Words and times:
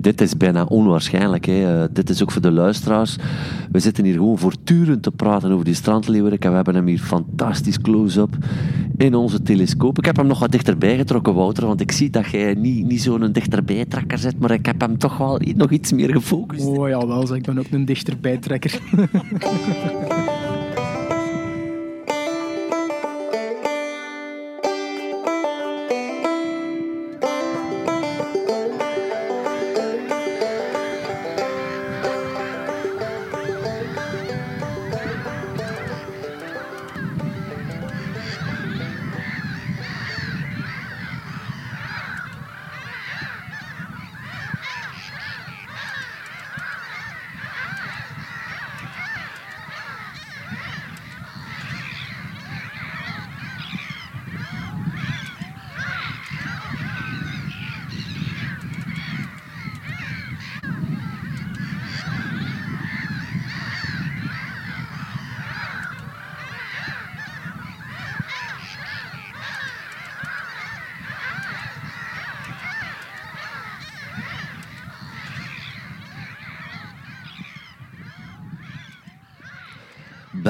dit 0.00 0.20
is 0.20 0.36
bijna 0.36 0.64
onwaarschijnlijk. 0.64 1.44
Hè. 1.44 1.82
Uh, 1.82 1.88
dit 1.92 2.10
is 2.10 2.22
ook 2.22 2.32
voor 2.32 2.42
de 2.42 2.50
luisteraars. 2.50 3.16
We 3.70 3.78
zitten 3.78 4.04
hier 4.04 4.14
gewoon 4.14 4.38
voortdurend 4.38 5.02
te 5.02 5.10
praten 5.10 5.52
over 5.52 5.64
die 5.64 5.74
strandleeuwerik. 5.74 6.44
En 6.44 6.50
we 6.50 6.56
hebben 6.56 6.74
hem 6.74 6.86
hier 6.86 6.98
fantastisch 6.98 7.80
close-up 7.80 8.36
in 8.96 9.14
onze 9.14 9.42
telescoop. 9.42 9.98
Ik 9.98 10.04
heb 10.04 10.16
hem 10.16 10.26
nog 10.26 10.38
wat 10.38 10.52
dichterbij 10.52 10.96
getrokken, 10.96 11.34
Wouter. 11.34 11.66
Want 11.66 11.80
ik 11.80 11.92
zie 11.92 12.10
dat 12.10 12.26
jij 12.26 12.54
niet, 12.54 12.86
niet 12.86 13.02
zo'n 13.02 13.32
dichterbijtrekker 13.32 14.18
zit. 14.18 14.38
Maar 14.38 14.50
ik 14.50 14.66
heb 14.66 14.80
hem 14.80 14.98
toch 14.98 15.18
wel 15.18 15.40
nog 15.56 15.70
iets 15.70 15.92
meer 15.92 16.12
gefocust. 16.12 16.66
Oh 16.66 16.88
ja, 16.88 17.06
wel. 17.06 17.34
Ik 17.34 17.42
ben 17.42 17.58
ook 17.58 17.70
een 17.70 17.84
dichterbijtrekker. 17.84 18.80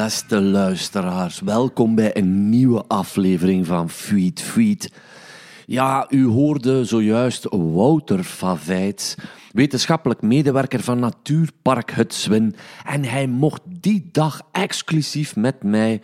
Beste 0.07 0.41
luisteraars, 0.41 1.41
welkom 1.41 1.95
bij 1.95 2.17
een 2.17 2.49
nieuwe 2.49 2.85
aflevering 2.87 3.67
van 3.67 3.91
Feed 3.91 4.43
Feed. 4.43 4.93
Ja, 5.65 6.07
u 6.11 6.27
hoorde 6.27 6.85
zojuist 6.85 7.47
Wouter 7.51 8.23
Favijts, 8.23 9.15
wetenschappelijk 9.53 10.23
medewerker 10.23 10.83
van 10.83 10.99
Natuurpark 10.99 11.91
Het 11.91 12.15
Zwin. 12.15 12.55
En 12.85 13.05
hij 13.05 13.27
mocht 13.27 13.61
die 13.67 14.09
dag 14.13 14.41
exclusief 14.53 15.37
met 15.37 15.63
mij 15.63 16.01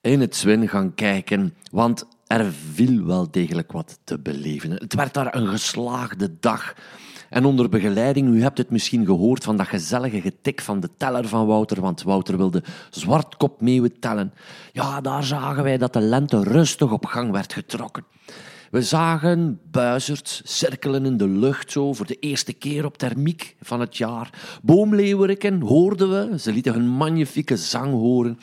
in 0.00 0.20
het 0.20 0.36
Zwin 0.36 0.68
gaan 0.68 0.94
kijken, 0.94 1.54
want 1.70 2.06
er 2.26 2.52
viel 2.72 3.06
wel 3.06 3.30
degelijk 3.30 3.72
wat 3.72 3.98
te 4.04 4.18
beleven. 4.18 4.70
Het 4.70 4.94
werd 4.94 5.14
daar 5.14 5.34
een 5.34 5.48
geslaagde 5.48 6.36
dag. 6.40 6.74
En 7.30 7.44
onder 7.44 7.68
begeleiding, 7.68 8.28
u 8.28 8.42
hebt 8.42 8.58
het 8.58 8.70
misschien 8.70 9.04
gehoord 9.04 9.44
van 9.44 9.56
dat 9.56 9.66
gezellige 9.66 10.20
getik 10.20 10.60
van 10.60 10.80
de 10.80 10.90
teller 10.96 11.28
van 11.28 11.46
Wouter, 11.46 11.80
want 11.80 12.02
Wouter 12.02 12.36
wilde 12.36 12.62
zwartkopmeeuwen 12.90 13.98
tellen. 14.00 14.32
Ja, 14.72 15.00
daar 15.00 15.24
zagen 15.24 15.62
wij 15.62 15.78
dat 15.78 15.92
de 15.92 16.00
lente 16.00 16.42
rustig 16.42 16.92
op 16.92 17.06
gang 17.06 17.30
werd 17.30 17.52
getrokken. 17.52 18.04
We 18.70 18.82
zagen 18.82 19.60
buizerds 19.70 20.40
cirkelen 20.44 21.06
in 21.06 21.16
de 21.16 21.28
lucht 21.28 21.72
zo 21.72 21.92
voor 21.92 22.06
de 22.06 22.18
eerste 22.18 22.52
keer 22.52 22.84
op 22.84 22.98
thermiek 22.98 23.56
van 23.60 23.80
het 23.80 23.96
jaar. 23.96 24.58
Boomleeuweriken 24.62 25.60
hoorden 25.60 26.10
we, 26.10 26.38
ze 26.38 26.52
lieten 26.52 26.72
hun 26.72 26.88
magnifieke 26.88 27.56
zang 27.56 27.92
horen. 27.92 28.38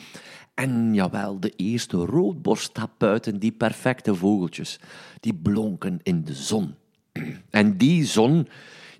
En 0.54 0.94
jawel, 0.94 1.40
de 1.40 1.52
eerste 1.56 1.96
roodborsttapuiten, 1.96 3.38
die 3.38 3.52
perfecte 3.52 4.14
vogeltjes, 4.14 4.80
die 5.20 5.34
blonken 5.34 6.00
in 6.02 6.24
de 6.24 6.34
zon. 6.34 6.74
En 7.50 7.76
die 7.76 8.04
zon 8.04 8.48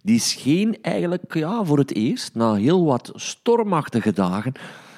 die 0.07 0.21
scheen 0.21 0.79
eigenlijk 0.83 1.35
ja, 1.35 1.65
voor 1.65 1.79
het 1.79 1.95
eerst 1.95 2.35
na 2.35 2.55
heel 2.55 2.85
wat 2.85 3.11
stormachtige 3.15 4.13
dagen. 4.13 4.53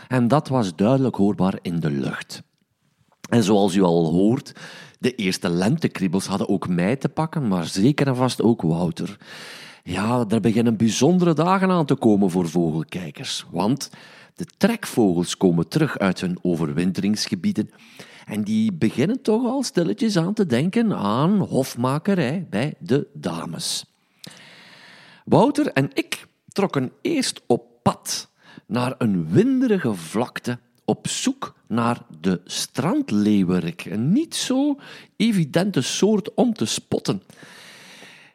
En 0.08 0.28
dat 0.28 0.48
was 0.48 0.76
duidelijk 0.76 1.16
hoorbaar 1.16 1.58
in 1.62 1.80
de 1.80 1.90
lucht. 1.90 2.42
En 3.28 3.42
zoals 3.42 3.74
u 3.74 3.82
al 3.82 4.12
hoort, 4.12 4.52
de 4.98 5.14
eerste 5.14 5.48
lentekriebels 5.48 6.26
hadden 6.26 6.48
ook 6.48 6.68
mij 6.68 6.96
te 6.96 7.08
pakken, 7.08 7.48
maar 7.48 7.66
zeker 7.66 8.06
en 8.06 8.16
vast 8.16 8.42
ook 8.42 8.62
Wouter. 8.62 9.16
Ja, 9.82 10.24
er 10.28 10.40
beginnen 10.40 10.76
bijzondere 10.76 11.34
dagen 11.34 11.70
aan 11.70 11.86
te 11.86 11.94
komen 11.94 12.30
voor 12.30 12.48
vogelkijkers, 12.48 13.46
want 13.50 13.90
de 14.34 14.46
trekvogels 14.56 15.36
komen 15.36 15.68
terug 15.68 15.98
uit 15.98 16.20
hun 16.20 16.38
overwinteringsgebieden 16.42 17.70
en 18.28 18.42
die 18.42 18.72
beginnen 18.72 19.22
toch 19.22 19.44
al 19.44 19.62
stilletjes 19.62 20.16
aan 20.16 20.34
te 20.34 20.46
denken 20.46 20.92
aan 20.96 21.38
hofmakerij 21.38 22.46
bij 22.50 22.74
de 22.78 23.06
dames. 23.12 23.84
Wouter 25.24 25.66
en 25.66 25.90
ik 25.94 26.26
trokken 26.48 26.92
eerst 27.02 27.40
op 27.46 27.66
pad 27.82 28.28
naar 28.66 28.94
een 28.98 29.28
winderige 29.28 29.94
vlakte 29.94 30.58
op 30.84 31.08
zoek 31.08 31.54
naar 31.66 32.02
de 32.20 32.40
strandleeuwerik. 32.44 33.84
Een 33.84 34.12
niet 34.12 34.34
zo 34.34 34.78
evidente 35.16 35.80
soort 35.80 36.34
om 36.34 36.52
te 36.54 36.64
spotten. 36.64 37.22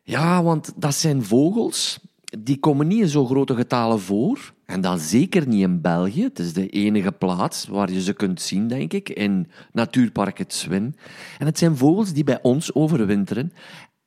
Ja, 0.04 0.44
want 0.44 0.74
dat 0.76 0.96
zijn 0.96 1.24
vogels 1.24 2.00
die 2.40 2.60
komen 2.60 2.88
niet 2.88 3.02
in 3.02 3.08
zo 3.08 3.26
grote 3.26 3.56
getalen 3.56 4.00
voor. 4.00 4.54
En 4.66 4.82
dan 4.82 5.00
zeker 5.00 5.48
niet 5.48 5.62
in 5.62 5.82
België. 5.82 6.24
Het 6.24 6.40
is 6.40 6.54
de 6.54 6.70
enige 6.70 7.12
plaats 7.12 7.68
waar 7.68 7.92
je 7.92 8.02
ze 8.02 8.14
kunt 8.14 8.42
zien, 8.42 8.68
denk 8.68 8.94
ik, 8.94 9.10
in 9.10 9.48
Natuurpark 9.72 10.38
Het 10.38 10.54
Zwin. 10.54 10.96
En 11.38 11.46
het 11.46 11.58
zijn 11.58 11.78
vogels 11.78 12.14
die 12.14 12.24
bij 12.24 12.40
ons 12.42 12.74
overwinteren. 12.74 13.54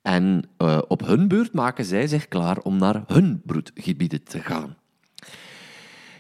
En 0.02 0.42
uh, 0.58 0.78
op 0.88 1.06
hun 1.06 1.28
beurt 1.28 1.52
maken 1.52 1.84
zij 1.84 2.06
zich 2.06 2.28
klaar 2.28 2.58
om 2.58 2.78
naar 2.78 3.02
hun 3.06 3.40
broedgebieden 3.44 4.22
te 4.22 4.40
gaan. 4.40 4.76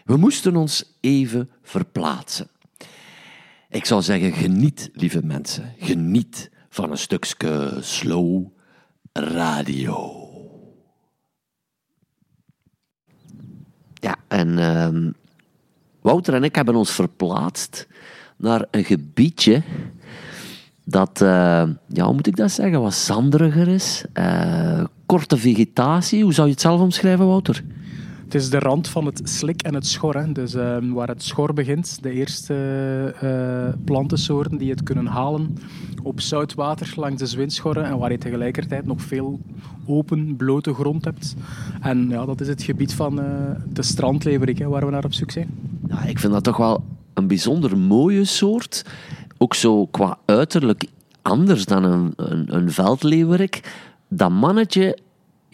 We 0.04 0.16
moesten 0.16 0.56
ons 0.56 0.96
even 1.00 1.50
verplaatsen. 1.62 2.48
Ik 3.68 3.84
zou 3.84 4.02
zeggen, 4.02 4.32
geniet, 4.32 4.90
lieve 4.92 5.24
mensen. 5.24 5.74
Geniet 5.78 6.50
van 6.68 6.90
een 6.90 6.98
stukje 6.98 7.78
slow 7.80 8.46
radio. 9.12 10.25
Ja, 14.06 14.16
en 14.28 14.48
uh, 14.58 15.10
Wouter 16.00 16.34
en 16.34 16.44
ik 16.44 16.54
hebben 16.54 16.74
ons 16.74 16.90
verplaatst 16.90 17.86
naar 18.36 18.64
een 18.70 18.84
gebiedje 18.84 19.62
dat, 20.84 21.20
uh, 21.22 21.28
ja, 21.86 22.04
hoe 22.04 22.14
moet 22.14 22.26
ik 22.26 22.36
dat 22.36 22.50
zeggen, 22.50 22.80
wat 22.80 22.94
zanderiger 22.94 23.68
is. 23.68 24.04
Uh, 24.14 24.84
korte 25.06 25.36
vegetatie. 25.36 26.22
Hoe 26.22 26.34
zou 26.34 26.46
je 26.46 26.52
het 26.52 26.62
zelf 26.62 26.80
omschrijven, 26.80 27.26
Wouter? 27.26 27.64
Het 28.26 28.34
is 28.34 28.50
de 28.50 28.58
rand 28.58 28.88
van 28.88 29.06
het 29.06 29.20
slik 29.24 29.62
en 29.62 29.74
het 29.74 29.86
schor. 29.86 30.16
Hè. 30.16 30.32
Dus 30.32 30.54
uh, 30.54 30.76
waar 30.92 31.08
het 31.08 31.22
schor 31.22 31.52
begint, 31.52 32.02
de 32.02 32.10
eerste 32.10 32.54
uh, 33.22 33.84
plantensoorten 33.84 34.58
die 34.58 34.70
het 34.70 34.82
kunnen 34.82 35.06
halen 35.06 35.58
op 36.02 36.20
zoutwater 36.20 36.92
langs 36.96 37.18
de 37.18 37.26
zwinschorren 37.26 37.84
en 37.84 37.98
waar 37.98 38.10
je 38.10 38.18
tegelijkertijd 38.18 38.86
nog 38.86 39.02
veel 39.02 39.40
open, 39.86 40.36
blote 40.36 40.74
grond 40.74 41.04
hebt. 41.04 41.34
En 41.80 42.08
ja, 42.08 42.24
dat 42.24 42.40
is 42.40 42.48
het 42.48 42.62
gebied 42.62 42.94
van 42.94 43.20
uh, 43.20 43.26
de 43.72 43.82
strandleverik, 43.82 44.64
waar 44.64 44.84
we 44.84 44.90
naar 44.90 45.04
op 45.04 45.12
zoek 45.12 45.30
zijn. 45.30 45.48
Ja, 45.88 46.02
ik 46.02 46.18
vind 46.18 46.32
dat 46.32 46.44
toch 46.44 46.56
wel 46.56 46.84
een 47.14 47.26
bijzonder 47.26 47.78
mooie 47.78 48.24
soort 48.24 48.84
ook 49.38 49.54
zo 49.54 49.86
qua 49.86 50.18
uiterlijk 50.24 50.84
anders 51.22 51.64
dan 51.64 51.84
een, 51.84 52.12
een, 52.16 52.54
een 52.54 52.70
veldleeuwerik. 52.70 53.82
Dat 54.08 54.30
mannetje 54.30 54.98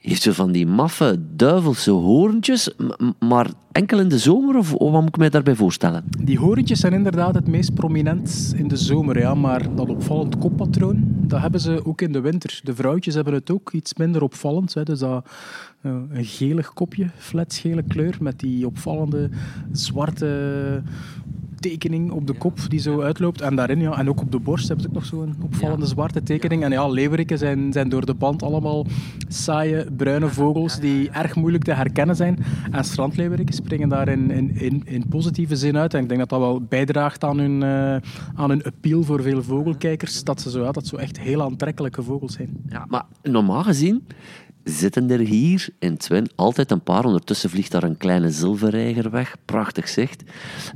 heeft 0.03 0.23
zo 0.23 0.33
van 0.33 0.53
die 0.53 0.67
maffe 0.67 1.19
duivelse 1.37 1.91
hoorntjes, 1.91 2.71
maar 3.19 3.51
enkel 3.73 4.01
in 4.01 4.09
de 4.09 4.19
zomer 4.19 4.57
of, 4.57 4.71
wat 4.71 4.93
moet 4.93 5.09
ik 5.09 5.17
mij 5.17 5.31
daarbij 5.31 5.55
voorstellen? 5.55 6.05
Die 6.21 6.39
hoorntjes 6.39 6.81
zijn 6.81 6.93
inderdaad 6.93 7.35
het 7.35 7.47
meest 7.49 7.75
prominent 7.75 8.53
in 8.57 8.69
de 8.69 8.77
zomer, 8.77 9.19
ja, 9.19 9.35
maar 9.35 9.75
dat 9.75 9.89
opvallend 9.89 10.39
koppatroon, 10.39 11.05
dat 11.07 11.41
hebben 11.41 11.61
ze 11.61 11.87
ook 11.87 12.01
in 12.01 12.13
de 12.13 12.21
winter. 12.21 12.61
De 12.63 12.75
vrouwtjes 12.75 13.15
hebben 13.15 13.35
het 13.35 13.51
ook 13.51 13.73
iets 13.73 13.95
minder 13.95 14.23
opvallend, 14.23 14.75
hè, 14.75 14.83
dus 14.83 14.99
dat 14.99 15.27
uh, 15.83 15.93
een 16.11 16.25
gelig 16.25 16.73
kopje, 16.73 17.11
fletsgele 17.17 17.83
kleur, 17.83 18.17
met 18.21 18.41
die 18.41 18.67
opvallende 18.67 19.31
zwarte 19.73 20.83
tekening 21.63 22.11
op 22.11 22.27
de 22.27 22.33
kop 22.33 22.59
die 22.69 22.81
zo 22.81 23.01
uitloopt. 23.01 23.41
En 23.41 23.57
daarin, 23.57 23.81
ja, 23.81 23.99
en 23.99 24.09
ook 24.09 24.21
op 24.21 24.33
de 24.33 24.39
borst 24.39 24.69
hebben 24.69 24.85
ze 24.85 24.91
ook 24.91 24.95
nog 24.95 25.05
zo'n 25.05 25.35
opvallende 25.43 25.87
zwarte 25.87 26.23
tekening. 26.23 26.65
En 26.65 26.71
ja, 26.71 26.89
leeuweriken 26.89 27.39
zijn, 27.39 27.73
zijn 27.73 27.89
door 27.89 28.07
de 28.07 28.15
band 28.15 28.43
allemaal 28.43 28.87
saaie 29.29 29.87
bruine 29.97 30.29
vogels 30.29 30.81
die 30.81 31.11
erg 31.11 31.35
moeilijk 31.35 31.65
te 31.65 31.73
herkennen 31.73 32.17
zijn. 32.17 32.39
En 32.71 32.85
strandleeuweriken 32.85 33.55
springen 33.55 33.89
daar 33.89 34.09
in, 34.09 34.31
in, 34.31 34.83
in, 34.85 35.09
positieve 35.09 35.57
zin 35.57 35.77
uit. 35.77 35.95
En 35.95 36.03
ik 36.03 36.09
denk 36.09 36.21
dat 36.21 36.29
dat 36.29 36.41
wel 36.41 36.61
bijdraagt 36.61 37.25
aan 37.25 37.39
hun, 37.39 37.61
uh, 37.61 37.97
aan 38.35 38.49
hun 38.49 38.63
appeal 38.63 39.03
voor 39.03 39.23
veel 39.23 39.43
vogelkijkers. 39.43 40.25
Dat 40.25 40.41
ze 40.41 40.51
zo, 40.51 40.63
ja, 40.65 40.73
dat 40.73 40.87
zo 40.87 40.97
echt 40.97 41.21
heel 41.21 41.43
aantrekkelijke 41.43 42.03
vogels 42.03 42.33
zijn. 42.33 42.49
Ja, 42.69 42.85
maar 42.89 43.05
normaal 43.23 43.63
gezien 43.63 44.07
zitten 44.65 45.11
er 45.11 45.19
hier 45.19 45.69
in 45.79 45.97
Twin 45.97 46.31
altijd 46.35 46.71
een 46.71 46.83
paar. 46.83 47.05
Ondertussen 47.05 47.51
vliegt 47.51 47.71
daar 47.71 47.83
een 47.83 47.97
kleine 47.97 48.31
zilverreiger 48.31 49.11
weg. 49.11 49.37
Prachtig 49.45 49.89
zicht. 49.89 50.23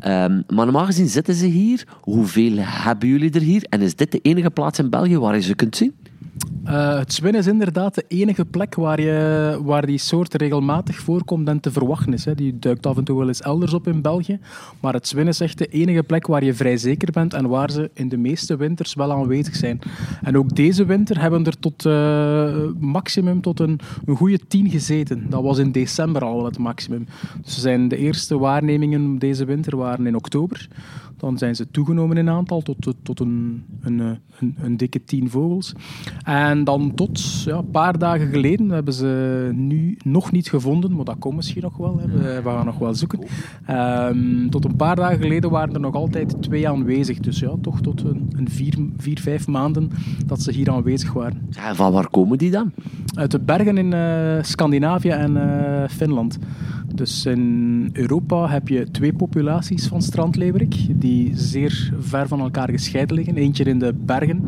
Ehm, 0.00 0.42
maar 0.48 0.64
normaal 0.64 0.86
gezien 0.86 1.08
zitten 1.08 1.34
ze 1.34 1.46
hier. 1.46 1.86
Hoeveel 2.00 2.56
hebben 2.58 3.08
jullie 3.08 3.32
er 3.32 3.40
hier? 3.40 3.66
En 3.68 3.80
is 3.80 3.96
dit 3.96 4.12
de 4.12 4.20
enige 4.22 4.50
plaats 4.50 4.78
in 4.78 4.90
België 4.90 5.18
waar 5.18 5.34
je 5.34 5.42
ze 5.42 5.54
kunt 5.54 5.76
zien? 5.76 5.94
Uh, 6.66 6.98
het 6.98 7.12
zwin 7.12 7.34
is 7.34 7.46
inderdaad 7.46 7.94
de 7.94 8.04
enige 8.08 8.44
plek 8.44 8.74
waar, 8.74 9.00
je, 9.00 9.58
waar 9.62 9.86
die 9.86 9.98
soort 9.98 10.34
regelmatig 10.34 10.96
voorkomt 10.96 11.48
en 11.48 11.60
te 11.60 11.72
verwachten 11.72 12.12
is. 12.12 12.24
Hè. 12.24 12.34
Die 12.34 12.58
duikt 12.58 12.86
af 12.86 12.96
en 12.96 13.04
toe 13.04 13.18
wel 13.18 13.28
eens 13.28 13.40
elders 13.40 13.74
op 13.74 13.86
in 13.86 14.02
België. 14.02 14.38
Maar 14.80 14.92
het 14.92 15.08
zwin 15.08 15.28
is 15.28 15.40
echt 15.40 15.58
de 15.58 15.66
enige 15.66 16.02
plek 16.02 16.26
waar 16.26 16.44
je 16.44 16.54
vrij 16.54 16.76
zeker 16.76 17.12
bent 17.12 17.34
en 17.34 17.48
waar 17.48 17.70
ze 17.70 17.90
in 17.94 18.08
de 18.08 18.16
meeste 18.16 18.56
winters 18.56 18.94
wel 18.94 19.12
aanwezig 19.12 19.56
zijn. 19.56 19.78
En 20.22 20.36
ook 20.36 20.56
deze 20.56 20.84
winter 20.84 21.20
hebben 21.20 21.44
er 21.44 21.58
tot 21.58 21.84
uh, 21.84 22.56
maximum 22.80 23.40
tot 23.40 23.60
een, 23.60 23.80
een 24.04 24.16
goede 24.16 24.40
tien 24.48 24.70
gezeten. 24.70 25.26
Dat 25.30 25.42
was 25.42 25.58
in 25.58 25.72
december 25.72 26.24
al 26.24 26.44
het 26.44 26.58
maximum. 26.58 27.06
Dus 27.42 27.60
zijn 27.60 27.88
de 27.88 27.96
eerste 27.96 28.38
waarnemingen 28.38 29.18
deze 29.18 29.44
winter 29.44 29.76
waren 29.76 30.06
in 30.06 30.16
oktober. 30.16 30.68
Dan 31.16 31.38
zijn 31.38 31.56
ze 31.56 31.70
toegenomen 31.70 32.16
in 32.16 32.28
aantal 32.28 32.62
tot, 32.62 32.94
tot, 33.02 33.20
een, 33.20 33.64
een, 33.80 33.98
een, 33.98 34.56
een, 34.58 34.76
dikke 34.76 35.04
tien 35.04 35.30
vogels. 35.30 35.72
En 36.24 36.64
dan 36.64 36.94
tot 36.94 37.42
ja, 37.42 37.56
een 37.56 37.70
paar 37.70 37.98
dagen 37.98 38.28
geleden 38.30 38.68
hebben 38.70 38.94
ze 38.94 39.50
nu 39.54 39.96
nog 40.04 40.32
niet 40.32 40.48
gevonden, 40.48 40.94
maar 40.94 41.04
dat 41.04 41.18
komt 41.18 41.36
misschien 41.36 41.62
nog 41.62 41.76
wel. 41.76 41.98
Hè. 41.98 42.06
We, 42.42 42.50
gaan 42.50 42.66
nog 42.66 42.78
wel 42.78 42.94
zoeken. 42.94 43.20
Um, 43.70 44.50
tot 44.50 44.64
een 44.64 44.76
paar 44.76 44.96
dagen 44.96 45.18
geleden 45.18 45.50
waren 45.50 45.74
er 45.74 45.80
nog 45.80 45.94
altijd 45.94 46.42
twee 46.42 46.68
aanwezig. 46.68 47.18
Dus 47.18 47.38
ja, 47.38 47.54
toch 47.60 47.80
tot 47.80 48.02
een, 48.02 48.30
een 48.36 48.50
vier, 48.50 48.74
vier, 48.96 49.20
vijf 49.20 49.46
maanden 49.46 49.90
dat 50.26 50.42
ze 50.42 50.52
hier 50.52 50.70
aanwezig 50.70 51.12
waren. 51.12 51.48
Ja, 51.50 51.74
van 51.74 51.92
waar 51.92 52.10
komen 52.10 52.38
die 52.38 52.50
dan? 52.50 52.72
Uit 53.14 53.30
de 53.30 53.40
bergen 53.40 53.78
in 53.78 53.92
uh, 53.92 54.42
Scandinavië 54.42 55.08
en 55.08 55.36
uh, 55.36 55.88
Finland. 55.88 56.38
Dus 56.96 57.26
in 57.26 57.90
Europa 57.92 58.48
heb 58.48 58.68
je 58.68 58.90
twee 58.90 59.12
populaties 59.12 59.86
van 59.86 60.02
strandleeuwerik 60.02 61.00
die 61.00 61.30
zeer 61.34 61.92
ver 62.00 62.28
van 62.28 62.40
elkaar 62.40 62.70
gescheiden 62.70 63.16
liggen. 63.16 63.36
Eentje 63.36 63.64
in 63.64 63.78
de 63.78 63.94
bergen 64.04 64.42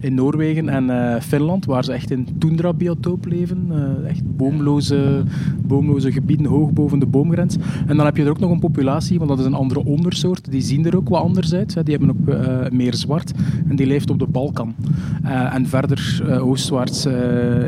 in 0.00 0.14
Noorwegen 0.14 0.68
en 0.68 0.84
uh, 0.84 1.20
Finland, 1.20 1.64
waar 1.64 1.84
ze 1.84 1.92
echt 1.92 2.10
in 2.10 2.26
tundra-biotoop 2.38 3.26
leven. 3.26 3.66
Uh, 3.70 4.08
echt 4.08 4.36
boomloze, 4.36 5.22
boomloze 5.66 6.12
gebieden 6.12 6.46
hoog 6.46 6.72
boven 6.72 6.98
de 6.98 7.06
boomgrens. 7.06 7.56
En 7.86 7.96
dan 7.96 8.06
heb 8.06 8.16
je 8.16 8.22
er 8.22 8.30
ook 8.30 8.38
nog 8.38 8.50
een 8.50 8.58
populatie, 8.58 9.18
want 9.18 9.30
dat 9.30 9.38
is 9.38 9.44
een 9.44 9.54
andere 9.54 9.84
ondersoort. 9.84 10.50
Die 10.50 10.60
zien 10.60 10.86
er 10.86 10.96
ook 10.96 11.08
wat 11.08 11.22
anders 11.22 11.54
uit. 11.54 11.84
Die 11.84 11.96
hebben 11.96 12.10
ook 12.10 12.34
uh, 12.34 12.70
meer 12.70 12.94
zwart 12.94 13.32
en 13.68 13.76
die 13.76 13.86
leeft 13.86 14.10
op 14.10 14.18
de 14.18 14.26
Balkan. 14.26 14.74
en 15.52 15.66
verder 15.66 16.22
oostwaarts 16.40 17.06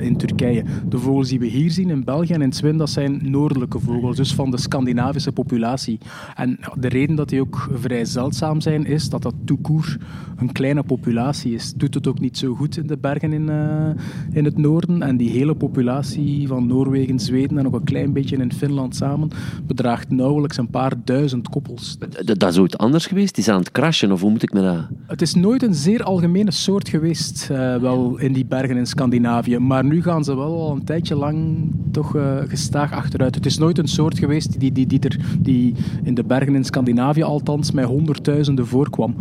in 0.00 0.16
Turkije. 0.16 0.64
De 0.88 0.98
vogels 0.98 1.28
die 1.28 1.38
we 1.38 1.46
hier 1.46 1.70
zien 1.70 1.90
in 1.90 2.04
België 2.04 2.32
en 2.32 2.42
in 2.42 2.52
Zwin, 2.52 2.76
dat 2.76 2.90
zijn 2.90 3.20
noordelijke 3.22 3.78
vogels 3.78 4.18
dus 4.20 4.34
van 4.34 4.50
de 4.50 4.58
Scandinavische 4.58 5.32
populatie. 5.32 5.98
En 6.34 6.58
de 6.78 6.88
reden 6.88 7.16
dat 7.16 7.28
die 7.28 7.40
ook 7.40 7.68
vrij 7.72 8.04
zeldzaam 8.04 8.60
zijn, 8.60 8.86
is 8.86 9.08
dat 9.08 9.22
dat 9.22 9.34
toekoer 9.44 9.96
een 10.36 10.52
kleine 10.52 10.82
populatie 10.82 11.54
is. 11.54 11.72
Doet 11.74 11.94
het 11.94 12.06
ook 12.06 12.20
niet 12.20 12.38
zo 12.38 12.54
goed 12.54 12.76
in 12.76 12.86
de 12.86 12.96
bergen 12.96 13.32
in, 13.32 13.48
uh, 13.50 13.88
in 14.32 14.44
het 14.44 14.56
noorden. 14.56 15.02
En 15.02 15.16
die 15.16 15.30
hele 15.30 15.54
populatie 15.54 16.48
van 16.48 16.66
Noorwegen, 16.66 17.18
Zweden 17.20 17.58
en 17.58 17.64
nog 17.64 17.72
een 17.72 17.84
klein 17.84 18.12
beetje 18.12 18.36
in 18.36 18.52
Finland 18.52 18.96
samen, 18.96 19.30
bedraagt 19.66 20.10
nauwelijks 20.10 20.56
een 20.56 20.70
paar 20.70 20.92
duizend 21.04 21.48
koppels. 21.48 21.98
Dat, 22.24 22.50
is 22.50 22.58
ooit 22.58 22.78
anders 22.78 23.06
geweest? 23.06 23.34
Die 23.34 23.44
zijn 23.44 23.56
aan 23.56 23.62
het 23.62 23.72
crashen, 23.72 24.12
of 24.12 24.20
hoe 24.20 24.30
moet 24.30 24.42
ik 24.42 24.52
me 24.52 24.62
dat... 24.62 24.86
Het 25.06 25.22
is 25.22 25.34
nooit 25.34 25.62
een 25.62 25.74
zeer 25.74 26.02
algemene 26.02 26.50
soort 26.50 26.88
geweest, 26.88 27.48
uh, 27.52 27.76
wel 27.76 28.18
in 28.18 28.32
die 28.32 28.44
bergen 28.44 28.76
in 28.76 28.86
Scandinavië. 28.86 29.58
Maar 29.58 29.84
nu 29.84 30.02
gaan 30.02 30.24
ze 30.24 30.36
wel 30.36 30.60
al 30.60 30.72
een 30.72 30.84
tijdje 30.84 31.14
lang 31.14 31.68
toch 31.90 32.16
uh, 32.16 32.36
gestaag 32.46 32.92
achteruit. 32.92 33.34
Het 33.34 33.46
is 33.46 33.58
nooit 33.58 33.78
een 33.78 33.88
soort 33.88 34.09
geweest 34.18 34.60
die, 34.60 34.72
die, 34.72 34.86
die, 34.86 35.00
die 35.38 35.74
in 36.02 36.14
de 36.14 36.24
bergen 36.24 36.54
in 36.54 36.64
Scandinavië 36.64 37.22
althans 37.22 37.70
met 37.70 37.84
honderdduizenden 37.84 38.66
voorkwam. 38.66 39.14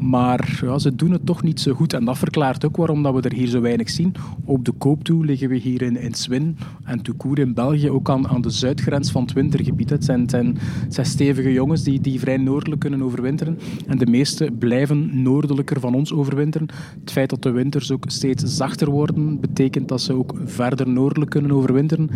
Maar 0.00 0.60
ja, 0.62 0.78
ze 0.78 0.94
doen 0.94 1.10
het 1.10 1.26
toch 1.26 1.42
niet 1.42 1.60
zo 1.60 1.72
goed. 1.72 1.92
En 1.92 2.04
dat 2.04 2.18
verklaart 2.18 2.64
ook 2.64 2.76
waarom 2.76 3.02
dat 3.02 3.14
we 3.14 3.20
er 3.20 3.32
hier 3.32 3.46
zo 3.46 3.60
weinig 3.60 3.90
zien. 3.90 4.14
Op 4.44 4.64
de 4.64 4.72
koop 4.72 5.04
toe 5.04 5.24
liggen 5.24 5.48
we 5.48 5.56
hier 5.56 5.82
in, 5.82 5.96
in 5.96 6.14
Swin 6.14 6.56
en 6.84 7.02
Toucour 7.02 7.38
in 7.38 7.54
België 7.54 7.90
ook 7.90 8.10
aan, 8.10 8.28
aan 8.28 8.40
de 8.40 8.50
zuidgrens 8.50 9.10
van 9.10 9.22
het 9.22 9.32
wintergebied. 9.32 9.90
Het 9.90 10.04
zijn, 10.04 10.28
zijn, 10.30 10.58
zijn 10.88 11.06
stevige 11.06 11.52
jongens 11.52 11.82
die, 11.82 12.00
die 12.00 12.20
vrij 12.20 12.36
noordelijk 12.36 12.80
kunnen 12.80 13.02
overwinteren. 13.02 13.58
En 13.86 13.98
de 13.98 14.06
meeste 14.06 14.50
blijven 14.58 15.22
noordelijker 15.22 15.80
van 15.80 15.94
ons 15.94 16.12
overwinteren. 16.12 16.68
Het 17.00 17.10
feit 17.10 17.30
dat 17.30 17.42
de 17.42 17.50
winters 17.50 17.92
ook 17.92 18.04
steeds 18.06 18.44
zachter 18.44 18.90
worden, 18.90 19.40
betekent 19.40 19.88
dat 19.88 20.00
ze 20.00 20.12
ook 20.12 20.34
verder 20.44 20.88
noordelijk 20.88 21.30
kunnen 21.30 21.52
overwinteren. 21.52 22.10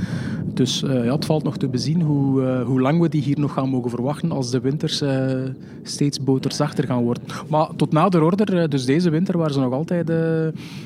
Dus 0.54 0.82
uh, 0.82 1.04
ja, 1.04 1.12
het 1.14 1.24
valt 1.24 1.42
nog 1.42 1.56
te 1.56 1.68
bezien 1.68 2.02
hoe 2.02 2.19
hoe, 2.20 2.42
uh, 2.42 2.66
hoe 2.66 2.80
lang 2.80 3.00
we 3.00 3.08
die 3.08 3.22
hier 3.22 3.38
nog 3.38 3.52
gaan 3.52 3.68
mogen 3.68 3.90
verwachten 3.90 4.32
als 4.32 4.50
de 4.50 4.60
winters 4.60 5.02
uh, 5.02 5.32
steeds 5.82 6.22
boterzachter 6.24 6.84
gaan 6.86 7.02
worden. 7.02 7.22
Maar 7.48 7.68
tot 7.76 7.92
nader 7.92 8.22
order, 8.22 8.54
uh, 8.54 8.68
dus 8.68 8.84
deze 8.84 9.10
winter, 9.10 9.38
waren 9.38 9.54
ze 9.54 9.60
nog 9.60 9.72
altijd 9.72 10.12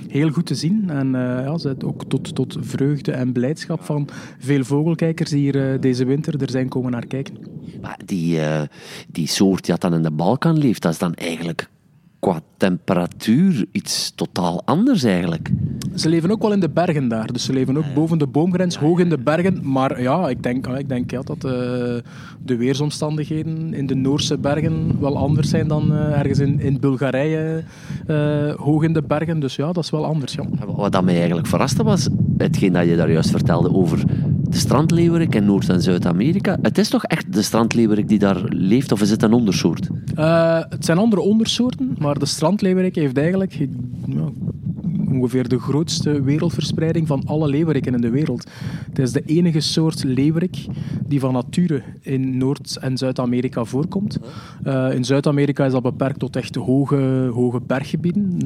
heel 0.09 0.31
goed 0.31 0.47
te 0.47 0.55
zien. 0.55 0.91
En 0.91 1.11
ja, 1.13 1.59
ze 1.59 1.77
ook 1.85 2.05
tot, 2.05 2.35
tot 2.35 2.57
vreugde 2.61 3.13
en 3.13 3.33
blijdschap 3.33 3.83
van 3.83 4.09
veel 4.39 4.65
vogelkijkers 4.65 5.31
die 5.31 5.41
hier 5.41 5.81
deze 5.81 6.05
winter 6.05 6.43
er 6.43 6.51
zijn 6.51 6.69
komen 6.69 6.91
naar 6.91 7.07
kijken. 7.07 7.37
Maar 7.81 7.99
die, 8.05 8.39
die 9.09 9.29
soort 9.29 9.67
die 9.67 9.75
dan 9.79 9.95
in 9.95 10.03
de 10.03 10.11
Balkan 10.11 10.59
leeft, 10.59 10.83
dat 10.83 10.93
is 10.93 10.99
dan 10.99 11.15
eigenlijk 11.15 11.69
qua 12.25 12.41
temperatuur 12.57 13.67
iets 13.73 14.13
totaal 14.15 14.63
anders 14.65 15.03
eigenlijk. 15.03 15.51
Ze 15.95 16.09
leven 16.09 16.31
ook 16.31 16.43
wel 16.43 16.53
in 16.53 16.61
de 16.61 16.69
bergen 16.69 17.09
daar. 17.09 17.33
Dus 17.33 17.45
ze 17.45 17.53
leven 17.53 17.77
ook 17.77 17.95
boven 17.95 18.19
de 18.19 18.27
boomgrens, 18.27 18.77
hoog 18.77 18.99
in 18.99 19.09
de 19.09 19.19
bergen. 19.19 19.71
Maar 19.73 20.03
ja, 20.03 20.29
ik 20.29 20.43
denk, 20.43 20.67
ik 20.67 20.89
denk 20.89 21.11
ja, 21.11 21.21
dat 21.23 21.37
uh, 21.37 21.51
de 22.45 22.57
weersomstandigheden 22.57 23.75
in 23.75 23.87
de 23.87 23.95
Noorse 23.95 24.39
bergen 24.39 25.01
wel 25.01 25.17
anders 25.17 25.49
zijn 25.49 25.69
dan 25.69 25.93
uh, 25.93 26.19
ergens 26.19 26.39
in, 26.39 26.61
in 26.61 26.81
Bulgarije, 26.81 27.63
uh, 28.07 28.55
hoog 28.55 28.83
in 28.83 28.93
de 28.93 29.03
bergen. 29.03 29.41
Dus 29.41 29.57
ja, 29.57 29.73
dat 29.73 29.85
is 29.85 29.91
wel 29.91 30.05
anders. 30.05 30.33
Ja. 30.33 30.45
Wat 30.67 30.93
dat 30.93 31.05
mij 31.05 31.17
eigenlijk 31.17 31.47
verraste 31.47 31.83
was, 31.83 32.09
hetgeen 32.39 32.73
dat 32.73 32.87
je 32.87 32.97
daar 32.97 33.11
juist 33.11 33.31
vertelde 33.31 33.75
over 33.75 34.05
de 34.55 34.61
strandleeuwerik 34.61 35.35
in 35.35 35.45
Noord- 35.45 35.69
en 35.69 35.83
Zuid-Amerika. 35.83 36.59
Het 36.63 36.79
is 36.79 36.89
toch 36.89 37.05
echt 37.05 37.33
de 37.33 37.43
strandleeuwerik 37.43 38.09
die 38.09 38.19
daar 38.19 38.43
leeft, 38.45 38.93
of 38.93 39.01
is 39.01 39.11
het 39.11 39.23
een 39.23 39.33
ondersoort? 39.33 39.89
het 40.69 40.85
zijn 40.85 40.99
andere 40.99 41.23
ondersoorten, 41.23 41.97
maar 41.99 42.19
de 42.19 42.27
strandleeuwerik 42.27 42.95
heeft 42.95 43.19
eigenlijk 43.19 43.69
ongeveer 45.15 45.49
de 45.49 45.59
grootste 45.59 46.23
wereldverspreiding 46.23 47.07
van 47.07 47.23
alle 47.27 47.49
leeuweriken 47.49 47.95
in 47.95 48.01
de 48.01 48.11
wereld. 48.11 48.51
Het 48.89 48.99
is 48.99 49.13
de 49.13 49.23
enige 49.27 49.61
soort 49.61 50.05
leeuwerik 50.05 50.67
die 51.07 51.21
van 51.21 51.33
nature 51.33 51.83
in 52.01 52.39
Noord- 52.39 52.77
en 52.77 52.97
Zuid-Amerika 52.97 53.65
voorkomt. 53.65 54.19
Uh, 54.67 54.95
in 54.95 55.05
Zuid-Amerika 55.05 55.65
is 55.65 55.73
dat 55.73 55.83
beperkt 55.83 56.19
tot 56.19 56.37
echt 56.37 56.55
hoge, 56.55 57.31
hoge 57.33 57.61
berggebieden. 57.67 58.39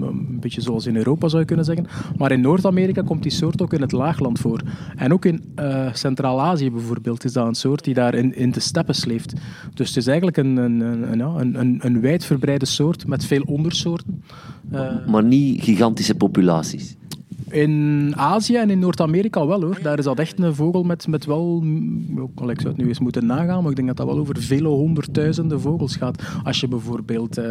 Een 0.00 0.38
beetje 0.40 0.60
zoals 0.60 0.86
in 0.86 0.96
Europa 0.96 1.28
zou 1.28 1.40
je 1.40 1.46
kunnen 1.46 1.64
zeggen. 1.64 1.86
Maar 2.16 2.32
in 2.32 2.40
Noord-Amerika 2.40 3.02
komt 3.02 3.22
die 3.22 3.32
soort 3.32 3.62
ook 3.62 3.72
in 3.72 3.80
het 3.80 3.92
laagland 3.92 4.38
voor. 4.38 4.60
En 4.96 5.12
ook 5.12 5.24
in 5.24 5.42
uh, 5.58 5.86
Centraal-Azië 5.92 6.70
bijvoorbeeld 6.70 7.24
is 7.24 7.32
dat 7.32 7.46
een 7.46 7.54
soort 7.54 7.84
die 7.84 7.94
daar 7.94 8.14
in, 8.14 8.36
in 8.36 8.50
de 8.50 8.60
steppen 8.60 8.94
leeft. 9.06 9.32
Dus 9.74 9.88
het 9.88 9.96
is 9.96 10.06
eigenlijk 10.06 10.36
een, 10.36 10.56
een, 10.56 10.80
een, 10.80 11.20
een, 11.20 11.60
een, 11.60 11.78
een 11.82 12.00
wijdverbreide 12.00 12.66
soort 12.66 13.06
met 13.06 13.24
veel 13.24 13.42
ondersoorten. 13.46 14.22
Maar 15.06 15.24
niet 15.24 15.62
gigantische 15.62 16.14
populaties. 16.14 16.96
In 17.54 18.12
Azië 18.16 18.56
en 18.56 18.70
in 18.70 18.78
Noord-Amerika 18.78 19.46
wel 19.46 19.62
hoor. 19.62 19.78
Daar 19.82 19.98
is 19.98 20.04
dat 20.04 20.18
echt 20.18 20.38
een 20.38 20.54
vogel 20.54 20.82
met, 20.82 21.06
met 21.06 21.24
wel. 21.24 21.62
Ik 22.46 22.60
zou 22.60 22.68
het 22.68 22.76
nu 22.76 22.88
eens 22.88 22.98
moeten 22.98 23.26
nagaan, 23.26 23.62
maar 23.62 23.70
ik 23.70 23.76
denk 23.76 23.88
dat 23.88 23.96
dat 23.96 24.06
wel 24.06 24.18
over 24.18 24.42
vele 24.42 24.68
honderdduizenden 24.68 25.60
vogels 25.60 25.96
gaat. 25.96 26.22
Als 26.44 26.60
je 26.60 26.68
bijvoorbeeld 26.68 27.38
uh, 27.38 27.44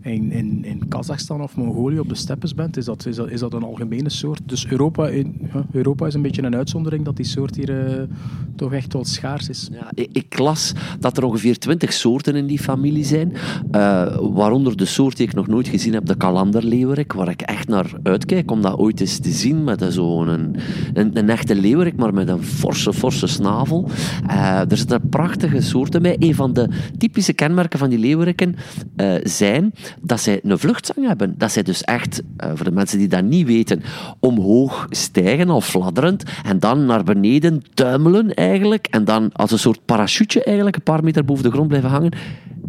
in, 0.00 0.32
in, 0.32 0.64
in 0.64 0.88
Kazachstan 0.88 1.42
of 1.42 1.56
Mongolië 1.56 1.98
op 1.98 2.08
de 2.08 2.14
steppes 2.14 2.54
bent, 2.54 2.76
is 2.76 2.84
dat, 2.84 3.06
is 3.06 3.16
dat, 3.16 3.30
is 3.30 3.40
dat 3.40 3.52
een 3.52 3.62
algemene 3.62 4.08
soort. 4.08 4.40
Dus 4.46 4.66
Europa, 4.66 5.08
in, 5.08 5.50
Europa 5.72 6.06
is 6.06 6.14
een 6.14 6.22
beetje 6.22 6.42
een 6.42 6.56
uitzondering 6.56 7.04
dat 7.04 7.16
die 7.16 7.26
soort 7.26 7.56
hier 7.56 7.98
uh, 7.98 8.02
toch 8.56 8.72
echt 8.72 8.92
wel 8.92 9.04
schaars 9.04 9.48
is. 9.48 9.68
Ja, 9.72 9.90
ik, 9.94 10.08
ik, 10.12 10.38
las 10.38 10.72
dat 11.00 11.16
er 11.16 11.24
ongeveer 11.24 11.58
twintig 11.58 11.92
soorten 11.92 12.36
in 12.36 12.46
die 12.46 12.58
familie 12.58 13.04
zijn. 13.04 13.32
Uh, 13.72 14.16
waaronder 14.20 14.76
de 14.76 14.84
soort 14.84 15.16
die 15.16 15.26
ik 15.26 15.34
nog 15.34 15.46
nooit 15.46 15.68
gezien 15.68 15.92
heb, 15.92 16.06
de 16.06 16.16
kalanderleeuwerik, 16.16 17.12
waar 17.12 17.28
ik 17.28 17.42
echt 17.42 17.68
naar 17.68 17.92
uitkijk 18.02 18.50
om 18.50 18.62
dat 18.62 18.77
ooit 18.78 19.00
eens 19.00 19.18
te 19.18 19.30
zien 19.30 19.64
met 19.64 19.84
zo'n 19.88 20.28
een, 20.28 20.56
een, 21.14 21.30
echte 21.30 21.54
leeuwerik, 21.54 21.96
maar 21.96 22.14
met 22.14 22.28
een 22.28 22.42
forse, 22.42 22.92
forse 22.92 23.26
snavel. 23.26 23.88
Uh, 24.30 24.70
er 24.70 24.76
zitten 24.76 25.08
prachtige 25.08 25.60
soorten 25.60 26.02
bij. 26.02 26.16
Een 26.18 26.34
van 26.34 26.52
de 26.52 26.68
typische 26.98 27.32
kenmerken 27.32 27.78
van 27.78 27.88
die 27.88 27.98
leeuweriken 27.98 28.56
uh, 28.96 29.14
zijn 29.22 29.72
dat 30.02 30.20
zij 30.20 30.40
een 30.42 30.58
vluchtzang 30.58 31.06
hebben. 31.06 31.34
Dat 31.38 31.52
zij 31.52 31.62
dus 31.62 31.82
echt, 31.82 32.22
uh, 32.44 32.50
voor 32.54 32.64
de 32.64 32.72
mensen 32.72 32.98
die 32.98 33.08
dat 33.08 33.24
niet 33.24 33.46
weten, 33.46 33.82
omhoog 34.20 34.86
stijgen, 34.90 35.48
al 35.48 35.60
fladderend, 35.60 36.22
en 36.44 36.58
dan 36.58 36.86
naar 36.86 37.04
beneden 37.04 37.62
tuimelen 37.74 38.34
eigenlijk, 38.34 38.86
en 38.86 39.04
dan 39.04 39.32
als 39.32 39.50
een 39.50 39.58
soort 39.58 39.84
parachute 39.84 40.44
eigenlijk 40.44 40.76
een 40.76 40.82
paar 40.82 41.04
meter 41.04 41.24
boven 41.24 41.44
de 41.44 41.50
grond 41.50 41.68
blijven 41.68 41.90
hangen. 41.90 42.12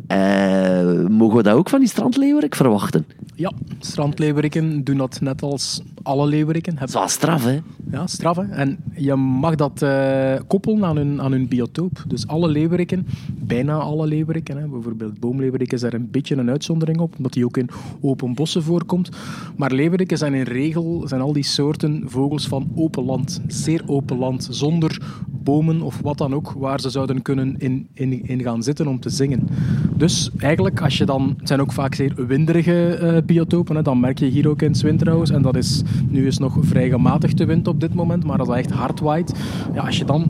Eh, 0.09 1.07
mogen 1.07 1.37
we 1.37 1.43
dat 1.43 1.55
ook 1.55 1.69
van 1.69 1.79
die 1.79 1.87
strandleeuwerik 1.87 2.55
verwachten? 2.55 3.05
Ja, 3.35 3.51
strandleeuweriken 3.79 4.83
doen 4.83 4.97
dat 4.97 5.21
net 5.21 5.41
als 5.41 5.81
alle 6.03 6.27
leeuweriken. 6.27 6.75
Dat 6.75 6.87
is 6.87 6.93
wel 6.93 7.07
straf, 7.07 7.43
hè? 7.43 7.59
Ja, 7.91 8.07
straf. 8.07 8.35
Hè? 8.35 8.43
En 8.43 8.77
je 8.93 9.15
mag 9.15 9.55
dat 9.55 9.81
uh, 9.81 10.33
koppelen 10.47 10.85
aan 10.85 10.95
hun, 10.95 11.21
aan 11.21 11.31
hun 11.31 11.47
biotoop. 11.47 12.03
Dus 12.07 12.27
alle 12.27 12.47
leeuweriken, 12.47 13.07
bijna 13.33 13.73
alle 13.73 14.07
leeuweriken, 14.07 14.57
hè, 14.57 14.67
bijvoorbeeld 14.67 15.19
boomleeuwerik 15.19 15.73
is 15.73 15.81
daar 15.81 15.93
een 15.93 16.11
beetje 16.11 16.35
een 16.35 16.49
uitzondering 16.49 16.99
op, 16.99 17.13
omdat 17.17 17.33
die 17.33 17.45
ook 17.45 17.57
in 17.57 17.69
open 18.01 18.33
bossen 18.33 18.63
voorkomt. 18.63 19.09
Maar 19.57 19.71
leeuweriken 19.71 20.17
zijn 20.17 20.33
in 20.33 20.43
regel 20.43 21.03
zijn 21.07 21.21
al 21.21 21.33
die 21.33 21.43
soorten 21.43 22.03
vogels 22.05 22.47
van 22.47 22.71
open 22.75 23.03
land, 23.03 23.41
zeer 23.47 23.81
open 23.85 24.17
land, 24.17 24.47
zonder 24.51 25.01
bomen 25.43 25.81
of 25.81 25.99
wat 26.01 26.17
dan 26.17 26.33
ook, 26.33 26.51
waar 26.51 26.79
ze 26.79 26.89
zouden 26.89 27.21
kunnen 27.21 27.55
in, 27.57 27.87
in, 27.93 28.27
in 28.27 28.41
gaan 28.41 28.63
zitten 28.63 28.87
om 28.87 28.99
te 28.99 29.09
zingen. 29.09 29.47
Dus 30.00 30.29
eigenlijk, 30.38 30.82
als 30.82 30.98
je 30.98 31.06
dan, 31.06 31.34
het 31.38 31.48
zijn 31.48 31.62
ook 31.62 31.72
vaak 31.72 31.96
zeer 31.96 32.27
winderige 32.27 33.00
uh, 33.01 33.18
biotopen, 33.25 33.75
hè, 33.75 33.82
dan 33.82 34.00
merk 34.00 34.20
je 34.20 34.25
hier 34.25 34.48
ook 34.50 34.62
in 34.62 34.68
het 34.68 34.77
Swinterhouse, 34.77 35.34
en 35.34 35.41
dat 35.41 35.56
is, 35.56 35.82
nu 36.08 36.27
is 36.27 36.38
nog 36.38 36.58
vrij 36.62 36.89
gematigde 36.89 37.46
wind 37.46 37.68
op 37.68 37.79
dit 37.79 37.94
moment, 37.94 38.24
maar 38.24 38.38
dat 38.38 38.50
echt 38.50 38.72
hard 38.72 39.00
waait, 39.00 39.34
ja, 39.74 39.86
als 39.86 39.98
je 39.98 40.06
dan 40.06 40.25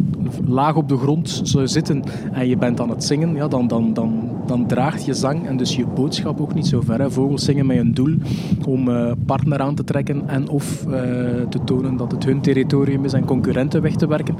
laag 0.47 0.75
op 0.75 0.89
de 0.89 0.97
grond 0.97 1.41
zou 1.43 1.67
zitten 1.67 2.03
en 2.31 2.47
je 2.47 2.57
bent 2.57 2.79
aan 2.79 2.89
het 2.89 3.03
zingen, 3.03 3.35
ja, 3.35 3.47
dan, 3.47 3.67
dan, 3.67 3.93
dan, 3.93 4.29
dan 4.49 4.67
draagt 4.67 5.05
je 5.05 5.13
zang 5.13 5.47
en 5.47 5.57
dus 5.57 5.75
je 5.75 5.85
boodschap 5.85 6.41
ook 6.41 6.53
niet 6.53 6.67
zo 6.67 6.81
ver. 6.81 7.11
Vogels 7.11 7.45
zingen 7.45 7.65
met 7.65 7.77
een 7.77 7.93
doel 7.93 8.15
om 8.65 8.87
uh, 8.87 9.11
partner 9.25 9.59
aan 9.59 9.75
te 9.75 9.83
trekken 9.83 10.27
en 10.27 10.49
of 10.49 10.85
uh, 10.85 10.93
te 11.49 11.59
tonen 11.65 11.97
dat 11.97 12.11
het 12.11 12.25
hun 12.25 12.41
territorium 12.41 13.05
is 13.05 13.13
en 13.13 13.25
concurrenten 13.25 13.81
weg 13.81 13.95
te 13.95 14.07
werken. 14.07 14.35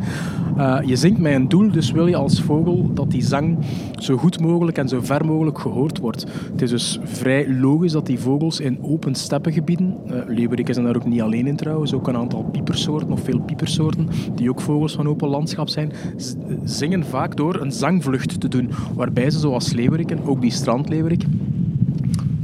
Uh, 0.58 0.78
je 0.86 0.96
zingt 0.96 1.20
met 1.20 1.34
een 1.34 1.48
doel, 1.48 1.72
dus 1.72 1.92
wil 1.92 2.08
je 2.08 2.16
als 2.16 2.42
vogel 2.42 2.94
dat 2.94 3.12
die 3.12 3.24
zang 3.24 3.58
zo 3.98 4.18
goed 4.18 4.40
mogelijk 4.40 4.78
en 4.78 4.88
zo 4.88 5.00
ver 5.02 5.26
mogelijk 5.26 5.60
gehoord 5.60 6.00
wordt. 6.00 6.26
Het 6.52 6.62
is 6.62 6.70
dus 6.70 7.00
vrij 7.04 7.54
logisch 7.54 7.92
dat 7.92 8.06
die 8.06 8.20
vogels 8.20 8.60
in 8.60 8.78
open 8.82 9.16
steppengebieden, 9.16 9.96
leeuwerik 10.28 10.70
is 10.70 10.76
daar 10.76 10.96
ook 10.96 11.06
niet 11.06 11.22
alleen 11.22 11.48
in 11.48 11.56
trouwens, 11.56 11.94
ook 11.94 12.08
een 12.08 12.18
aantal 12.18 12.44
piepersoorten 12.44 13.12
of 13.12 13.24
veel 13.24 13.40
piepersoorten, 13.40 14.08
die 14.36 14.50
ook 14.50 14.62
vogels 14.62 14.94
van 14.94 15.08
open 15.08 15.30
landschap 15.30 15.70
zijn, 15.70 15.92
zingen 16.64 17.06
vaak 17.06 17.36
door 17.36 17.62
een 17.62 17.72
zangvlucht 17.72 18.40
te 18.40 18.48
doen, 18.48 18.70
waarbij 18.96 19.30
ze 19.30 19.40
zoals 19.40 19.74
ook 20.26 20.42
die 20.42 20.52
strandleeuwerik, 20.52 21.24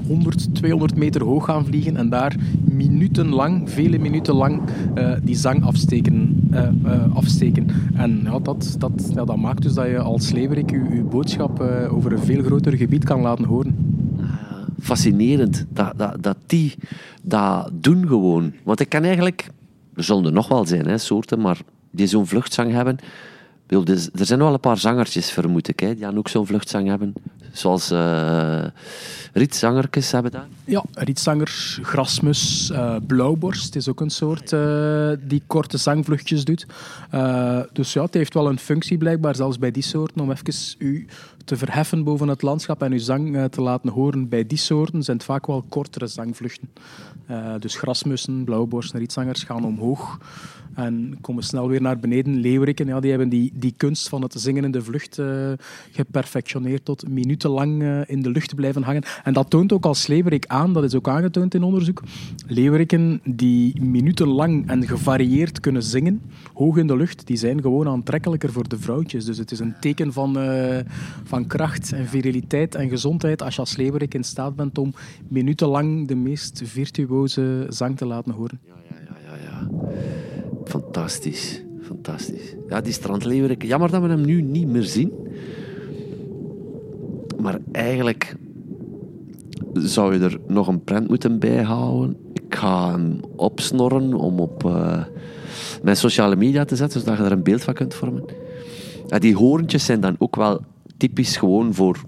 100, 0.08 0.56
200 0.56 0.96
meter 0.96 1.24
hoog 1.24 1.46
gaan 1.46 1.66
vliegen 1.66 1.98
en 1.98 2.10
daar 2.10 2.36
minutenlang, 2.64 3.70
vele 3.70 3.98
minuten 4.00 4.36
lang, 4.36 4.62
uh, 4.98 5.14
die 5.24 5.36
zang 5.36 5.64
afsteken. 5.64 6.48
Uh, 6.52 6.68
uh, 6.86 7.16
afsteken. 7.16 7.68
En 7.94 8.22
ja, 8.24 8.40
dat, 8.40 8.76
dat, 8.78 9.12
ja, 9.16 9.26
dat 9.26 9.38
maakt 9.38 9.62
dus 9.62 9.74
dat 9.74 9.88
je 9.88 10.00
als 10.00 10.32
leeuwerik 10.32 10.70
je, 10.70 10.86
je 10.94 11.04
boodschap 11.04 11.60
over 11.90 12.12
een 12.12 12.20
veel 12.20 12.44
groter 12.44 12.78
gebied 12.78 13.04
kan 13.04 13.22
laten 13.22 13.46
horen. 13.46 13.76
Fascinerend 14.80 15.66
dat, 15.70 15.94
dat, 15.98 16.24
dat 16.24 16.38
die 16.46 16.74
dat 17.22 17.70
doen 17.74 18.08
gewoon. 18.08 18.54
Want 18.64 18.80
ik 18.80 18.90
kan 18.90 19.04
eigenlijk, 19.04 19.50
er 19.96 20.04
zullen 20.04 20.26
er 20.26 20.32
nog 20.32 20.48
wel 20.48 20.66
zijn, 20.66 20.88
hè, 20.88 20.98
soorten, 20.98 21.42
maar 21.42 21.60
die 21.92 22.08
zo'n 22.08 22.28
vluchtzang 22.28 22.72
hebben. 22.72 22.98
Dus 23.68 24.10
er 24.14 24.26
zijn 24.26 24.40
wel 24.40 24.54
een 24.54 24.60
paar 24.60 24.78
zangertjes, 24.78 25.32
vermoed 25.32 25.68
ik, 25.68 25.80
hè, 25.80 25.96
die 25.96 26.06
aan 26.06 26.18
ook 26.18 26.28
zo'n 26.28 26.48
vluchtzang 26.48 26.88
hebben. 26.88 27.14
Zoals 27.52 27.92
uh, 27.92 28.66
hebben 30.12 30.32
daar. 30.32 30.48
Ja, 30.66 30.84
rietzangers, 30.94 31.80
grasmus, 31.82 32.70
uh, 32.72 32.96
blauwborst 33.08 33.76
is 33.76 33.90
ook 33.90 34.02
een 34.02 34.10
soort 34.10 34.52
uh, 34.52 35.12
die 35.22 35.42
korte 35.48 35.78
zangvluchtjes 35.78 36.44
doet. 36.44 36.66
dus 37.74 37.94
ja, 37.94 38.02
het 38.02 38.14
heeft 38.14 38.34
wel 38.34 38.50
een 38.50 38.60
functie 38.60 38.98
blijkbaar, 38.98 39.36
zelfs 39.36 39.60
bij 39.60 39.72
die 39.72 39.84
soorten, 39.84 40.22
om 40.22 40.32
even 40.32 40.54
u 40.78 41.08
te 41.46 41.58
verheffen 41.58 42.04
boven 42.04 42.28
het 42.28 42.42
landschap 42.42 42.82
en 42.82 42.92
uw 42.92 43.00
zang 43.00 43.48
te 43.50 43.62
laten 43.62 43.90
horen. 43.90 44.30
Bij 44.30 44.48
die 44.48 44.58
soorten 44.58 45.04
zijn 45.04 45.18
het 45.18 45.26
vaak 45.26 45.48
wel 45.48 45.66
kortere 45.70 46.08
zangvluchten. 46.08 46.70
dus 47.60 47.76
grasmussen, 47.76 48.44
blauwborsten, 48.44 49.00
rietzangers 49.00 49.44
gaan 49.44 49.66
omhoog 49.66 50.18
en 50.76 51.18
komen 51.22 51.44
snel 51.44 51.68
weer 51.68 51.82
naar 51.82 52.00
beneden. 52.00 52.36
Leeuweriken, 52.36 52.88
ja, 52.88 53.00
die 53.00 53.10
hebben 53.10 53.30
die, 53.30 53.52
die 53.56 53.74
kunst 53.78 54.10
van 54.10 54.22
het 54.22 54.34
zingen 54.38 54.64
in 54.64 54.72
de 54.72 54.82
vlucht 54.82 55.18
uh, 55.18 55.52
geperfectioneerd 55.92 56.86
tot 56.86 57.10
minutenlang 57.10 57.82
uh, 57.82 58.02
in 58.06 58.22
de 58.22 58.30
lucht 58.30 58.56
blijven 58.56 58.84
hangen. 58.84 59.04
En 59.24 59.34
dat 59.34 59.50
toont 59.50 59.74
ook 59.74 59.86
als 59.86 60.08
leeuwerik 60.08 60.46
aan, 60.48 60.74
dat 60.74 60.84
is 60.84 60.96
ook 60.96 61.08
aangetoond 61.08 61.54
in 61.54 61.64
onderzoek, 61.64 62.04
leeuweriken 62.48 63.22
die 63.24 63.82
minutenlang 63.82 64.70
en 64.70 64.88
gevarieerd 64.88 65.60
kunnen 65.60 65.84
zingen, 65.84 66.22
hoog 66.54 66.78
in 66.78 66.88
de 66.88 66.96
lucht, 66.96 67.28
die 67.28 67.38
zijn 67.38 67.62
gewoon 67.62 67.88
aantrekkelijker 67.88 68.52
voor 68.52 68.68
de 68.68 68.80
vrouwtjes. 68.80 69.26
Dus 69.26 69.38
het 69.38 69.52
is 69.52 69.60
een 69.60 69.76
teken 69.80 70.14
van, 70.14 70.40
uh, 70.40 70.80
van 71.24 71.48
kracht 71.48 71.92
en 71.92 72.08
viriliteit 72.08 72.76
en 72.76 72.90
gezondheid 72.90 73.42
als 73.42 73.56
je 73.56 73.60
als 73.60 73.76
leeuwerik 73.76 74.14
in 74.14 74.24
staat 74.24 74.56
bent 74.56 74.78
om 74.78 74.94
minutenlang 75.28 76.08
de 76.08 76.16
meest 76.16 76.62
virtuoze 76.64 77.66
zang 77.70 77.98
te 77.98 78.06
laten 78.06 78.32
horen. 78.32 78.60
Ja, 78.66 78.74
ja, 78.90 78.98
ja, 79.06 79.36
ja. 79.36 79.68
ja. 79.90 79.94
Fantastisch. 80.66 81.65
Fantastisch. 81.86 82.56
Ja, 82.70 82.82
die 82.82 82.94
strandleeuwerik. 82.94 83.64
Jammer 83.64 83.92
dat 83.92 84.02
we 84.02 84.08
hem 84.08 84.26
nu 84.26 84.42
niet 84.42 84.68
meer 84.68 84.84
zien. 84.84 85.12
Maar 87.42 87.60
eigenlijk 87.72 88.36
zou 89.74 90.14
je 90.14 90.20
er 90.20 90.40
nog 90.48 90.68
een 90.68 90.84
print 90.84 91.08
moeten 91.08 91.40
bijhouden. 91.40 92.18
Ik 92.34 92.56
ga 92.56 92.92
hem 92.92 93.20
opsnorren 93.36 94.14
om 94.14 94.40
op 94.40 94.64
uh, 94.64 95.04
mijn 95.84 95.98
sociale 95.98 96.36
media 96.36 96.66
te 96.66 96.76
zetten, 96.76 97.00
zodat 97.00 97.18
je 97.18 97.24
er 97.24 97.32
een 97.32 97.44
beeld 97.44 97.64
van 97.64 97.74
kunt 97.74 97.94
vormen. 97.94 98.26
Die 99.08 99.36
hoorntjes 99.36 99.86
zijn 99.86 100.00
dan 100.00 100.16
ook 100.18 100.36
wel 100.36 100.62
typisch 100.98 101.38
gewoon 101.38 101.74
voor 101.74 102.04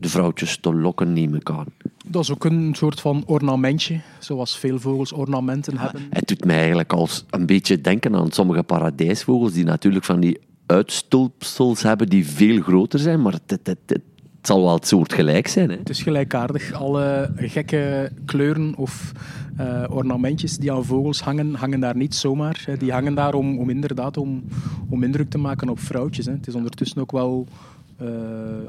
de 0.00 0.08
vrouwtjes 0.08 0.58
te 0.58 0.74
lokken, 0.74 1.12
neem 1.12 1.34
ik 1.34 1.50
aan. 1.50 1.66
Dat 2.06 2.22
is 2.22 2.30
ook 2.30 2.44
een 2.44 2.74
soort 2.76 3.00
van 3.00 3.22
ornamentje, 3.26 4.00
zoals 4.18 4.58
veel 4.58 4.78
vogels 4.78 5.12
ornamenten 5.12 5.78
hebben. 5.78 6.02
Het 6.10 6.28
doet 6.28 6.44
mij 6.44 6.58
eigenlijk 6.58 6.92
als 6.92 7.24
een 7.30 7.46
beetje 7.46 7.80
denken 7.80 8.14
aan 8.14 8.32
sommige 8.32 8.62
paradijsvogels, 8.62 9.52
die 9.52 9.64
natuurlijk 9.64 10.04
van 10.04 10.20
die 10.20 10.38
uitstulpsels 10.66 11.82
hebben 11.82 12.08
die 12.08 12.28
veel 12.28 12.60
groter 12.60 12.98
zijn, 12.98 13.22
maar 13.22 13.32
het, 13.32 13.50
het, 13.50 13.66
het, 13.66 13.78
het 13.86 14.02
zal 14.42 14.62
wel 14.62 14.74
het 14.74 14.86
soort 14.86 15.12
gelijk 15.12 15.48
zijn. 15.48 15.70
Hè? 15.70 15.76
Het 15.76 15.88
is 15.88 16.02
gelijkaardig. 16.02 16.72
Alle 16.72 17.32
gekke 17.36 18.12
kleuren 18.24 18.74
of 18.76 19.12
uh, 19.60 19.84
ornamentjes 19.88 20.56
die 20.56 20.72
aan 20.72 20.84
vogels 20.84 21.20
hangen, 21.20 21.54
hangen 21.54 21.80
daar 21.80 21.96
niet 21.96 22.14
zomaar. 22.14 22.62
Hè. 22.66 22.76
Die 22.76 22.92
hangen 22.92 23.14
daar 23.14 23.34
om, 23.34 23.58
om 23.58 23.70
inderdaad 23.70 24.16
om, 24.16 24.44
om 24.88 25.02
indruk 25.02 25.30
te 25.30 25.38
maken 25.38 25.68
op 25.68 25.78
vrouwtjes. 25.78 26.26
Hè. 26.26 26.32
Het 26.32 26.46
is 26.46 26.54
ondertussen 26.54 27.00
ook 27.00 27.12
wel 27.12 27.46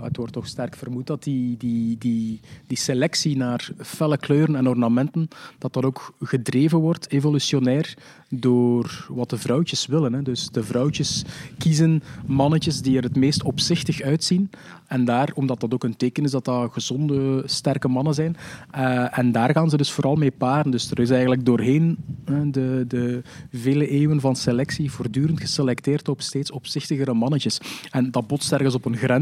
het 0.02 0.18
wordt 0.18 0.34
toch 0.34 0.48
sterk 0.48 0.76
vermoed 0.76 1.08
dat 1.08 1.24
die, 1.24 1.58
die, 1.58 1.98
die, 1.98 2.40
die 2.68 2.78
selectie 2.78 3.38
naar 3.38 3.70
felle 3.78 4.18
kleuren 4.18 4.56
en 4.56 4.68
ornamenten, 4.68 5.28
dat 5.58 5.74
dat 5.74 5.86
ook 5.86 6.14
gedreven 6.20 6.80
wordt, 6.80 7.12
evolutionair, 7.12 7.94
door 8.30 9.08
wat 9.10 9.30
de 9.30 9.38
vrouwtjes 9.38 9.86
willen. 9.86 10.14
Hè. 10.14 10.22
Dus 10.22 10.50
de 10.50 10.64
vrouwtjes 10.64 11.24
kiezen 11.58 12.04
mannetjes 12.26 12.82
die 12.82 12.98
er 12.98 13.04
het 13.04 13.16
meest 13.16 13.44
opzichtig 13.44 14.02
uitzien. 14.02 14.50
En 14.88 15.06
daar, 15.06 15.32
omdat 15.34 15.60
dat 15.60 15.74
ook 15.74 15.84
een 15.84 15.98
teken 15.98 16.24
is 16.24 16.32
dat 16.32 16.46
dat 16.46 16.74
gezonde, 16.74 17.44
sterke 17.46 17.88
mannen 17.88 18.14
zijn. 18.14 18.38
Uh, 18.76 19.18
en 19.18 19.32
daar 19.32 19.52
gaan 19.52 19.70
ze 19.70 19.78
dus 19.78 19.92
vooral 19.92 20.16
mee 20.16 20.32
paren. 20.32 20.72
Dus 20.72 20.92
er 20.92 21.00
is 21.00 21.10
eigenlijk 21.10 21.46
doorheen 21.46 21.98
de, 22.52 22.86
de 22.88 23.22
vele 23.52 23.88
eeuwen 23.88 24.20
van 24.20 24.36
selectie 24.36 24.92
voortdurend 24.92 25.40
geselecteerd 25.40 26.10
op 26.10 26.22
steeds 26.22 26.52
opzichtigere 26.52 27.14
mannetjes. 27.14 27.60
En 27.92 28.12
dat 28.12 28.28
botst 28.28 28.52
ergens 28.52 28.76
op 28.76 28.86
een 28.86 28.98
grens. 28.98 29.15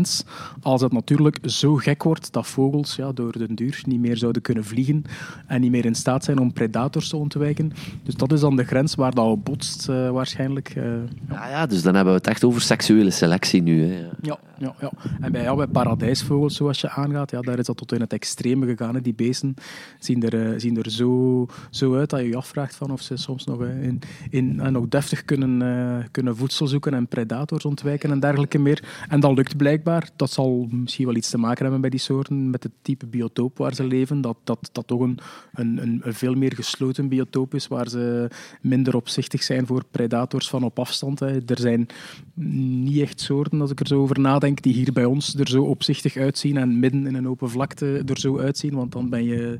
Als 0.61 0.81
het 0.81 0.91
natuurlijk 0.91 1.37
zo 1.45 1.75
gek 1.75 2.03
wordt 2.03 2.33
dat 2.33 2.47
vogels 2.47 2.95
ja, 2.95 3.11
door 3.11 3.31
de 3.31 3.53
duur 3.53 3.81
niet 3.85 3.99
meer 3.99 4.17
zouden 4.17 4.41
kunnen 4.41 4.63
vliegen 4.63 5.03
en 5.47 5.61
niet 5.61 5.71
meer 5.71 5.85
in 5.85 5.95
staat 5.95 6.23
zijn 6.23 6.39
om 6.39 6.53
predators 6.53 7.09
te 7.09 7.17
ontwijken. 7.17 7.71
Dus 8.03 8.15
dat 8.15 8.31
is 8.31 8.39
dan 8.39 8.55
de 8.55 8.63
grens 8.63 8.95
waar 8.95 9.13
dat 9.13 9.43
botst 9.43 9.89
uh, 9.89 10.09
waarschijnlijk. 10.09 10.75
Uh, 10.75 10.83
ja. 11.29 11.47
ja. 11.49 11.65
dus 11.65 11.81
dan 11.81 11.95
hebben 11.95 12.13
we 12.13 12.19
het 12.19 12.29
echt 12.29 12.43
over 12.43 12.61
seksuele 12.61 13.11
selectie 13.11 13.61
nu. 13.61 13.83
Hè. 13.83 14.09
Ja, 14.21 14.39
ja, 14.57 14.75
ja. 14.79 14.91
En 15.21 15.31
bij, 15.31 15.41
ja, 15.41 15.55
bij 15.55 15.67
paradijsvogels, 15.67 16.55
zoals 16.55 16.81
je 16.81 16.89
aangaat, 16.89 17.31
ja, 17.31 17.41
daar 17.41 17.59
is 17.59 17.65
dat 17.65 17.77
tot 17.77 17.91
in 17.91 18.01
het 18.01 18.13
extreme 18.13 18.65
gegaan. 18.65 18.95
Hè. 18.95 19.01
Die 19.01 19.13
beesten 19.13 19.55
zien 19.99 20.23
er, 20.23 20.33
uh, 20.33 20.59
zien 20.59 20.77
er 20.77 20.91
zo, 20.91 21.45
zo 21.69 21.95
uit 21.95 22.09
dat 22.09 22.19
je 22.19 22.27
je 22.27 22.35
afvraagt 22.35 22.75
van 22.75 22.91
of 22.91 23.01
ze 23.01 23.17
soms 23.17 23.45
nog, 23.45 23.63
in, 23.63 24.01
in, 24.29 24.55
nog 24.71 24.87
deftig 24.87 25.25
kunnen, 25.25 26.07
kunnen 26.11 26.35
voedsel 26.35 26.67
zoeken 26.67 26.93
en 26.93 27.07
predators 27.07 27.65
ontwijken 27.65 28.11
en 28.11 28.19
dergelijke 28.19 28.57
meer. 28.57 28.83
En 29.09 29.19
dat 29.19 29.35
lukt 29.35 29.57
blijkbaar. 29.57 29.82
Dat 30.15 30.31
zal 30.31 30.67
misschien 30.71 31.05
wel 31.05 31.15
iets 31.15 31.29
te 31.29 31.37
maken 31.37 31.63
hebben 31.63 31.81
bij 31.81 31.89
die 31.89 31.99
soorten, 31.99 32.49
met 32.49 32.63
het 32.63 32.71
type 32.81 33.05
biotoop 33.05 33.57
waar 33.57 33.73
ze 33.73 33.83
leven. 33.83 34.21
Dat 34.21 34.37
dat, 34.43 34.69
dat 34.71 34.87
toch 34.87 34.99
een, 34.99 35.19
een, 35.53 35.81
een, 35.81 36.01
een 36.03 36.13
veel 36.13 36.33
meer 36.33 36.53
gesloten 36.55 37.07
biotoop 37.07 37.53
is, 37.53 37.67
waar 37.67 37.89
ze 37.89 38.29
minder 38.61 38.95
opzichtig 38.95 39.43
zijn 39.43 39.65
voor 39.65 39.83
predators 39.91 40.49
van 40.49 40.63
op 40.63 40.79
afstand. 40.79 41.19
Hè. 41.19 41.45
Er 41.45 41.59
zijn 41.59 41.87
niet 42.33 43.01
echt 43.01 43.21
soorten, 43.21 43.61
als 43.61 43.71
ik 43.71 43.79
er 43.79 43.87
zo 43.87 44.01
over 44.01 44.19
nadenk, 44.19 44.41
denk 44.43 44.61
die 44.61 44.83
hier 44.83 44.93
bij 44.93 45.05
ons 45.05 45.35
er 45.35 45.47
zo 45.47 45.63
opzichtig 45.63 46.17
uitzien 46.17 46.57
en 46.57 46.79
midden 46.79 47.07
in 47.07 47.15
een 47.15 47.27
open 47.27 47.49
vlakte 47.49 48.03
er 48.05 48.19
zo 48.19 48.39
uitzien. 48.39 48.75
Want 48.75 48.91
dan 48.91 49.09
ben 49.09 49.23
je 49.23 49.57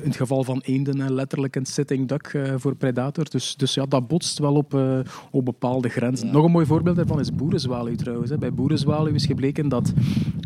in 0.00 0.08
het 0.08 0.16
geval 0.16 0.44
van 0.44 0.60
eenden 0.64 1.12
letterlijk 1.12 1.56
een 1.56 1.66
sitting 1.66 2.08
duck 2.08 2.38
voor 2.56 2.74
predator. 2.74 3.30
Dus, 3.30 3.56
dus 3.56 3.74
ja, 3.74 3.86
dat 3.86 4.08
botst 4.08 4.38
wel 4.38 4.54
op, 4.54 4.80
op 5.30 5.44
bepaalde 5.44 5.88
grenzen. 5.88 6.32
Nog 6.32 6.44
een 6.44 6.50
mooi 6.50 6.66
voorbeeld 6.66 6.96
daarvan 6.96 7.20
is 7.20 7.34
boerenzwaluw 7.34 7.94
trouwens. 7.94 8.38
Bij 8.38 8.52
boerenzwaluw 8.52 9.14
is 9.20 9.26
gebleken 9.26 9.68
dat 9.68 9.92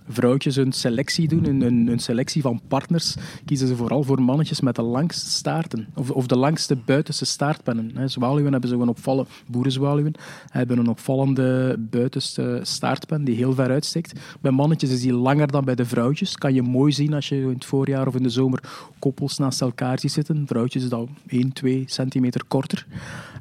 vrouwtjes 0.09 0.57
hun 0.57 0.73
selectie 0.73 1.29
doen, 1.29 1.45
hun, 1.61 1.99
selectie 1.99 2.43
van 2.43 2.61
partners, 2.69 3.15
kiezen 3.45 3.69
ze 3.69 3.77
vooral 3.77 4.03
voor 4.03 4.23
mannetjes 4.23 4.61
met 4.61 4.77
de 4.77 4.83
langste 4.83 5.31
staarten. 5.31 5.87
Of, 5.95 6.11
of 6.11 6.27
de 6.27 6.37
langste 6.37 6.77
buitenste 6.77 7.25
staartpennen. 7.25 8.11
Zwaluwen 8.11 8.53
hebben 8.53 8.71
zo'n 8.71 8.89
opvallende, 8.89 9.31
boerenzwaluwen 9.47 10.15
hebben 10.51 10.79
een 10.79 10.89
opvallende 10.89 11.77
buitenste 11.79 12.61
staartpen 12.63 13.25
die 13.25 13.37
heel 13.37 13.53
ver 13.53 13.71
uitsteekt. 13.71 14.21
Bij 14.41 14.51
mannetjes 14.51 14.91
is 14.91 15.01
die 15.01 15.13
langer 15.13 15.51
dan 15.51 15.65
bij 15.65 15.75
de 15.75 15.85
vrouwtjes. 15.85 16.37
Kan 16.37 16.55
je 16.55 16.63
mooi 16.63 16.93
zien 16.93 17.15
als 17.15 17.29
je 17.29 17.37
in 17.37 17.49
het 17.49 17.65
voorjaar 17.65 18.07
of 18.07 18.15
in 18.15 18.23
de 18.23 18.29
zomer 18.29 18.63
koppels 18.99 19.39
naast 19.39 19.61
elkaar 19.61 19.99
ziet 19.99 20.13
zitten. 20.13 20.47
Vrouwtjes 20.47 20.83
is 20.83 20.89
dat 20.89 21.09
1, 21.27 21.53
2 21.53 21.85
centimeter 21.87 22.45
korter. 22.49 22.87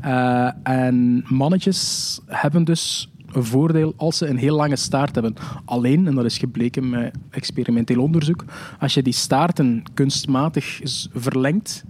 Uh, 0.06 0.50
en 0.64 1.24
mannetjes 1.30 2.20
hebben 2.26 2.64
dus 2.64 3.10
een 3.36 3.44
voordeel 3.44 3.94
als 3.98 4.18
ze 4.18 4.28
een 4.28 4.38
heel 4.38 4.56
lange 4.56 4.76
staart 4.76 5.16
hebben. 5.16 5.36
Alleen, 5.66 6.08
en 6.08 6.16
dat 6.16 6.26
is 6.26 6.38
gebleken 6.38 6.90
met 6.90 7.16
experimenteel 7.30 8.02
onderzoek, 8.02 8.46
als 8.80 8.94
je 8.94 9.02
die 9.02 9.14
staarten 9.14 9.84
kunstmatig 9.94 10.80
verlengt, 11.14 11.84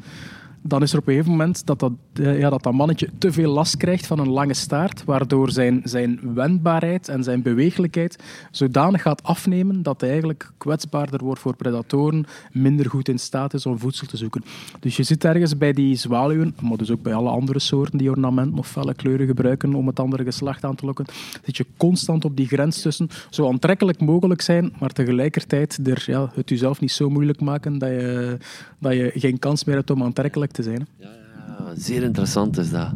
dan 0.64 0.82
is 0.82 0.94
er 0.94 1.00
op 1.00 1.08
een 1.08 1.14
gegeven 1.14 1.32
moment 1.32 1.66
dat 1.66 1.80
dat, 1.80 1.92
ja, 2.14 2.50
dat, 2.50 2.64
dat 2.64 2.74
mannetje 2.74 3.10
te 3.18 3.32
veel 3.32 3.52
last 3.52 3.78
krijgt 3.78 4.08
van 4.08 4.20
een 4.20 4.30
lange 4.30 4.54
staart, 4.54 5.04
waardoor 5.04 5.52
zijn, 5.52 5.82
zijn 5.84 6.20
wendbaarheid 6.34 7.08
en 7.08 7.24
zijn 7.24 7.42
bewegelijkheid 7.42 8.24
zodanig 8.52 9.02
gaat 9.02 9.24
afnemen 9.24 9.84
dat 9.84 10.00
hij 10.02 10.10
eigenlijk 10.10 10.52
kwetsbaarder 10.58 11.24
wordt 11.24 11.42
voor 11.42 11.56
predatoren, 11.56 12.26
minder 12.52 12.90
goed 12.90 13.10
in 13.10 13.20
staat 13.20 13.54
is 13.54 13.66
om 13.66 13.80
voedsel 13.80 14.08
te 14.08 14.18
zoeken. 14.18 14.44
Dus 14.80 14.98
je 14.98 15.04
zit 15.04 15.24
ergens 15.24 15.58
bij 15.58 15.74
die 15.74 15.96
zwaluwen, 15.96 16.56
maar 16.62 16.78
dus 16.78 16.92
ook 16.92 17.02
bij 17.02 17.14
alle 17.14 17.30
andere 17.30 17.60
soorten 17.60 17.98
die 17.98 18.10
ornament 18.10 18.58
of 18.58 18.68
felle 18.68 18.94
kleuren 18.94 19.28
gebruiken 19.28 19.74
om 19.74 19.88
het 19.88 20.00
andere 20.00 20.24
geslacht 20.24 20.64
aan 20.64 20.76
te 20.76 20.86
lokken, 20.86 21.06
zit 21.44 21.58
je 21.58 21.66
constant 21.78 22.26
op 22.26 22.38
die 22.38 22.48
grens 22.48 22.82
tussen 22.82 23.10
zo 23.30 23.48
aantrekkelijk 23.48 24.00
mogelijk 24.00 24.42
zijn, 24.42 24.74
maar 24.80 24.90
tegelijkertijd 24.90 25.80
er, 25.88 26.04
ja, 26.06 26.32
het 26.34 26.50
jezelf 26.50 26.80
niet 26.80 26.92
zo 26.92 27.10
moeilijk 27.10 27.42
maken 27.42 27.78
dat 27.78 27.90
je, 27.90 28.38
dat 28.80 28.94
je 28.94 29.12
geen 29.16 29.40
kans 29.40 29.64
meer 29.64 29.76
hebt 29.76 29.90
om 29.90 30.04
aantrekkelijk 30.04 30.52
te 30.54 30.64
zijn. 30.64 30.88
Ja, 30.98 31.12
ja, 31.48 31.76
zeer 31.76 32.04
interessant 32.04 32.58
is 32.58 32.70
dat. 32.70 32.92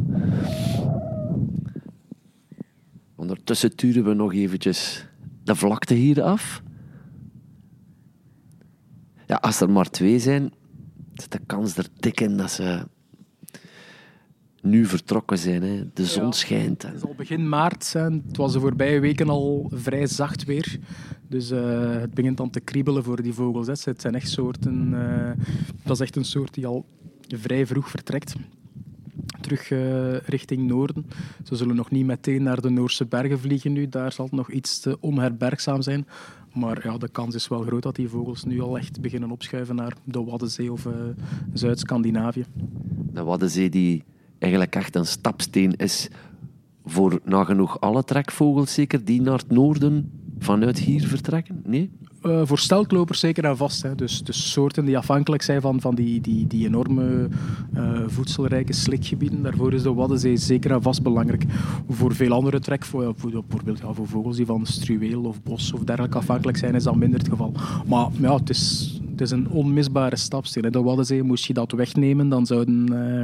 Ondertussen 3.15 3.75
turen 3.75 4.03
we 4.03 4.13
nog 4.13 4.33
eventjes 4.33 5.07
de 5.43 5.55
vlakte 5.55 5.93
hier 5.93 6.21
af. 6.21 6.63
Ja, 9.25 9.35
als 9.35 9.61
er 9.61 9.69
maar 9.69 9.89
twee 9.89 10.19
zijn, 10.19 10.53
zit 11.13 11.31
de 11.31 11.39
kans 11.45 11.77
er 11.77 11.87
dik 11.99 12.19
in 12.19 12.37
dat 12.37 12.51
ze 12.51 12.87
nu 14.61 14.85
vertrokken 14.85 15.37
zijn. 15.37 15.63
Hè. 15.63 15.83
De 15.93 16.05
zon 16.05 16.33
schijnt. 16.33 16.81
Het 16.81 16.95
is 16.95 17.03
al 17.03 17.13
begin 17.17 17.49
maart. 17.49 17.93
Hè. 17.93 18.03
Het 18.03 18.37
was 18.37 18.53
de 18.53 18.59
voorbije 18.59 18.99
weken 18.99 19.29
al 19.29 19.71
vrij 19.73 20.07
zacht 20.07 20.43
weer. 20.43 20.79
Dus 21.27 21.51
uh, 21.51 21.91
het 21.99 22.13
begint 22.13 22.37
dan 22.37 22.49
te 22.49 22.59
kriebelen 22.59 23.03
voor 23.03 23.21
die 23.21 23.33
vogels. 23.33 23.67
Hè. 23.67 23.91
Het 23.91 24.01
zijn 24.01 24.15
echt 24.15 24.29
soorten... 24.29 24.91
Uh, 24.93 25.31
dat 25.83 25.95
is 25.95 25.99
echt 25.99 26.15
een 26.15 26.25
soort 26.25 26.53
die 26.53 26.67
al 26.67 26.85
vrij 27.27 27.65
vroeg 27.65 27.89
vertrekt. 27.89 28.35
Terug 29.41 29.69
uh, 29.69 30.17
richting 30.17 30.67
noorden. 30.67 31.05
Ze 31.43 31.55
zullen 31.55 31.75
nog 31.75 31.91
niet 31.91 32.05
meteen 32.05 32.43
naar 32.43 32.61
de 32.61 32.69
Noorse 32.69 33.05
bergen 33.05 33.39
vliegen 33.39 33.73
nu. 33.73 33.89
Daar 33.89 34.11
zal 34.11 34.25
het 34.25 34.33
nog 34.33 34.51
iets 34.51 34.79
te 34.79 34.97
onherbergzaam 34.99 35.81
zijn. 35.81 36.07
Maar 36.53 36.79
ja, 36.83 36.97
de 36.97 37.09
kans 37.09 37.35
is 37.35 37.47
wel 37.47 37.61
groot 37.61 37.83
dat 37.83 37.95
die 37.95 38.09
vogels 38.09 38.43
nu 38.43 38.61
al 38.61 38.77
echt 38.77 39.01
beginnen 39.01 39.31
opschuiven 39.31 39.75
naar 39.75 39.93
de 40.03 40.23
Waddenzee 40.23 40.71
of 40.71 40.85
uh, 40.85 40.93
Zuid-Scandinavië. 41.53 42.45
De 43.13 43.23
Waddenzee 43.23 43.69
die 43.69 44.03
eigenlijk 44.39 44.75
echt 44.75 44.95
een 44.95 45.05
stapsteen 45.05 45.75
is 45.75 46.09
voor 46.85 47.19
nagenoeg 47.23 47.79
alle 47.79 48.03
trekvogels, 48.03 48.73
zeker 48.73 49.05
die 49.05 49.21
naar 49.21 49.37
het 49.37 49.49
noorden 49.49 50.11
vanuit 50.39 50.79
hier 50.79 51.07
vertrekken? 51.07 51.61
Nee? 51.65 51.91
Uh, 52.23 52.41
voor 52.43 52.59
steltlopers 52.59 53.19
zeker 53.19 53.45
en 53.45 53.57
vast. 53.57 53.81
Hè. 53.81 53.95
Dus, 53.95 54.23
dus 54.23 54.51
soorten 54.51 54.85
die 54.85 54.97
afhankelijk 54.97 55.41
zijn 55.41 55.61
van, 55.61 55.81
van 55.81 55.95
die, 55.95 56.21
die, 56.21 56.47
die 56.47 56.65
enorme 56.65 57.27
uh, 57.75 57.99
voedselrijke 58.05 58.73
slikgebieden. 58.73 59.41
Daarvoor 59.41 59.73
is 59.73 59.83
de 59.83 59.93
Waddenzee 59.93 60.37
zeker 60.37 60.71
en 60.71 60.81
vast 60.81 61.03
belangrijk. 61.03 61.43
Voor 61.89 62.15
veel 62.15 62.31
andere 62.31 62.59
trek, 62.59 62.85
voor, 62.85 63.13
bijvoorbeeld 63.13 63.81
voor 63.93 64.07
vogels 64.07 64.35
die 64.35 64.45
van 64.45 64.65
struweel 64.65 65.23
of 65.23 65.43
bos 65.43 65.73
of 65.73 65.83
dergelijke 65.83 66.17
afhankelijk 66.17 66.57
zijn, 66.57 66.75
is 66.75 66.83
dat 66.83 66.95
minder 66.95 67.19
het 67.19 67.29
geval. 67.29 67.53
Maar 67.87 68.07
ja, 68.19 68.35
het 68.35 68.49
is, 68.49 68.99
het 69.11 69.21
is 69.21 69.31
een 69.31 69.49
onmisbare 69.49 70.15
stapsteen. 70.15 70.71
De 70.71 70.81
Waddenzee 70.81 71.23
moest 71.23 71.45
je 71.45 71.53
dat 71.53 71.71
wegnemen, 71.71 72.29
dan 72.29 72.45
zouden 72.45 72.93
uh, 72.93 73.23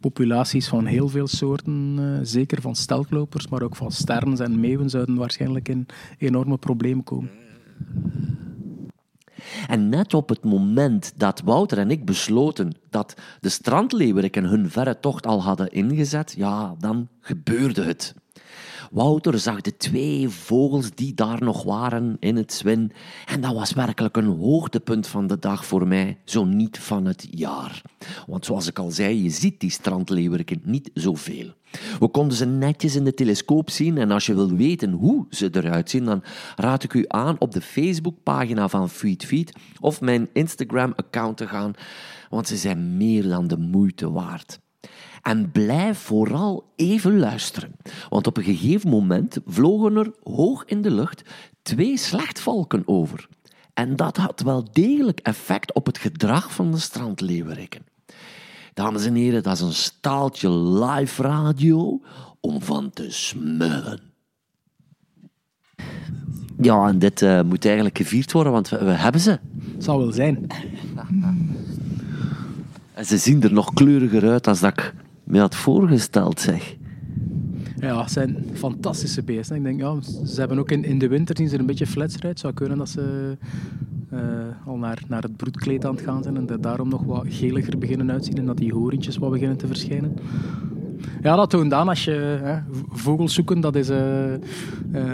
populaties 0.00 0.68
van 0.68 0.86
heel 0.86 1.08
veel 1.08 1.26
soorten, 1.26 1.98
zeker 2.22 2.60
van 2.60 2.74
steltlopers, 2.74 3.48
maar 3.48 3.62
ook 3.62 3.76
van 3.76 3.90
sterns 3.90 4.40
en 4.40 4.60
meeuwen, 4.60 4.90
zouden 4.90 5.14
waarschijnlijk 5.14 5.68
in 5.68 5.86
enorme 6.18 6.56
problemen 6.56 7.04
komen. 7.04 7.30
En 9.66 9.88
net 9.88 10.14
op 10.14 10.28
het 10.28 10.44
moment 10.44 11.12
dat 11.16 11.40
Wouter 11.40 11.78
en 11.78 11.90
ik 11.90 12.04
besloten 12.04 12.72
dat 12.90 13.14
de 13.40 13.48
strandleeuweriken 13.48 14.44
hun 14.44 14.70
verre 14.70 15.00
tocht 15.00 15.26
al 15.26 15.42
hadden 15.42 15.70
ingezet, 15.70 16.34
ja, 16.36 16.74
dan 16.78 17.08
gebeurde 17.20 17.82
het. 17.82 18.14
Wouter 18.92 19.38
zag 19.38 19.60
de 19.60 19.76
twee 19.76 20.28
vogels 20.28 20.90
die 20.94 21.14
daar 21.14 21.42
nog 21.42 21.62
waren 21.62 22.16
in 22.20 22.36
het 22.36 22.52
zwin. 22.52 22.92
En 23.26 23.40
dat 23.40 23.54
was 23.54 23.72
werkelijk 23.72 24.16
een 24.16 24.38
hoogtepunt 24.38 25.06
van 25.06 25.26
de 25.26 25.38
dag 25.38 25.66
voor 25.66 25.86
mij, 25.86 26.18
zo 26.24 26.44
niet 26.44 26.78
van 26.78 27.04
het 27.04 27.26
jaar. 27.30 27.82
Want 28.26 28.44
zoals 28.44 28.66
ik 28.66 28.78
al 28.78 28.90
zei, 28.90 29.22
je 29.22 29.30
ziet 29.30 29.60
die 29.60 29.70
strandleeuweriken 29.70 30.60
niet 30.64 30.90
zoveel. 30.94 31.52
We 31.98 32.08
konden 32.08 32.36
ze 32.36 32.46
netjes 32.46 32.96
in 32.96 33.04
de 33.04 33.14
telescoop 33.14 33.70
zien 33.70 33.98
en 33.98 34.10
als 34.10 34.26
je 34.26 34.34
wil 34.34 34.50
weten 34.50 34.92
hoe 34.92 35.26
ze 35.30 35.48
eruit 35.52 35.90
zien, 35.90 36.04
dan 36.04 36.22
raad 36.56 36.82
ik 36.82 36.94
u 36.94 37.04
aan 37.08 37.36
op 37.38 37.52
de 37.52 37.60
Facebookpagina 37.60 38.68
van 38.68 38.88
Feed 38.88 39.24
Feed 39.24 39.52
of 39.80 40.00
mijn 40.00 40.28
Instagram-account 40.32 41.36
te 41.36 41.46
gaan, 41.46 41.72
want 42.30 42.48
ze 42.48 42.56
zijn 42.56 42.96
meer 42.96 43.28
dan 43.28 43.46
de 43.46 43.58
moeite 43.58 44.10
waard. 44.10 44.61
En 45.22 45.50
blijf 45.50 45.98
vooral 45.98 46.72
even 46.76 47.18
luisteren, 47.18 47.76
want 48.08 48.26
op 48.26 48.36
een 48.36 48.44
gegeven 48.44 48.90
moment 48.90 49.38
vlogen 49.46 49.96
er 49.96 50.12
hoog 50.22 50.64
in 50.64 50.82
de 50.82 50.90
lucht 50.90 51.22
twee 51.62 51.96
slechtvalken 51.96 52.82
over. 52.84 53.28
En 53.74 53.96
dat 53.96 54.16
had 54.16 54.40
wel 54.40 54.64
degelijk 54.72 55.20
effect 55.20 55.74
op 55.74 55.86
het 55.86 55.98
gedrag 55.98 56.52
van 56.52 56.70
de 56.70 56.78
strandleeuweriken. 56.78 57.86
Dames 58.74 59.06
en 59.06 59.14
heren, 59.14 59.42
dat 59.42 59.54
is 59.54 59.60
een 59.60 59.72
staaltje 59.72 60.50
live 60.50 61.22
radio 61.22 62.00
om 62.40 62.62
van 62.62 62.90
te 62.90 63.10
smullen. 63.10 64.00
Ja, 66.60 66.88
en 66.88 66.98
dit 66.98 67.20
uh, 67.20 67.42
moet 67.42 67.64
eigenlijk 67.64 67.96
gevierd 67.96 68.32
worden, 68.32 68.52
want 68.52 68.68
we, 68.68 68.84
we 68.84 68.90
hebben 68.90 69.20
ze. 69.20 69.30
Het 69.72 69.84
zal 69.84 69.98
wel 69.98 70.12
zijn. 70.12 70.46
En 72.92 73.06
ze 73.06 73.18
zien 73.18 73.42
er 73.42 73.52
nog 73.52 73.72
kleuriger 73.72 74.30
uit 74.30 74.44
dan 74.44 74.56
dat 74.60 74.70
ik 74.70 74.94
me 75.24 75.38
had 75.38 75.54
voorgesteld, 75.54 76.40
zeg. 76.40 76.76
Ja, 77.76 78.00
het 78.00 78.10
zijn 78.10 78.46
fantastische 78.52 79.22
beesten. 79.22 79.56
Ik 79.56 79.62
denk, 79.62 79.80
ja, 79.80 80.00
ze 80.24 80.38
hebben 80.38 80.58
ook 80.58 80.70
in, 80.70 80.84
in 80.84 80.98
de 80.98 81.08
winter 81.08 81.36
zien 81.36 81.48
ze 81.48 81.54
er 81.54 81.60
een 81.60 81.66
beetje 81.66 81.86
fletser 81.86 82.24
uit. 82.24 82.40
Zou 82.40 82.54
kunnen 82.54 82.78
dat 82.78 82.88
ze 82.88 83.36
uh, 84.12 84.20
al 84.66 84.76
naar, 84.76 85.02
naar 85.08 85.22
het 85.22 85.36
broedkleed 85.36 85.84
aan 85.84 85.94
het 85.94 86.04
gaan 86.04 86.22
zijn 86.22 86.36
en 86.36 86.46
dat 86.46 86.62
daarom 86.62 86.88
nog 86.88 87.02
wat 87.04 87.24
geliger 87.28 87.78
beginnen 87.78 88.10
uitzien 88.10 88.38
en 88.38 88.46
dat 88.46 88.56
die 88.56 88.72
horentjes 88.72 89.16
wat 89.16 89.30
beginnen 89.30 89.56
te 89.56 89.66
verschijnen. 89.66 90.14
Ja, 91.22 91.36
dat 91.36 91.50
toont 91.50 91.72
als 91.72 92.04
je 92.04 92.38
hè, 92.42 92.58
vogels 92.92 93.34
zoeken. 93.34 93.60
Dat 93.60 93.74
is 93.74 93.90
uh, 93.90 93.96
uh, 93.96 94.34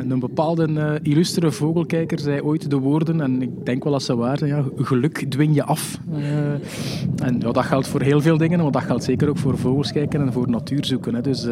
een 0.09 0.18
bepaalde 0.18 0.68
uh, 0.68 0.92
illustere 1.03 1.51
vogelkijker 1.51 2.18
zei 2.18 2.40
ooit 2.40 2.70
de 2.70 2.77
woorden, 2.77 3.20
en 3.20 3.42
ik 3.42 3.66
denk 3.66 3.85
wel 3.85 3.92
dat 3.92 4.03
ze 4.03 4.16
waar 4.16 4.38
zijn, 4.38 4.51
ja, 4.51 4.64
geluk 4.77 5.31
dwing 5.31 5.55
je 5.55 5.64
af. 5.64 5.98
en 7.16 7.40
ja, 7.40 7.53
dat 7.53 7.64
geldt 7.64 7.88
voor 7.88 8.03
heel 8.03 8.20
veel 8.20 8.37
dingen, 8.37 8.62
maar 8.62 8.70
dat 8.70 8.83
geldt 8.83 9.05
zeker 9.05 9.29
ook 9.29 9.38
voor 9.38 9.59
vogels 9.59 9.92
kijken 9.92 10.20
en 10.20 10.33
voor 10.33 10.51
natuur 10.51 10.85
zoeken. 10.85 11.14
Hè. 11.14 11.20
Dus 11.20 11.46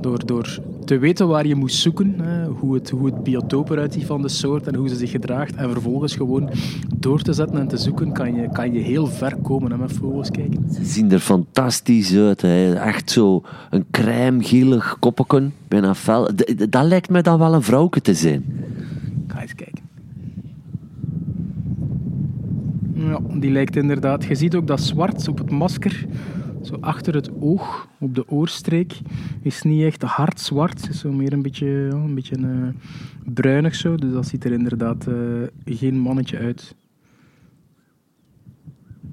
door, 0.00 0.26
door 0.26 0.58
te 0.84 0.98
weten 0.98 1.28
waar 1.28 1.46
je 1.46 1.54
moet 1.54 1.72
zoeken, 1.72 2.14
hè, 2.20 2.46
hoe, 2.46 2.74
het, 2.74 2.90
hoe 2.90 3.06
het 3.06 3.22
biotoop 3.22 3.70
eruit 3.70 3.92
ziet 3.92 4.04
van 4.04 4.22
de 4.22 4.28
soort 4.28 4.66
en 4.66 4.74
hoe 4.74 4.88
ze 4.88 4.96
zich 4.96 5.10
gedraagt, 5.10 5.54
en 5.54 5.70
vervolgens 5.70 6.16
gewoon 6.16 6.50
door 6.96 7.22
te 7.22 7.32
zetten 7.32 7.58
en 7.58 7.68
te 7.68 7.76
zoeken, 7.76 8.12
kan 8.12 8.34
je, 8.34 8.48
kan 8.52 8.72
je 8.72 8.80
heel 8.80 9.06
ver 9.06 9.36
komen 9.42 9.70
hè, 9.70 9.76
met 9.76 9.92
vogels 9.92 10.30
kijken. 10.30 10.66
Ze 10.72 10.84
zien 10.84 11.12
er 11.12 11.18
fantastisch 11.18 12.16
uit. 12.16 12.40
Hè. 12.40 12.74
Echt 12.74 13.10
zo 13.10 13.33
een 13.70 13.84
crème-gelig 13.90 14.96
koppeken, 14.98 15.54
bijna 15.68 15.94
fel. 15.94 16.30
Dat 16.68 16.84
lijkt 16.84 17.10
mij 17.10 17.22
dan 17.22 17.38
wel 17.38 17.54
een 17.54 17.62
vrouwke 17.62 18.00
te 18.00 18.14
zijn. 18.14 18.44
Ga 19.26 19.40
eens 19.40 19.54
kijken. 19.54 19.82
Ja, 22.94 23.20
die 23.34 23.50
lijkt 23.50 23.76
inderdaad. 23.76 24.24
Je 24.24 24.34
ziet 24.34 24.54
ook 24.54 24.66
dat 24.66 24.80
zwart 24.80 25.28
op 25.28 25.38
het 25.38 25.50
masker 25.50 26.06
zo 26.66 26.76
achter 26.80 27.14
het 27.14 27.30
oog, 27.40 27.88
op 27.98 28.14
de 28.14 28.28
oorstreek, 28.28 28.98
is 29.42 29.62
niet 29.62 29.82
echt 29.82 30.02
hard 30.02 30.40
zwart. 30.40 30.88
Is 30.88 30.98
zo 30.98 31.12
meer 31.12 31.32
een 31.32 31.42
beetje, 31.42 31.66
een 31.92 32.14
beetje 32.14 32.38
uh, 32.38 32.68
bruinig 33.24 33.74
zo. 33.74 33.96
Dus 33.96 34.12
dat 34.12 34.26
ziet 34.26 34.44
er 34.44 34.52
inderdaad 34.52 35.06
uh, 35.08 35.14
geen 35.64 35.98
mannetje 35.98 36.38
uit. 36.38 36.74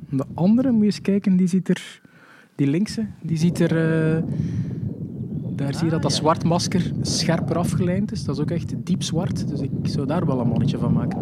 De 0.10 0.26
andere, 0.34 0.72
moet 0.72 0.80
je 0.80 0.86
eens 0.86 1.02
kijken, 1.02 1.36
die 1.36 1.48
ziet 1.48 1.70
er... 1.70 2.01
Die 2.62 2.70
linkse, 2.70 3.06
die 3.22 3.38
ziet 3.38 3.60
er... 3.60 3.72
Uh, 3.72 4.24
daar 5.56 5.74
zie 5.74 5.86
je 5.86 5.92
dat 5.92 6.02
dat 6.02 6.14
zwart 6.14 6.44
masker 6.44 6.92
scherper 7.02 7.58
afgelijnd 7.58 8.12
is. 8.12 8.24
Dat 8.24 8.36
is 8.36 8.42
ook 8.42 8.52
echt 8.52 8.74
diep 8.84 9.04
zwart. 9.04 9.48
Dus 9.48 9.60
ik 9.60 9.70
zou 9.82 10.08
daar 10.08 10.26
wel 10.26 10.40
een 10.40 10.48
mannetje 10.48 10.78
van 10.78 10.94
maken. 10.94 11.18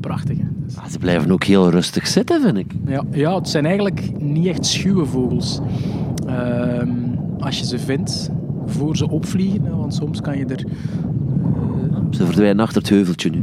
Prachtig, 0.00 0.38
hè? 0.38 0.44
Dus... 0.64 0.76
Ah, 0.76 0.86
ze 0.86 0.98
blijven 0.98 1.30
ook 1.30 1.44
heel 1.44 1.70
rustig 1.70 2.06
zitten, 2.06 2.40
vind 2.40 2.56
ik. 2.56 2.74
Ja, 2.86 3.04
ja 3.10 3.34
het 3.34 3.48
zijn 3.48 3.66
eigenlijk 3.66 4.20
niet 4.20 4.46
echt 4.46 4.66
schuwe 4.66 5.06
vogels. 5.06 5.60
Uh, 6.26 6.82
als 7.38 7.58
je 7.58 7.64
ze 7.66 7.78
vindt, 7.78 8.30
voor 8.66 8.96
ze 8.96 9.10
opvliegen. 9.10 9.76
Want 9.76 9.94
soms 9.94 10.20
kan 10.20 10.38
je 10.38 10.44
er... 10.44 10.64
Uh... 10.66 10.74
Ze 12.10 12.24
verdwijnen 12.24 12.64
achter 12.64 12.80
het 12.80 12.90
heuveltje 12.90 13.30
nu. 13.30 13.42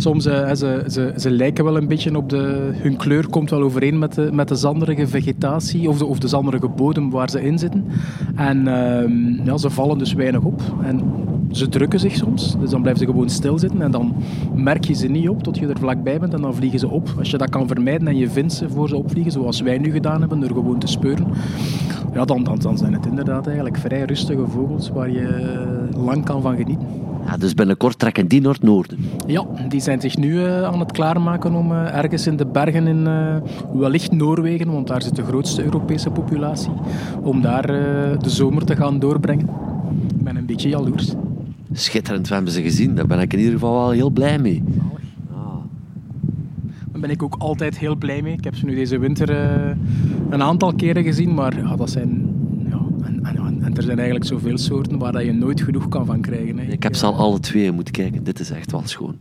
Soms 0.00 0.26
uh, 0.26 0.52
ze, 0.54 0.84
ze, 0.88 1.12
ze 1.16 1.30
lijken 1.30 1.64
wel 1.64 1.76
een 1.76 1.88
beetje 1.88 2.16
op 2.16 2.28
de... 2.28 2.70
Hun 2.72 2.96
kleur 2.96 3.28
komt 3.28 3.50
wel 3.50 3.62
overeen 3.62 3.98
met 3.98 4.14
de, 4.14 4.28
met 4.32 4.48
de 4.48 4.54
zanderige 4.54 5.06
vegetatie 5.06 5.88
of 5.88 5.98
de, 5.98 6.04
of 6.04 6.18
de 6.18 6.28
zanderige 6.28 6.68
bodem 6.68 7.10
waar 7.10 7.30
ze 7.30 7.42
in 7.42 7.58
zitten. 7.58 7.84
En 8.34 8.58
uh, 8.58 9.46
ja, 9.46 9.56
ze 9.56 9.70
vallen 9.70 9.98
dus 9.98 10.12
weinig 10.12 10.42
op. 10.42 10.62
En 10.82 11.00
ze 11.50 11.68
drukken 11.68 12.00
zich 12.00 12.14
soms, 12.14 12.56
dus 12.58 12.70
dan 12.70 12.80
blijven 12.80 13.02
ze 13.04 13.10
gewoon 13.10 13.30
stilzitten 13.30 13.82
en 13.82 13.90
dan 13.90 14.14
merk 14.54 14.84
je 14.84 14.94
ze 14.94 15.08
niet 15.08 15.28
op 15.28 15.42
tot 15.42 15.58
je 15.58 15.66
er 15.66 15.78
vlakbij 15.78 16.18
bent 16.18 16.34
en 16.34 16.40
dan 16.40 16.54
vliegen 16.54 16.78
ze 16.78 16.88
op. 16.88 17.14
Als 17.18 17.30
je 17.30 17.38
dat 17.38 17.50
kan 17.50 17.66
vermijden 17.66 18.08
en 18.08 18.16
je 18.16 18.30
vindt 18.30 18.52
ze 18.52 18.68
voor 18.68 18.88
ze 18.88 18.96
opvliegen, 18.96 19.32
zoals 19.32 19.60
wij 19.60 19.78
nu 19.78 19.90
gedaan 19.90 20.20
hebben, 20.20 20.40
door 20.40 20.48
gewoon 20.48 20.78
te 20.78 20.86
speuren, 20.86 21.26
ja, 22.14 22.24
dan, 22.24 22.44
dan, 22.44 22.58
dan 22.58 22.78
zijn 22.78 22.92
het 22.92 23.06
inderdaad 23.06 23.46
eigenlijk 23.46 23.76
vrij 23.76 24.02
rustige 24.02 24.46
vogels 24.46 24.90
waar 24.90 25.10
je 25.10 25.58
lang 25.96 26.24
kan 26.24 26.42
van 26.42 26.56
genieten. 26.56 26.86
Ja, 27.30 27.36
dus 27.36 27.54
binnenkort 27.54 27.98
trekken 27.98 28.26
die 28.26 28.40
naar 28.40 28.52
het 28.52 28.62
noorden? 28.62 28.98
Ja, 29.26 29.46
die 29.68 29.80
zijn 29.80 30.00
zich 30.00 30.16
nu 30.16 30.32
uh, 30.32 30.62
aan 30.62 30.80
het 30.80 30.92
klaarmaken 30.92 31.54
om 31.54 31.72
uh, 31.72 31.96
ergens 31.96 32.26
in 32.26 32.36
de 32.36 32.46
bergen 32.46 32.86
in 32.86 33.06
uh, 33.06 33.36
wellicht 33.72 34.12
Noorwegen, 34.12 34.72
want 34.72 34.86
daar 34.86 35.02
zit 35.02 35.16
de 35.16 35.24
grootste 35.24 35.64
Europese 35.64 36.10
populatie, 36.10 36.72
om 37.22 37.40
daar 37.40 37.66
de 38.18 38.30
zomer 38.30 38.64
te 38.64 38.76
gaan 38.76 38.98
doorbrengen. 38.98 39.48
Ik 40.08 40.22
ben 40.22 40.36
een 40.36 40.46
beetje 40.46 40.68
jaloers. 40.68 41.12
Schitterend, 41.72 42.28
we 42.28 42.34
hebben 42.34 42.52
ze 42.52 42.62
gezien. 42.62 42.94
Daar 42.94 43.06
ben 43.06 43.20
ik 43.20 43.32
in 43.32 43.38
ieder 43.38 43.54
geval 43.54 43.74
wel 43.74 43.90
heel 43.90 44.10
blij 44.10 44.38
mee. 44.38 44.62
Ah. 45.32 45.54
Daar 46.92 47.00
ben 47.00 47.10
ik 47.10 47.22
ook 47.22 47.34
altijd 47.38 47.78
heel 47.78 47.96
blij 47.96 48.22
mee. 48.22 48.32
Ik 48.32 48.44
heb 48.44 48.56
ze 48.56 48.64
nu 48.64 48.74
deze 48.74 48.98
winter 48.98 49.30
een 50.30 50.42
aantal 50.42 50.74
keren 50.74 51.02
gezien, 51.02 51.34
maar 51.34 51.56
ja, 51.56 51.76
dat 51.76 51.90
zijn 51.90 52.19
en 53.60 53.76
er 53.76 53.82
zijn 53.82 53.96
eigenlijk 53.96 54.26
zoveel 54.26 54.58
soorten 54.58 54.98
waar 54.98 55.24
je 55.24 55.32
nooit 55.32 55.60
genoeg 55.60 55.88
kan 55.88 56.06
van 56.06 56.20
krijgen. 56.20 56.58
Hè. 56.58 56.64
Ik 56.64 56.82
heb 56.82 56.94
ze 56.94 57.06
al 57.06 57.16
alle 57.16 57.40
twee 57.40 57.72
moeten 57.72 57.92
kijken. 57.92 58.24
Dit 58.24 58.40
is 58.40 58.50
echt 58.50 58.70
wel 58.70 58.82
schoon. 58.84 59.16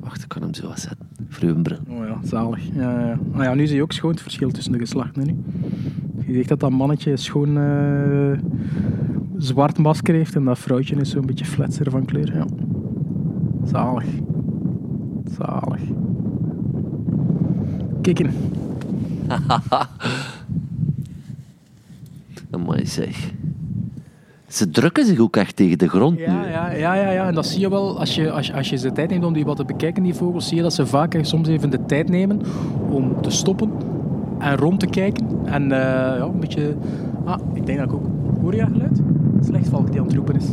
Wacht, 0.00 0.22
ik 0.22 0.28
kan 0.28 0.42
hem 0.42 0.54
zo 0.54 0.70
zetten. 0.74 1.08
Vreugdenbril. 1.28 1.78
Oh 1.88 2.06
ja, 2.06 2.18
zalig. 2.22 2.60
Ja, 2.74 3.00
ja. 3.00 3.18
Nou 3.32 3.44
ja, 3.44 3.54
nu 3.54 3.66
zie 3.66 3.76
je 3.76 3.82
ook 3.82 3.92
schoon 3.92 4.10
het 4.10 4.22
verschil 4.22 4.50
tussen 4.50 4.72
de 4.72 4.78
geslachten. 4.78 5.26
Nu. 5.26 5.36
Je 6.26 6.32
ziet 6.32 6.48
dat 6.48 6.60
dat 6.60 6.70
mannetje 6.70 7.16
schoon 7.16 7.56
uh, 7.56 8.38
zwart 9.36 9.78
masker 9.78 10.14
heeft 10.14 10.34
en 10.34 10.44
dat 10.44 10.58
vrouwtje 10.58 10.96
is 10.96 11.10
zo'n 11.10 11.26
beetje 11.26 11.44
fletser 11.44 11.90
van 11.90 12.04
kleur. 12.04 12.34
Ja. 12.34 12.46
Zalig. 13.64 14.06
Zalig. 15.36 15.80
Kikken. 18.00 18.30
Amai 22.50 22.86
zeg. 22.86 23.32
Ze 24.54 24.70
drukken 24.70 25.06
zich 25.06 25.18
ook 25.18 25.36
echt 25.36 25.56
tegen 25.56 25.78
de 25.78 25.88
grond 25.88 26.18
ja, 26.18 26.32
nu. 26.32 26.50
Ja, 26.50 26.70
ja, 26.70 26.94
ja, 26.94 27.10
ja, 27.10 27.26
en 27.26 27.34
dat 27.34 27.46
zie 27.46 27.60
je 27.60 27.70
wel 27.70 27.98
als 27.98 28.14
je, 28.14 28.30
als, 28.30 28.52
als 28.52 28.70
je 28.70 28.78
de 28.78 28.92
tijd 28.92 29.10
neemt 29.10 29.24
om 29.24 29.32
die 29.32 29.44
wat 29.44 29.56
te 29.56 29.64
bekijken, 29.64 30.02
die 30.02 30.14
vogels, 30.14 30.48
zie 30.48 30.56
je 30.56 30.62
dat 30.62 30.74
ze 30.74 30.86
vaak 30.86 31.18
soms 31.22 31.48
even 31.48 31.70
de 31.70 31.84
tijd 31.86 32.08
nemen 32.08 32.40
om 32.88 33.22
te 33.22 33.30
stoppen 33.30 33.70
en 34.38 34.56
rond 34.56 34.80
te 34.80 34.86
kijken. 34.86 35.26
En 35.44 35.62
uh, 35.62 35.68
ja, 35.68 36.20
een 36.20 36.40
beetje... 36.40 36.76
Ah, 37.24 37.38
ik 37.54 37.66
denk 37.66 37.78
dat 37.78 37.88
ik 37.88 37.94
ook... 37.94 38.04
Hoor 38.40 38.54
je 38.54 38.66
geluid? 38.66 39.00
Slechtvalk 39.40 39.90
die 39.90 40.00
aan 40.00 40.06
het 40.06 40.14
roepen 40.14 40.36
is. 40.36 40.46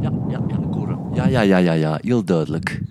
Ja, 0.00 0.10
ja, 0.28 0.40
ja, 0.48 0.56
ik 0.68 0.74
hoor 0.74 0.88
hem. 0.88 0.98
Ja, 1.12 1.26
ja, 1.26 1.40
ja, 1.40 1.56
ja, 1.56 1.72
ja, 1.72 1.98
heel 2.00 2.24
duidelijk. 2.24 2.82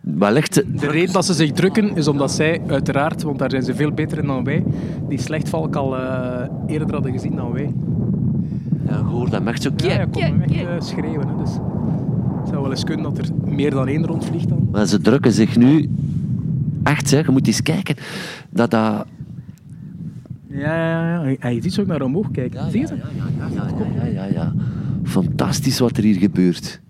Wellicht... 0.00 0.54
De 0.80 0.90
reden 0.90 1.12
dat 1.12 1.24
ze 1.24 1.32
zich 1.32 1.52
drukken 1.52 1.96
is 1.96 2.08
omdat 2.08 2.30
zij 2.30 2.60
uiteraard, 2.66 3.22
want 3.22 3.38
daar 3.38 3.50
zijn 3.50 3.62
ze 3.62 3.74
veel 3.74 3.92
beter 3.92 4.18
in 4.18 4.26
dan 4.26 4.44
wij, 4.44 4.64
die 5.08 5.20
slechtvalk 5.20 5.76
al 5.76 5.96
uh, 5.96 6.40
eerder 6.66 6.92
hadden 6.92 7.12
gezien 7.12 7.36
dan 7.36 7.52
wij. 7.52 7.72
Ja, 8.88 9.02
hoor 9.02 9.30
dat 9.30 9.44
echt 9.44 9.62
zo... 9.62 9.70
Ja, 9.76 9.92
ja, 9.92 10.04
kom 10.04 10.22
hem 10.22 10.42
echt 10.42 10.84
schreeuwen. 10.84 11.28
Hè, 11.28 11.36
dus 11.36 11.50
het 12.38 12.48
zou 12.48 12.62
wel 12.62 12.70
eens 12.70 12.84
kunnen 12.84 13.14
dat 13.14 13.18
er 13.18 13.30
meer 13.44 13.70
dan 13.70 13.88
één 13.88 14.06
rondvliegt 14.06 14.48
dan. 14.48 14.68
Maar 14.72 14.86
ze 14.86 15.00
drukken 15.00 15.32
zich 15.32 15.56
nu... 15.56 15.90
Echt, 16.82 17.08
zeg, 17.08 17.26
je 17.26 17.32
moet 17.32 17.46
eens 17.46 17.62
kijken. 17.62 17.96
Dat 18.50 18.70
dat... 18.70 19.06
Ja, 20.46 20.74
ja, 20.74 21.24
ja. 21.24 21.36
En 21.38 21.54
je 21.54 21.62
ziet 21.62 21.72
ze 21.72 21.80
ook 21.80 21.86
naar 21.86 22.02
omhoog 22.02 22.30
kijken. 22.30 22.60
Ja, 22.60 22.70
Zie 22.70 22.80
je 22.80 22.86
ze? 22.86 22.94
Ja, 22.94 23.02
ja, 23.16 23.48
ja, 23.54 23.66
ja, 23.94 24.04
ja, 24.04 24.24
ja, 24.24 24.24
ja. 24.24 24.52
Fantastisch 25.02 25.78
wat 25.78 25.96
er 25.96 26.02
hier 26.02 26.16
gebeurt. 26.18 26.80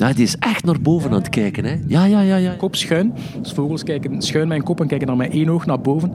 Ja, 0.00 0.12
die 0.12 0.24
is 0.24 0.36
echt 0.38 0.64
naar 0.64 0.80
boven 0.80 1.10
aan 1.10 1.16
het 1.16 1.28
kijken. 1.28 1.64
Hè? 1.64 1.76
Ja, 1.86 2.04
ja, 2.04 2.20
ja, 2.20 2.36
ja. 2.36 2.54
Kop 2.54 2.76
schuin. 2.76 3.12
Dus 3.42 3.52
vogels 3.52 3.82
kijken 3.82 4.22
schuin 4.22 4.48
mijn 4.48 4.62
kop 4.62 4.80
en 4.80 4.86
kijken 4.86 5.06
dan 5.06 5.16
met 5.16 5.32
één 5.32 5.48
oog 5.48 5.66
naar 5.66 5.80
boven. 5.80 6.12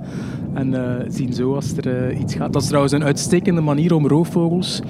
En 0.53 0.73
uh, 0.73 0.81
zien 1.07 1.33
zo 1.33 1.55
als 1.55 1.77
er 1.77 2.11
uh, 2.11 2.19
iets 2.19 2.35
gaat. 2.35 2.53
Dat 2.53 2.61
is 2.61 2.67
trouwens 2.67 2.93
een 2.93 3.03
uitstekende 3.03 3.61
manier 3.61 3.93
om 3.93 4.07
roofvogels 4.07 4.81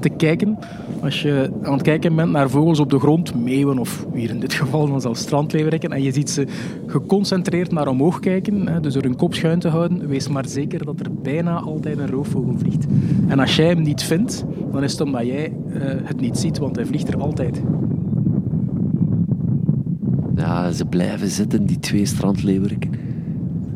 te 0.00 0.08
kijken. 0.08 0.58
Als 1.02 1.22
je 1.22 1.50
aan 1.62 1.72
het 1.72 1.82
kijken 1.82 2.16
bent 2.16 2.30
naar 2.30 2.50
vogels 2.50 2.80
op 2.80 2.90
de 2.90 2.98
grond, 2.98 3.34
meeuwen 3.34 3.78
of 3.78 4.06
hier 4.14 4.30
in 4.30 4.40
dit 4.40 4.52
geval 4.52 4.88
dan 4.88 5.00
zelfs 5.00 5.20
strandleeuweriken, 5.20 5.92
en 5.92 6.02
je 6.02 6.12
ziet 6.12 6.30
ze 6.30 6.46
geconcentreerd 6.86 7.72
naar 7.72 7.88
omhoog 7.88 8.20
kijken, 8.20 8.68
hè, 8.68 8.80
dus 8.80 8.94
door 8.94 9.02
hun 9.02 9.16
kop 9.16 9.34
schuin 9.34 9.58
te 9.58 9.68
houden, 9.68 10.08
wees 10.08 10.28
maar 10.28 10.48
zeker 10.48 10.84
dat 10.84 11.00
er 11.00 11.12
bijna 11.22 11.60
altijd 11.60 11.98
een 11.98 12.10
roofvogel 12.10 12.54
vliegt. 12.58 12.86
En 13.28 13.38
als 13.38 13.56
jij 13.56 13.66
hem 13.66 13.82
niet 13.82 14.02
vindt, 14.02 14.44
dan 14.72 14.82
is 14.82 14.92
het 14.92 15.00
omdat 15.00 15.26
jij 15.26 15.52
uh, 15.68 15.82
het 15.84 16.20
niet 16.20 16.38
ziet, 16.38 16.58
want 16.58 16.76
hij 16.76 16.86
vliegt 16.86 17.08
er 17.08 17.20
altijd. 17.20 17.62
Ja, 20.40 20.72
ze 20.72 20.84
blijven 20.84 21.28
zitten, 21.28 21.66
die 21.66 21.78
twee 21.78 22.06
strandleeuweriken. 22.06 22.90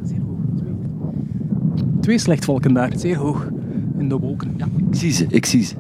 Zeer 0.04 0.20
hoog. 0.20 0.38
Twee. 0.56 1.98
twee 2.00 2.18
slechtvalken 2.18 2.74
daar, 2.74 2.92
zeer 2.96 3.16
hoog. 3.16 3.48
In 3.98 4.08
de 4.08 4.18
wolken. 4.18 4.54
Ja, 4.56 4.66
ik 4.76 4.94
zie 4.94 5.12
ze, 5.12 5.26
ik 5.28 5.46
zie 5.46 5.62
ze. 5.62 5.74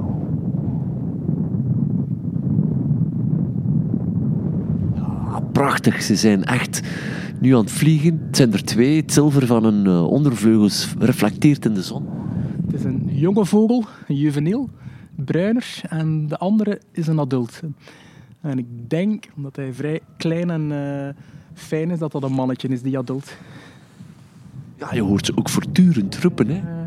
Ja, 4.94 5.40
prachtig, 5.52 6.02
ze 6.02 6.16
zijn 6.16 6.44
echt 6.44 6.80
nu 7.40 7.54
aan 7.54 7.60
het 7.60 7.70
vliegen. 7.70 8.22
Het 8.26 8.36
zijn 8.36 8.52
er 8.52 8.64
twee. 8.64 9.00
Het 9.00 9.12
zilver 9.12 9.46
van 9.46 9.64
hun 9.64 9.86
uh, 9.86 10.06
ondervleugels 10.06 10.94
reflecteert 10.98 11.64
in 11.64 11.74
de 11.74 11.82
zon. 11.82 12.06
Het 12.66 12.74
is 12.74 12.84
een 12.84 13.08
jonge 13.12 13.46
vogel, 13.46 13.84
een 14.08 14.16
juveneel, 14.16 14.70
bruiner. 15.16 15.80
En 15.88 16.28
de 16.28 16.38
andere 16.38 16.80
is 16.92 17.06
een 17.06 17.20
adult. 17.20 17.60
En 18.44 18.58
ik 18.58 18.90
denk, 18.90 19.26
omdat 19.36 19.56
hij 19.56 19.72
vrij 19.72 20.00
klein 20.16 20.50
en 20.50 20.70
uh, 20.70 21.08
fijn 21.54 21.90
is, 21.90 21.98
dat 21.98 22.12
dat 22.12 22.22
een 22.22 22.32
mannetje 22.32 22.68
is, 22.68 22.82
die 22.82 22.98
adult. 22.98 23.36
Ja, 24.76 24.94
je 24.94 25.02
hoort 25.02 25.26
ze 25.26 25.36
ook 25.36 25.48
voortdurend 25.48 26.18
roepen, 26.18 26.48
hè. 26.48 26.56
Uh, 26.56 26.84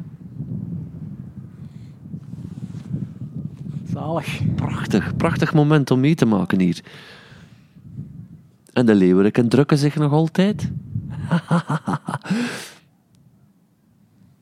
zalig. 3.93 4.56
Prachtig, 4.56 5.15
prachtig 5.15 5.54
moment 5.54 5.91
om 5.91 6.00
mee 6.00 6.15
te 6.15 6.26
maken 6.26 6.60
hier. 6.60 6.84
En 8.74 8.86
de 8.86 8.96
leeuweriken 8.96 9.50
drukken 9.50 9.78
zich 9.78 9.96
nog 9.96 10.12
altijd. 10.12 10.72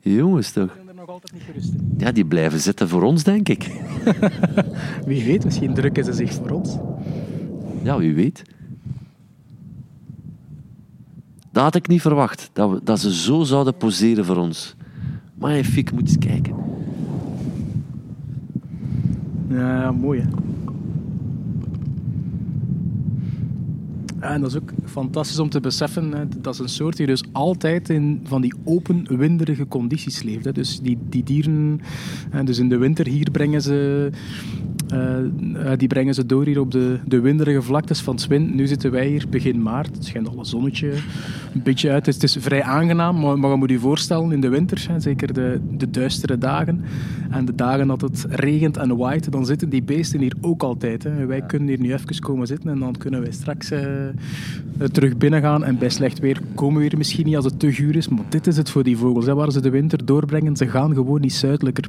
Jongens 0.00 0.52
toch? 0.52 0.76
Nog 1.06 1.14
altijd 1.14 1.32
niet 1.32 1.42
gerust. 1.42 1.72
Ja, 1.98 2.12
die 2.12 2.24
blijven 2.24 2.60
zitten 2.60 2.88
voor 2.88 3.02
ons, 3.02 3.22
denk 3.22 3.48
ik. 3.48 3.62
wie 5.06 5.24
weet, 5.24 5.44
misschien 5.44 5.74
drukken 5.74 6.04
ze 6.04 6.12
zich 6.12 6.32
voor 6.32 6.50
ons. 6.50 6.76
Ja, 7.82 7.98
wie 7.98 8.14
weet. 8.14 8.42
Dat 11.52 11.62
had 11.62 11.74
ik 11.74 11.88
niet 11.88 12.00
verwacht, 12.00 12.50
dat, 12.52 12.70
we, 12.70 12.80
dat 12.84 13.00
ze 13.00 13.14
zo 13.14 13.42
zouden 13.42 13.76
poseren 13.76 14.24
voor 14.24 14.36
ons. 14.36 14.76
Maar 15.34 15.64
Fik, 15.64 15.92
moet 15.92 16.08
eens 16.08 16.18
kijken. 16.18 16.54
Ja, 19.48 19.80
ja 19.80 19.92
mooi 19.92 20.20
hè. 20.20 20.26
Ja, 20.26 20.34
en 24.20 24.40
dat 24.40 24.50
is 24.50 24.56
ook 24.56 24.72
fantastisch 24.84 25.38
om 25.38 25.48
te 25.48 25.60
beseffen. 25.60 26.12
Hè. 26.12 26.24
Dat 26.40 26.54
is 26.54 26.60
een 26.60 26.68
soort 26.68 26.96
die 26.96 27.06
dus 27.06 27.24
altijd 27.32 27.88
in 27.88 28.20
van 28.24 28.40
die 28.40 28.54
open, 28.64 29.18
winderige 29.18 29.68
condities 29.68 30.22
leeft. 30.22 30.44
Hè. 30.44 30.52
Dus 30.52 30.80
die, 30.80 30.98
die 31.08 31.22
dieren... 31.22 31.80
Dus 32.44 32.58
in 32.58 32.68
de 32.68 32.76
winter 32.76 33.06
hier 33.06 33.30
brengen 33.30 33.62
ze 33.62 34.10
die 35.76 35.88
brengen 35.88 36.14
ze 36.14 36.26
door 36.26 36.44
hier 36.44 36.60
op 36.60 36.70
de, 36.70 36.98
de 37.04 37.20
winderige 37.20 37.62
vlaktes 37.62 38.00
van 38.00 38.18
Swin. 38.18 38.54
Nu 38.54 38.66
zitten 38.66 38.90
wij 38.90 39.06
hier 39.06 39.24
begin 39.30 39.62
maart. 39.62 39.94
Het 39.94 40.04
schijnt 40.04 40.28
al 40.28 40.38
een 40.38 40.44
zonnetje 40.44 40.92
een 41.54 41.62
beetje 41.62 41.90
uit. 41.90 42.06
Het 42.06 42.22
is, 42.22 42.36
vrij 42.40 42.62
aangenaam, 42.62 43.20
maar, 43.20 43.38
maar 43.38 43.50
je 43.50 43.56
moet 43.56 43.70
je 43.70 43.78
voorstellen 43.78 44.32
in 44.32 44.40
de 44.40 44.48
winter, 44.48 44.86
hè, 44.88 45.00
zeker 45.00 45.32
de, 45.32 45.60
de 45.70 45.90
duistere 45.90 46.38
dagen 46.38 46.84
en 47.30 47.44
de 47.44 47.54
dagen 47.54 47.86
dat 47.86 48.00
het 48.00 48.26
regent 48.30 48.76
en 48.76 48.96
waait, 48.96 49.32
dan 49.32 49.46
zitten 49.46 49.68
die 49.68 49.82
beesten 49.82 50.20
hier 50.20 50.34
ook 50.40 50.62
altijd. 50.62 51.02
Hè. 51.02 51.26
Wij 51.26 51.40
kunnen 51.40 51.68
hier 51.68 51.80
nu 51.80 51.92
even 51.92 52.20
komen 52.20 52.46
zitten 52.46 52.70
en 52.70 52.78
dan 52.78 52.96
kunnen 52.96 53.20
wij 53.20 53.32
straks 53.32 53.72
uh, 53.72 53.80
terug 54.92 55.16
binnen 55.16 55.40
gaan. 55.40 55.64
En 55.64 55.78
bij 55.78 55.88
slecht 55.88 56.18
weer 56.18 56.40
komen 56.54 56.80
we 56.80 56.88
hier 56.88 56.98
misschien 56.98 57.26
niet 57.26 57.36
als 57.36 57.44
het 57.44 57.58
te 57.58 57.72
guur 57.72 57.96
is, 57.96 58.08
maar 58.08 58.24
dit 58.28 58.46
is 58.46 58.56
het 58.56 58.70
voor 58.70 58.82
die 58.82 58.96
vogels. 58.96 59.26
Hè, 59.26 59.34
waar 59.34 59.52
ze 59.52 59.60
de 59.60 59.70
winter 59.70 60.04
doorbrengen, 60.04 60.56
ze 60.56 60.66
gaan 60.66 60.94
gewoon 60.94 61.20
niet 61.20 61.34
zuidelijker. 61.34 61.84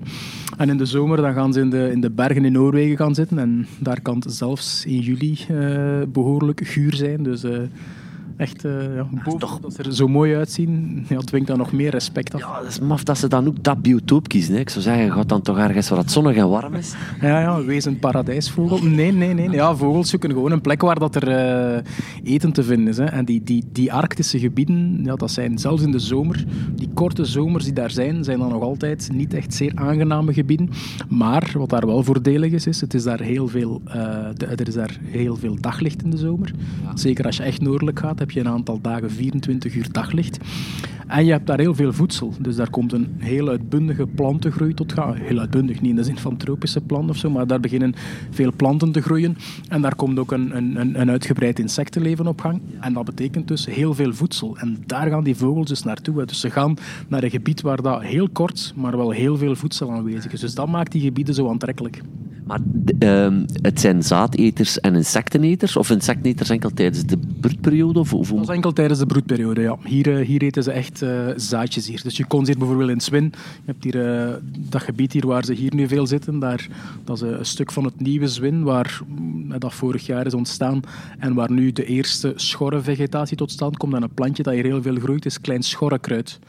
En 0.58 0.70
in 0.70 0.78
de 0.78 0.86
zomer 0.86 1.18
dan 1.18 1.34
gaan 1.34 1.54
ze 1.54 1.60
in 1.60 1.70
de, 1.70 1.92
in 1.92 2.02
de 2.02 2.10
bergen 2.10 2.46
in 2.46 2.52
Noorwegen 2.52 2.87
gaan 2.96 3.16
zitten 3.16 3.40
en 3.40 3.68
daar 3.80 4.02
kan 4.02 4.16
het 4.20 4.34
zelfs 4.34 4.86
in 4.86 5.00
juli 5.00 5.38
uh, 5.52 6.02
behoorlijk 6.08 6.68
guur 6.68 6.96
zijn. 6.96 7.24
Dus... 7.24 7.44
Echt 8.38 8.66
uh, 8.66 8.96
ja, 8.96 9.08
boven, 9.24 9.40
toch... 9.40 9.60
dat 9.60 9.74
ze 9.74 9.84
er 9.84 9.96
zo 9.96 10.08
mooi 10.08 10.36
uitzien, 10.36 11.06
ja, 11.10 11.20
dwingt 11.20 11.48
dan 11.48 11.58
nog 11.58 11.72
meer 11.72 11.92
respect 11.92 12.34
af. 12.34 12.40
Ja, 12.40 12.60
dat 12.62 12.70
is 12.70 12.80
maf 12.80 13.04
dat 13.04 13.18
ze 13.18 13.28
dan 13.28 13.48
ook 13.48 13.64
dat 13.64 13.82
biotoop 13.82 14.28
kiezen. 14.28 14.54
Hè. 14.54 14.60
Ik 14.60 14.70
zou 14.70 14.84
zeggen, 14.84 15.12
gaat 15.12 15.30
dan 15.30 15.42
toch 15.42 15.58
ergens 15.58 15.90
waar 15.90 16.00
het 16.00 16.12
zonnig 16.12 16.36
en 16.36 16.50
warm 16.50 16.74
is? 16.74 16.96
Ja, 17.22 17.40
ja 17.40 17.64
wees 17.64 17.86
een 17.86 18.00
paradijsvogel. 18.00 18.84
Nee, 18.84 19.12
nee, 19.12 19.34
nee. 19.34 19.50
Ja, 19.50 19.76
vogels 19.76 20.10
zoeken 20.10 20.32
gewoon 20.32 20.52
een 20.52 20.62
plek 20.62 20.82
waar 20.82 21.00
dat 21.00 21.16
er 21.16 21.28
uh, 21.28 22.34
eten 22.34 22.52
te 22.52 22.64
vinden 22.64 22.88
is. 22.88 22.98
Hè. 22.98 23.06
En 23.06 23.26
die, 23.26 23.44
die, 23.44 23.64
die 23.72 23.94
arctische 23.94 24.40
gebieden, 24.40 25.00
ja, 25.04 25.16
dat 25.16 25.32
zijn 25.32 25.58
zelfs 25.58 25.84
in 25.84 25.92
de 25.92 26.00
zomer, 26.00 26.46
die 26.76 26.90
korte 26.94 27.26
zomers 27.26 27.64
die 27.64 27.74
daar 27.74 27.92
zijn, 27.92 28.24
zijn 28.24 28.40
dan 28.40 28.50
nog 28.50 28.62
altijd 28.62 29.10
niet 29.14 29.34
echt 29.34 29.54
zeer 29.54 29.72
aangename 29.76 30.34
gebieden. 30.34 30.70
Maar 31.10 31.52
wat 31.58 31.70
daar 31.70 31.86
wel 31.86 32.04
voordelig 32.04 32.52
is, 32.52 32.68
is 32.68 32.82
het 32.82 32.94
is 32.94 33.04
daar 33.04 33.22
heel 33.22 33.48
veel, 33.48 33.82
uh, 33.88 33.96
er 34.40 34.68
is 34.68 34.74
daar 34.74 34.98
heel 35.04 35.36
veel 35.36 35.58
daglicht 35.60 36.04
in 36.04 36.10
de 36.10 36.18
zomer. 36.18 36.54
Ja. 36.84 36.98
Zeker 36.98 37.26
als 37.26 37.38
je 37.38 37.44
echt 37.44 37.62
noordelijk 37.62 38.00
gaat, 38.00 38.22
heb 38.28 38.36
je 38.36 38.50
een 38.50 38.56
aantal 38.56 38.82
dagen 38.82 39.12
24 39.12 39.76
uur 39.76 39.92
daglicht. 39.92 40.38
En 41.08 41.26
je 41.26 41.32
hebt 41.32 41.48
daar 41.48 41.60
heel 41.60 41.76
veel 41.76 41.94
voedsel. 41.94 42.34
Dus 42.40 42.56
daar 42.56 42.70
komt 42.70 42.94
een 42.94 43.16
heel 43.18 43.50
uitbundige 43.50 44.08
plantengroei 44.08 44.74
tot 44.74 44.94
gaan. 44.94 45.14
Heel 45.14 45.40
uitbundig, 45.40 45.82
niet 45.82 45.90
in 45.90 45.96
de 45.96 46.04
zin 46.04 46.18
van 46.18 46.38
tropische 46.38 46.82
planten 46.82 47.10
of 47.10 47.18
zo, 47.18 47.30
maar 47.30 47.48
daar 47.48 47.60
beginnen 47.60 47.94
veel 48.30 48.52
planten 48.56 48.92
te 48.92 49.02
groeien. 49.02 49.38
En 49.70 49.82
daar 49.82 49.96
komt 49.96 50.20
ook 50.20 50.32
een, 50.32 50.58
een, 50.58 51.00
een 51.00 51.10
uitgebreid 51.10 51.60
insectenleven 51.60 52.28
op 52.28 52.42
gang. 52.42 52.62
En 52.80 52.94
dat 52.94 53.06
betekent 53.06 53.48
dus 53.48 53.66
heel 53.66 53.94
veel 53.94 54.14
voedsel. 54.14 54.58
En 54.58 54.78
daar 54.86 55.10
gaan 55.10 55.24
die 55.24 55.36
vogels 55.36 55.68
dus 55.68 55.84
naartoe. 55.84 56.26
Dus 56.26 56.40
ze 56.40 56.50
gaan 56.50 56.78
naar 57.08 57.24
een 57.24 57.30
gebied 57.30 57.62
waar 57.62 57.82
dat 57.82 58.02
heel 58.02 58.30
kort, 58.30 58.74
maar 58.76 58.98
wel 58.98 59.12
heel 59.12 59.38
veel 59.38 59.56
voedsel 59.56 59.92
aanwezig 59.92 60.32
is. 60.32 60.40
Dus 60.40 60.56
dat 60.56 60.68
maakt 60.68 60.92
die 60.92 61.02
gebieden 61.02 61.34
zo 61.34 61.50
aantrekkelijk. 61.50 62.02
Maar 62.48 62.60
uh, 63.00 63.28
het 63.62 63.80
zijn 63.80 64.04
zaadeters 64.04 64.80
en 64.80 64.96
insecteneters? 64.96 65.76
Of 65.76 65.90
insecteneters 65.90 66.50
enkel 66.50 66.70
tijdens 66.70 67.06
de 67.06 67.18
broedperiode? 67.42 68.00
Of, 68.00 68.14
of... 68.14 68.30
Dat 68.30 68.42
is 68.42 68.48
enkel 68.48 68.74
tijdens 68.74 69.00
de 69.00 69.06
broedperiode, 69.06 69.62
ja. 69.62 69.78
Hier, 69.84 70.08
uh, 70.08 70.26
hier 70.26 70.42
eten 70.42 70.64
ze 70.64 70.72
echt 70.72 71.02
uh, 71.02 71.28
zaadjes 71.36 71.88
hier. 71.88 72.04
Dus 72.04 72.18
je 72.18 72.26
kon 72.26 72.46
hier 72.46 72.58
bijvoorbeeld 72.58 72.90
in 72.90 73.00
Swin. 73.00 73.24
Je 73.34 73.72
hebt 73.72 73.84
hier 73.84 73.96
uh, 73.96 74.34
dat 74.70 74.82
gebied 74.82 75.14
hier 75.14 75.28
waar 75.28 75.46
ze 75.46 75.54
hier 75.54 75.76
nu 75.76 75.88
veel 75.88 76.08
zitten. 76.08 76.40
Daar, 76.40 76.68
dat 77.04 77.16
is 77.16 77.22
een 77.22 77.46
stuk 77.46 77.72
van 77.72 77.84
het 77.84 78.00
nieuwe 78.00 78.28
Zwin, 78.28 78.64
waar 78.64 79.02
mm, 79.08 79.60
dat 79.60 79.74
vorig 79.74 80.06
jaar 80.06 80.26
is 80.26 80.34
ontstaan. 80.34 80.80
En 81.20 81.34
waar 81.34 81.52
nu 81.52 81.72
de 81.72 81.86
eerste 81.86 82.34
schorre 82.36 82.82
vegetatie 82.82 83.38
tot 83.38 83.52
stand 83.52 83.78
komt. 83.78 83.94
En 83.94 84.04
een 84.04 84.14
plantje 84.14 84.44
dat 84.44 84.54
hier 84.54 84.66
heel 84.66 84.82
veel 84.82 84.96
groeit, 84.96 85.26
is 85.26 85.42
klein 85.42 85.64
schorrekruid. 85.64 86.40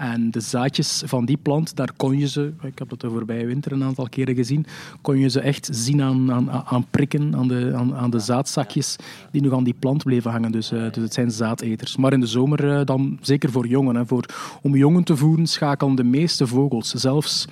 En 0.00 0.30
de 0.30 0.40
zaadjes 0.40 1.02
van 1.06 1.24
die 1.24 1.36
plant, 1.36 1.76
daar 1.76 1.92
kon 1.96 2.18
je 2.18 2.28
ze, 2.28 2.52
ik 2.62 2.78
heb 2.78 2.88
dat 2.88 3.00
de 3.00 3.10
voorbije 3.10 3.46
winter 3.46 3.72
een 3.72 3.84
aantal 3.84 4.08
keren 4.08 4.34
gezien, 4.34 4.66
kon 5.00 5.18
je 5.18 5.28
ze 5.28 5.40
echt 5.40 5.68
zien 5.72 6.02
aan, 6.02 6.50
aan, 6.50 6.86
prikken, 6.90 7.36
aan 7.36 7.48
de, 7.48 7.72
aan, 7.94 8.10
de 8.10 8.18
zaadzakjes 8.18 8.96
die 9.30 9.42
nog 9.42 9.52
aan 9.52 9.64
die 9.64 9.74
plant 9.78 10.04
bleven 10.04 10.30
hangen. 10.30 10.52
Dus, 10.52 10.72
uh, 10.72 10.82
dus 10.92 11.02
het 11.02 11.14
zijn 11.14 11.30
zaadeters. 11.30 11.96
Maar 11.96 12.12
in 12.12 12.20
de 12.20 12.26
zomer 12.26 12.64
uh, 12.64 12.80
dan 12.84 13.18
zeker 13.20 13.50
voor 13.50 13.66
jongen. 13.66 13.96
Hè. 13.96 14.06
Voor, 14.06 14.24
om 14.62 14.76
jongen 14.76 15.04
te 15.04 15.16
voeren 15.16 15.46
schakelen 15.46 15.94
de 15.94 16.04
meeste 16.04 16.46
vogels, 16.46 16.90
zelfs 16.90 17.46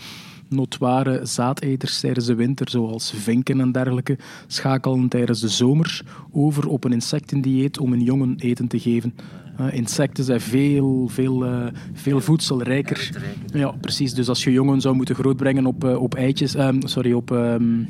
notoire 0.48 1.20
zaadeters 1.26 2.00
tijdens 2.00 2.26
de 2.26 2.34
winter, 2.34 2.70
zoals 2.70 3.12
vinken 3.16 3.60
en 3.60 3.72
dergelijke, 3.72 4.18
schakelen 4.46 5.08
tijdens 5.08 5.40
de 5.40 5.48
zomer 5.48 6.02
over 6.32 6.68
op 6.68 6.84
een 6.84 6.92
insectendieet 6.92 7.78
om 7.78 7.92
een 7.92 8.02
jongen 8.02 8.34
eten 8.38 8.68
te 8.68 8.78
geven. 8.78 9.14
Uh, 9.60 9.72
insecten 9.72 10.24
zijn 10.24 10.40
veel, 10.40 11.08
veel, 11.08 11.46
uh, 11.46 11.66
veel 11.92 12.20
voedselrijker. 12.20 13.10
Ja, 13.52 13.70
precies. 13.80 14.14
Dus 14.14 14.28
als 14.28 14.44
je 14.44 14.52
jongen 14.52 14.80
zou 14.80 14.94
moeten 14.94 15.14
grootbrengen 15.14 15.66
op, 15.66 15.84
uh, 15.84 16.02
op 16.02 16.14
eitjes, 16.14 16.56
um, 16.56 16.86
sorry, 16.86 17.12
op, 17.12 17.30
um, 17.30 17.88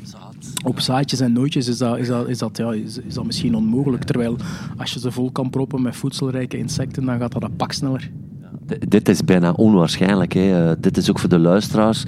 op 0.65 0.79
zaadjes 0.79 1.19
en 1.19 1.33
nootjes, 1.33 1.67
is 1.67 1.77
dat, 1.77 1.97
is 1.97 2.07
dat, 2.07 2.27
is 2.27 2.37
dat, 2.37 2.57
ja, 2.57 2.71
is, 2.71 2.97
is 2.97 3.13
dat 3.13 3.25
misschien 3.25 3.55
onmogelijk. 3.55 4.03
Terwijl 4.03 4.35
als 4.77 4.93
je 4.93 4.99
ze 4.99 5.11
vol 5.11 5.31
kan 5.31 5.49
proppen 5.49 5.81
met 5.81 5.95
voedselrijke 5.95 6.57
insecten, 6.57 7.05
dan 7.05 7.19
gaat 7.19 7.31
dat 7.31 7.43
een 7.43 7.55
pak 7.55 7.71
sneller 7.71 8.11
dit 8.87 9.09
is 9.09 9.23
bijna 9.23 9.51
onwaarschijnlijk. 9.51 10.33
Hè. 10.33 10.69
Uh, 10.69 10.75
dit 10.79 10.97
is 10.97 11.09
ook 11.09 11.19
voor 11.19 11.29
de 11.29 11.39
luisteraars. 11.39 12.03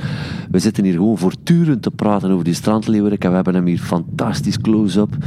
We 0.52 0.60
zitten 0.60 0.84
hier 0.84 0.94
gewoon 0.94 1.18
voortdurend 1.18 1.82
te 1.82 1.92
praten 1.92 2.32
over 2.32 2.44
die 2.44 2.54
strandleeuwerik 2.54 3.24
en 3.24 3.30
we 3.30 3.36
hebben 3.36 3.56
hem 3.56 3.66
hier 3.66 3.80
fantastisch 3.80 4.62
close-up 4.62 5.18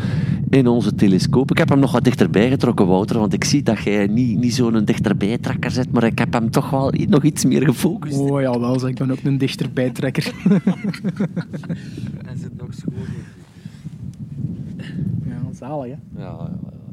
in 0.50 0.66
onze 0.66 0.94
telescoop. 0.94 1.50
Ik 1.50 1.58
heb 1.58 1.68
hem 1.68 1.78
nog 1.78 1.92
wat 1.92 2.04
dichterbij 2.04 2.48
getrokken, 2.48 2.86
Wouter, 2.86 3.18
want 3.18 3.32
ik 3.32 3.44
zie 3.44 3.62
dat 3.62 3.78
jij 3.78 4.06
niet, 4.06 4.38
niet 4.38 4.54
zo'n 4.54 4.84
dichterbij 4.84 5.38
trekker 5.38 5.70
zit, 5.70 5.92
maar 5.92 6.04
ik 6.04 6.18
heb 6.18 6.32
hem 6.32 6.50
toch 6.50 6.70
wel 6.70 6.92
nog 7.08 7.22
iets 7.22 7.44
meer 7.44 7.64
gefocust. 7.64 8.18
Oh 8.18 8.40
ja, 8.40 8.60
wel, 8.60 8.78
zeg, 8.78 8.90
ik 8.90 8.98
ben 8.98 9.10
ook 9.10 9.18
een 9.24 9.38
dichterbij 9.38 9.90
trekker. 9.90 10.32
Hij 12.26 12.36
zit 12.36 12.56
nog 12.56 12.68
schoon. 12.70 12.94
Ja, 15.26 15.40
zalig 15.58 15.86
hè? 15.86 16.20
Ja, 16.22 16.24
ja. 16.24 16.50
Ja, 16.50 16.83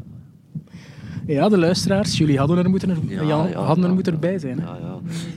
de 1.25 1.57
luisteraars, 1.57 2.17
jullie 2.17 2.37
hadden 2.37 2.57
er 2.57 2.69
moeten, 2.69 2.89
er, 2.89 2.97
ja, 3.07 3.21
ja, 3.21 3.59
hadden 3.59 3.85
er 3.85 3.93
moeten 3.93 4.19
bij 4.19 4.39
zijn. 4.39 4.63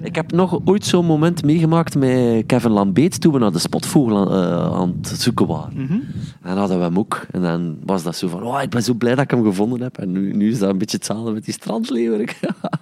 Ik 0.02 0.14
heb 0.14 0.32
nog 0.32 0.60
ooit 0.64 0.84
zo'n 0.84 1.06
moment 1.06 1.44
meegemaakt 1.44 1.94
met 1.94 2.46
Kevin 2.46 2.70
Lambeet 2.70 3.20
toen 3.20 3.32
we 3.32 3.38
naar 3.38 3.52
de 3.52 3.58
spotvogel 3.58 4.32
uh, 4.32 4.74
aan 4.80 4.94
het 5.02 5.08
zoeken 5.08 5.46
waren. 5.46 5.72
Mm 5.74 5.86
-hmm. 5.86 6.02
En 6.42 6.56
hadden 6.56 6.78
we 6.78 6.84
hem 6.84 6.98
ook. 6.98 7.26
En 7.30 7.42
dan 7.42 7.76
was 7.84 8.02
dat 8.02 8.16
zo 8.16 8.28
van, 8.28 8.42
oh, 8.42 8.62
ik 8.62 8.70
ben 8.70 8.82
zo 8.82 8.94
blij 8.94 9.14
dat 9.14 9.24
ik 9.24 9.30
hem 9.30 9.44
gevonden 9.44 9.80
heb. 9.80 9.98
En 9.98 10.12
nu, 10.12 10.32
nu 10.32 10.50
is 10.50 10.58
dat 10.58 10.70
een 10.70 10.78
beetje 10.78 10.96
hetzelfde 10.96 11.32
met 11.32 11.44
die 11.44 11.54
strandleeuwerik. 11.54 12.38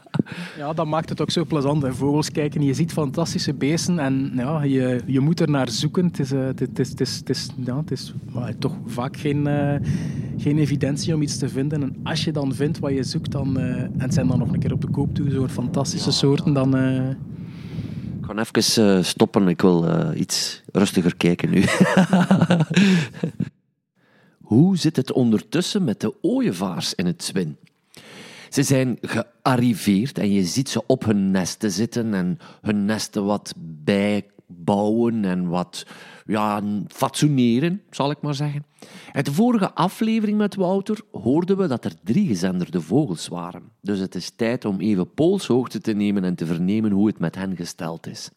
ja, 0.59 0.73
dat 0.73 0.87
maakt 0.87 1.09
het 1.09 1.21
ook 1.21 1.31
zo 1.31 1.45
plezant. 1.45 1.83
Hè. 1.83 1.93
Vogels 1.93 2.31
kijken, 2.31 2.62
je 2.62 2.75
ziet 2.75 2.93
fantastische 2.93 3.55
beesten 3.55 3.99
en 3.99 4.33
ja, 4.35 4.62
je, 4.62 5.01
je 5.07 5.21
moet 5.21 5.41
er 5.41 5.51
naar 5.51 5.71
zoeken. 5.71 6.05
Het 6.05 6.19
is, 6.19 6.33
uh, 6.33 6.45
het 6.45 6.79
is, 6.79 6.88
het 6.88 7.01
is, 7.01 7.17
het 7.17 7.29
is, 7.29 7.51
ja, 7.65 7.77
het 7.77 7.91
is 7.91 8.15
maar, 8.33 8.59
toch 8.59 8.77
vaak 8.87 9.17
geen, 9.17 9.47
uh, 9.47 9.75
geen 10.37 10.59
evidentie 10.59 11.15
om 11.15 11.23
iets 11.23 11.38
te 11.38 11.49
vinden. 11.49 11.83
En 11.83 11.97
als 12.03 12.25
je 12.25 12.33
dan 12.33 12.55
vindt 12.55 12.79
wat 12.79 12.92
je 12.95 13.03
zoekt, 13.03 13.33
dan, 13.33 13.59
uh, 13.59 13.81
en 13.81 14.01
het 14.01 14.15
zijn 14.15 14.27
dan 14.27 14.39
nog 14.39 14.53
een 14.53 14.59
keer 14.59 14.73
op 14.73 14.81
de 14.81 14.91
koop 14.91 15.15
toe, 15.15 15.31
zo'n 15.31 15.49
fantastische 15.49 16.11
ja, 16.11 16.17
soorten, 16.17 16.53
dan... 16.53 16.77
Ik 18.21 18.29
ga 18.29 18.45
even 18.53 19.05
stoppen, 19.05 19.49
ik 19.49 19.61
wil 19.61 20.13
iets 20.15 20.63
rustiger 20.73 21.17
kijken 21.17 21.51
nu. 21.51 21.65
Hoe 24.53 24.77
zit 24.77 24.97
het 24.97 25.13
ondertussen 25.13 25.85
met 25.85 26.01
de 26.01 26.15
ooievaars 26.23 26.95
in 26.95 27.07
het 27.07 27.25
zwin? 27.25 27.57
Ze 28.53 28.63
zijn 28.63 28.99
gearriveerd 29.01 30.19
en 30.19 30.33
je 30.33 30.45
ziet 30.45 30.69
ze 30.69 30.87
op 30.87 31.05
hun 31.05 31.31
nesten 31.31 31.71
zitten 31.71 32.15
en 32.15 32.39
hun 32.63 32.85
nesten 32.85 33.25
wat 33.25 33.55
bijbouwen 34.55 35.25
en 35.25 35.49
wat 35.49 35.87
ja, 36.27 36.62
fatsoeneren, 36.88 37.83
zal 37.91 38.11
ik 38.11 38.21
maar 38.21 38.35
zeggen. 38.35 38.65
Uit 39.12 39.25
de 39.25 39.33
vorige 39.33 39.75
aflevering 39.75 40.38
met 40.38 40.55
Wouter 40.55 41.01
hoorden 41.11 41.57
we 41.57 41.67
dat 41.67 41.85
er 41.85 41.95
drie 42.05 42.27
gezenderde 42.27 42.81
vogels 42.81 43.29
waren. 43.29 43.62
Dus 43.81 43.99
het 43.99 44.15
is 44.15 44.31
tijd 44.37 44.65
om 44.65 44.81
even 44.81 45.15
polshoogte 45.15 45.81
te 45.81 45.93
nemen 45.93 46.25
en 46.25 46.35
te 46.35 46.47
vernemen 46.47 46.91
hoe 46.91 47.07
het 47.07 47.19
met 47.19 47.35
hen 47.35 47.57
gesteld 47.57 48.07
is. 48.07 48.31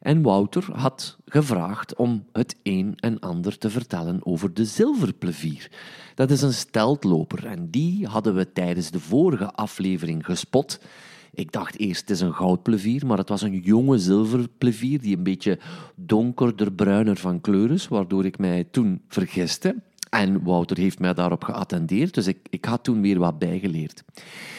En 0.00 0.22
Wouter 0.22 0.64
had 0.72 1.16
gevraagd 1.24 1.96
om 1.96 2.24
het 2.32 2.56
een 2.62 2.92
en 2.96 3.18
ander 3.18 3.58
te 3.58 3.70
vertellen 3.70 4.26
over 4.26 4.54
de 4.54 4.64
zilverplevier. 4.64 5.70
Dat 6.14 6.30
is 6.30 6.42
een 6.42 6.52
steltloper 6.52 7.46
en 7.46 7.70
die 7.70 8.06
hadden 8.06 8.34
we 8.34 8.52
tijdens 8.52 8.90
de 8.90 9.00
vorige 9.00 9.52
aflevering 9.52 10.24
gespot. 10.24 10.80
Ik 11.36 11.52
dacht 11.52 11.78
eerst 11.78 12.00
het 12.00 12.10
is 12.10 12.20
een 12.20 12.34
goudplevier, 12.34 13.06
maar 13.06 13.18
het 13.18 13.28
was 13.28 13.42
een 13.42 13.60
jonge 13.60 13.98
zilverplevier 13.98 15.00
die 15.00 15.16
een 15.16 15.22
beetje 15.22 15.58
donkerder 15.94 16.72
bruiner 16.72 17.16
van 17.16 17.40
kleur 17.40 17.70
is, 17.70 17.88
waardoor 17.88 18.24
ik 18.24 18.38
mij 18.38 18.64
toen 18.70 19.00
vergiste. 19.08 19.76
En 20.10 20.42
Wouter 20.42 20.76
heeft 20.76 20.98
mij 20.98 21.14
daarop 21.14 21.44
geattendeerd, 21.44 22.14
dus 22.14 22.26
ik, 22.26 22.38
ik 22.50 22.64
had 22.64 22.84
toen 22.84 23.00
weer 23.00 23.18
wat 23.18 23.38
bijgeleerd. 23.38 24.04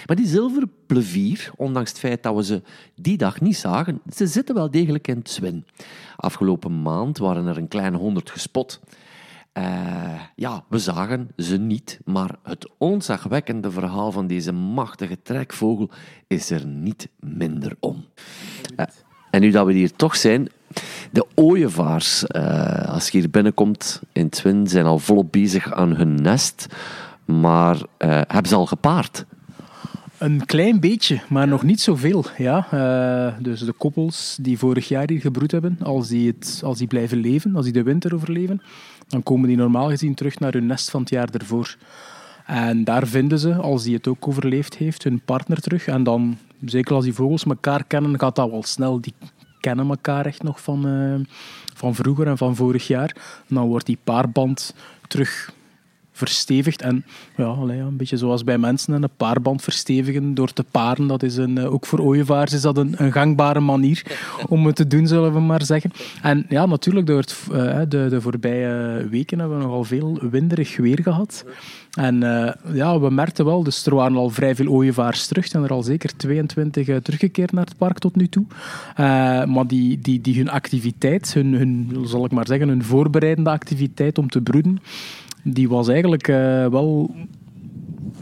Maar 0.05 0.15
die 0.15 0.27
zilverplevier, 0.27 1.51
ondanks 1.55 1.89
het 1.89 1.99
feit 1.99 2.23
dat 2.23 2.35
we 2.35 2.43
ze 2.43 2.61
die 2.95 3.17
dag 3.17 3.41
niet 3.41 3.57
zagen, 3.57 4.01
ze 4.13 4.27
zitten 4.27 4.55
wel 4.55 4.71
degelijk 4.71 5.07
in 5.07 5.17
het 5.17 5.29
zwin. 5.29 5.65
Afgelopen 6.15 6.81
maand 6.81 7.17
waren 7.17 7.45
er 7.45 7.57
een 7.57 7.67
kleine 7.67 7.97
honderd 7.97 8.29
gespot. 8.29 8.79
Uh, 9.58 9.63
ja, 10.36 10.63
we 10.70 10.80
zagen 10.80 11.30
ze 11.36 11.58
niet, 11.58 12.00
maar 12.06 12.36
het 12.43 12.70
onzagwekkende 12.78 13.72
verhaal 13.72 14.12
van 14.12 14.28
deze 14.28 14.52
machtige 14.52 15.22
trekvogel 15.24 15.89
is 16.28 16.50
er 16.50 16.65
niet 16.65 17.10
minder 17.20 17.76
om. 17.80 18.06
Uh, 18.78 18.86
en 19.32 19.41
nu 19.41 19.52
dat 19.52 19.65
we 19.65 19.74
hier 19.74 19.91
toch 19.91 20.15
zijn, 20.15 20.50
De 21.12 21.26
ooievaars, 21.36 22.30
als 22.86 23.10
je 23.10 23.20
hier 23.20 23.30
binnenkomt 23.30 24.02
in 24.12 24.30
Twin, 24.30 24.67
zijn 24.67 24.86
al 24.86 25.00
volop 25.00 25.32
bezig 25.32 25.74
aan 25.74 25.96
hun 25.96 26.15
nest. 26.15 26.67
Maar 27.26 27.78
hebben 27.98 28.48
ze 28.48 28.56
al 28.56 28.65
gepaard? 28.65 29.26
Een 30.17 30.45
klein 30.45 30.80
beetje, 30.80 31.21
maar 31.30 31.47
nog 31.47 31.63
niet 31.63 31.82
zoveel. 31.82 32.25
Ja. 32.38 32.67
Uh, 32.73 33.43
dus 33.43 33.60
de 33.60 33.73
koppels 33.73 34.38
die 34.41 34.58
vorig 34.58 34.88
jaar 34.88 35.10
hier 35.10 35.19
gebroed 35.19 35.51
hebben, 35.51 35.77
als 35.84 36.08
die, 36.08 36.27
het, 36.27 36.62
als 36.63 36.77
die 36.77 36.88
blijven 36.88 37.17
leven, 37.17 37.56
als 37.56 37.65
die 37.65 37.73
de 37.73 37.84
winter 37.84 38.13
overleven, 38.13 38.62
dan 39.08 39.23
komen 39.23 39.47
die 39.47 39.58
normaal 39.58 39.89
gezien 39.89 40.13
terug 40.13 40.39
naar 40.39 40.53
hun 40.53 40.65
nest 40.65 40.89
van 40.89 41.01
het 41.01 41.10
jaar 41.10 41.30
ervoor. 41.30 41.77
En 42.45 42.84
daar 42.84 43.08
vinden 43.08 43.39
ze, 43.39 43.56
als 43.56 43.84
die 43.84 43.95
het 43.95 44.08
ook 44.08 44.27
overleefd 44.27 44.75
heeft, 44.75 45.03
hun 45.03 45.21
partner 45.25 45.62
terug. 45.62 45.88
En 45.88 46.03
dan, 46.03 46.38
zeker 46.65 46.95
als 46.95 47.03
die 47.03 47.13
vogels 47.13 47.45
elkaar 47.45 47.84
kennen, 47.84 48.19
gaat 48.19 48.36
dat 48.36 48.49
wel 48.49 48.63
snel. 48.63 49.01
Die 49.01 49.13
kennen 49.60 49.89
elkaar 49.89 50.25
echt 50.25 50.43
nog 50.43 50.62
van, 50.62 50.88
uh, 50.88 51.25
van 51.75 51.95
vroeger 51.95 52.27
en 52.27 52.38
van 52.38 52.56
vorig 52.56 52.88
jaar. 52.88 53.15
En 53.47 53.56
dan 53.56 53.67
wordt 53.67 53.86
die 53.86 53.97
paarband 54.03 54.75
terug 55.08 55.56
verstevigd. 56.17 56.82
En 56.82 57.06
ja, 57.38 57.45
allee, 57.45 57.80
een 57.80 57.97
beetje 57.97 58.17
zoals 58.17 58.43
bij 58.43 58.58
mensen, 58.58 58.93
een 58.93 59.10
paarband 59.17 59.62
verstevigen 59.62 60.34
door 60.34 60.53
te 60.53 60.63
paren. 60.71 61.08
Dat 61.08 61.23
is 61.23 61.38
een, 61.38 61.58
eh, 61.58 61.73
ook 61.73 61.86
voor 61.86 61.99
ooievaars 61.99 62.53
is 62.53 62.62
dat 62.62 62.77
een, 62.77 62.95
een, 62.97 63.12
gangbare 63.12 63.60
manier 63.60 64.03
om 64.47 64.65
het 64.65 64.75
te 64.75 64.88
doen, 64.88 65.08
zullen 65.08 65.34
we 65.34 65.39
maar 65.39 65.63
zeggen. 65.63 65.91
En 66.21 66.45
ja, 66.49 66.65
natuurlijk, 66.65 67.08
door 67.08 67.19
het, 67.19 67.36
uh, 67.51 67.80
de, 67.88 68.08
de 68.10 68.21
voorbije 68.21 69.08
weken 69.10 69.39
hebben 69.39 69.58
we 69.58 69.63
nogal 69.63 69.84
veel 69.84 70.19
winderig 70.32 70.77
weer 70.77 70.99
gehad. 71.01 71.45
En 71.91 72.21
uh, 72.23 72.51
ja, 72.73 72.99
we 72.99 73.10
merkten 73.10 73.45
wel, 73.45 73.63
dus 73.63 73.86
er 73.86 73.95
waren 73.95 74.17
al 74.17 74.30
vrij 74.30 74.56
veel 74.56 74.67
ooievaars 74.67 75.27
terug. 75.27 75.43
Er 75.43 75.49
zijn 75.49 75.63
er 75.63 75.71
al 75.71 75.84
zeker 75.84 76.17
22 76.17 76.88
uh, 76.88 76.95
teruggekeerd 76.95 77.51
naar 77.51 77.65
het 77.65 77.77
park 77.77 77.99
tot 77.99 78.15
nu 78.15 78.27
toe. 78.27 78.45
Maar 79.45 79.67
die, 79.67 79.99
die, 79.99 80.21
die 80.21 80.38
hun 80.38 80.49
activiteit, 80.49 81.34
hun, 81.34 81.53
hun, 81.53 81.97
zal 82.03 82.25
ik 82.25 82.32
maar 82.32 82.47
zeggen, 82.47 82.67
hun 82.67 82.84
voorbereidende 82.84 83.49
activiteit 83.49 84.17
om 84.17 84.30
te 84.30 84.41
broeden, 84.41 84.80
die 85.43 85.69
was 85.69 85.88
eigenlijk 85.88 86.28
uh, 86.28 86.65
wel 86.65 87.15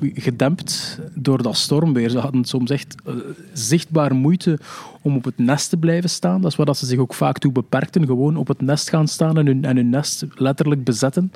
gedempt 0.02 1.00
door 1.14 1.42
dat 1.42 1.56
stormweer. 1.56 2.10
Ze 2.10 2.20
hadden 2.20 2.46
soms 2.46 2.70
echt 2.70 2.96
uh, 3.08 3.14
zichtbaar 3.54 4.16
moeite 4.16 4.60
om 5.06 5.16
op 5.16 5.24
het 5.24 5.38
nest 5.38 5.70
te 5.70 5.78
blijven 5.78 6.10
staan. 6.10 6.42
Dat 6.42 6.52
is 6.52 6.58
waar 6.58 6.76
ze 6.76 6.86
zich 6.86 7.00
ook 7.00 7.14
vaak 7.14 7.38
toe 7.38 7.52
beperkten. 7.52 8.06
Gewoon 8.06 8.36
op 8.36 8.48
het 8.48 8.62
nest 8.62 8.90
gaan 8.90 9.08
staan 9.08 9.38
en 9.38 9.46
hun, 9.46 9.66
en 9.66 9.76
hun 9.76 9.90
nest 9.90 10.26
letterlijk 10.36 10.84
bezetten. 10.84 11.32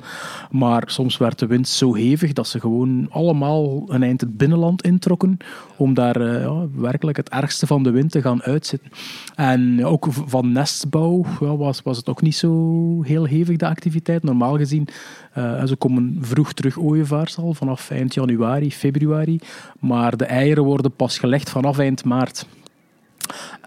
Maar 0.50 0.82
soms 0.86 1.16
werd 1.16 1.38
de 1.38 1.46
wind 1.46 1.68
zo 1.68 1.94
hevig 1.94 2.32
dat 2.32 2.48
ze 2.48 2.60
gewoon 2.60 3.06
allemaal 3.10 3.82
een 3.86 4.02
eind 4.02 4.20
het 4.20 4.36
binnenland 4.36 4.82
introkken 4.82 5.36
om 5.76 5.94
daar 5.94 6.22
ja, 6.22 6.66
werkelijk 6.74 7.16
het 7.16 7.28
ergste 7.28 7.66
van 7.66 7.82
de 7.82 7.90
wind 7.90 8.10
te 8.10 8.22
gaan 8.22 8.42
uitzitten. 8.42 8.90
En 9.34 9.84
ook 9.84 10.06
van 10.10 10.52
nestbouw 10.52 11.24
ja, 11.40 11.56
was, 11.56 11.82
was 11.82 11.96
het 11.96 12.08
ook 12.08 12.22
niet 12.22 12.36
zo 12.36 13.02
heel 13.02 13.24
hevig, 13.24 13.56
de 13.56 13.66
activiteit. 13.66 14.22
Normaal 14.22 14.56
gezien, 14.56 14.88
uh, 15.38 15.64
ze 15.64 15.76
komen 15.76 16.18
vroeg 16.20 16.52
terug 16.52 16.78
ooievaars 16.78 17.36
al, 17.36 17.54
vanaf 17.54 17.90
eind 17.90 18.14
januari, 18.14 18.72
februari. 18.72 19.40
Maar 19.80 20.16
de 20.16 20.24
eieren 20.24 20.64
worden 20.64 20.92
pas 20.92 21.18
gelegd 21.18 21.50
vanaf 21.50 21.78
eind 21.78 22.04
maart. 22.04 22.46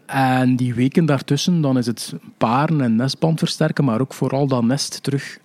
En 0.05 0.55
die 0.55 0.73
weken 0.73 1.05
daartussen, 1.05 1.61
dan 1.61 1.77
is 1.77 1.85
het 1.85 2.13
paren 2.37 2.81
en 2.81 2.95
nestband 2.95 3.39
versterken, 3.39 3.83
maar 3.83 4.01
ook 4.01 4.13
vooral 4.13 4.47
dat 4.47 4.63
nest 4.63 5.03
terug 5.03 5.37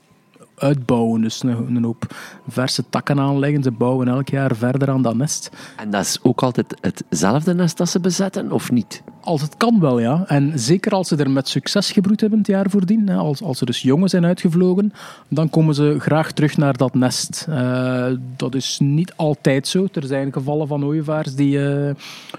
uitbouwen. 0.54 1.20
Dus 1.20 1.42
een, 1.42 1.76
een, 1.76 1.84
hoop 1.84 2.14
verse 2.48 2.88
takken 2.88 3.20
aanleggen. 3.20 3.62
Ze 3.62 3.70
bouwen 3.70 4.08
elk 4.08 4.28
jaar 4.28 4.56
verder 4.56 4.90
aan 4.90 5.02
dat 5.02 5.16
nest. 5.16 5.50
En 5.76 5.90
dat 5.90 6.04
is 6.04 6.18
ook 6.22 6.42
altijd 6.42 6.74
hetzelfde 6.80 7.54
nest 7.54 7.76
dat 7.76 7.88
ze 7.88 8.00
bezetten, 8.00 8.52
of 8.52 8.70
niet? 8.70 9.02
Als 9.28 9.42
het 9.42 9.56
kan 9.56 9.80
wel, 9.80 9.98
ja. 9.98 10.24
En 10.26 10.52
zeker 10.54 10.92
als 10.92 11.08
ze 11.08 11.16
er 11.16 11.30
met 11.30 11.48
succes 11.48 11.92
gebroed 11.92 12.20
hebben 12.20 12.38
het 12.38 12.48
jaar 12.48 12.70
voordien, 12.70 13.08
als, 13.08 13.42
als 13.42 13.58
ze 13.58 13.64
dus 13.64 13.82
jongen 13.82 14.08
zijn 14.08 14.24
uitgevlogen, 14.24 14.92
dan 15.28 15.50
komen 15.50 15.74
ze 15.74 15.96
graag 15.98 16.32
terug 16.32 16.56
naar 16.56 16.76
dat 16.76 16.94
nest. 16.94 17.46
Uh, 17.48 18.06
dat 18.36 18.54
is 18.54 18.78
niet 18.82 19.12
altijd 19.16 19.68
zo. 19.68 19.86
Er 19.92 20.06
zijn 20.06 20.32
gevallen 20.32 20.68
van 20.68 20.84
ooievaars 20.84 21.34
die 21.34 21.58
uh, 21.58 21.90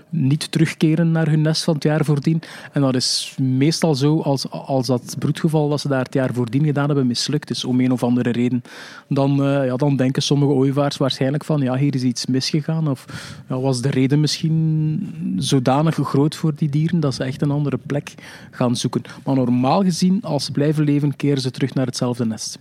niet 0.09 0.51
terugkeren 0.51 1.11
naar 1.11 1.29
hun 1.29 1.41
nest 1.41 1.63
van 1.63 1.73
het 1.73 1.83
jaar 1.83 2.05
voordien. 2.05 2.41
En 2.71 2.81
dat 2.81 2.95
is 2.95 3.35
meestal 3.41 3.95
zo 3.95 4.21
als, 4.21 4.49
als 4.51 4.87
dat 4.87 5.15
broedgeval 5.19 5.69
dat 5.69 5.81
ze 5.81 5.87
daar 5.87 6.03
het 6.03 6.13
jaar 6.13 6.33
voordien 6.33 6.65
gedaan 6.65 6.85
hebben 6.87 7.07
mislukt 7.07 7.49
is, 7.49 7.65
om 7.65 7.79
een 7.79 7.91
of 7.91 8.03
andere 8.03 8.31
reden. 8.31 8.63
Dan, 9.07 9.45
uh, 9.45 9.65
ja, 9.65 9.75
dan 9.75 9.95
denken 9.95 10.21
sommige 10.21 10.51
ooievaars 10.51 10.97
waarschijnlijk 10.97 11.45
van, 11.45 11.61
ja, 11.61 11.75
hier 11.75 11.95
is 11.95 12.03
iets 12.03 12.25
misgegaan. 12.25 12.89
Of 12.89 13.05
ja, 13.49 13.59
was 13.59 13.81
de 13.81 13.89
reden 13.89 14.19
misschien 14.19 15.35
zodanig 15.37 15.95
groot 15.95 16.35
voor 16.35 16.53
die 16.55 16.69
dieren 16.79 16.99
dat 16.99 17.13
ze 17.13 17.23
echt 17.23 17.41
een 17.41 17.51
andere 17.51 17.77
plek 17.85 18.13
gaan 18.51 18.75
zoeken. 18.75 19.01
Maar 19.25 19.35
normaal 19.35 19.83
gezien, 19.83 20.21
als 20.21 20.45
ze 20.45 20.51
blijven 20.51 20.83
leven, 20.83 21.15
keren 21.15 21.41
ze 21.41 21.51
terug 21.51 21.73
naar 21.73 21.85
hetzelfde 21.85 22.25
nest. 22.25 22.59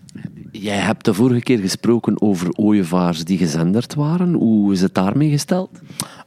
Jij 0.53 0.79
hebt 0.79 1.05
de 1.05 1.15
vorige 1.15 1.41
keer 1.43 1.59
gesproken 1.59 2.21
over 2.21 2.53
ooievaars 2.53 3.25
die 3.25 3.39
gezenderd 3.39 3.95
waren. 3.95 4.33
Hoe 4.35 4.73
is 4.73 4.81
het 4.81 4.95
daarmee 4.95 5.31
gesteld? 5.31 5.71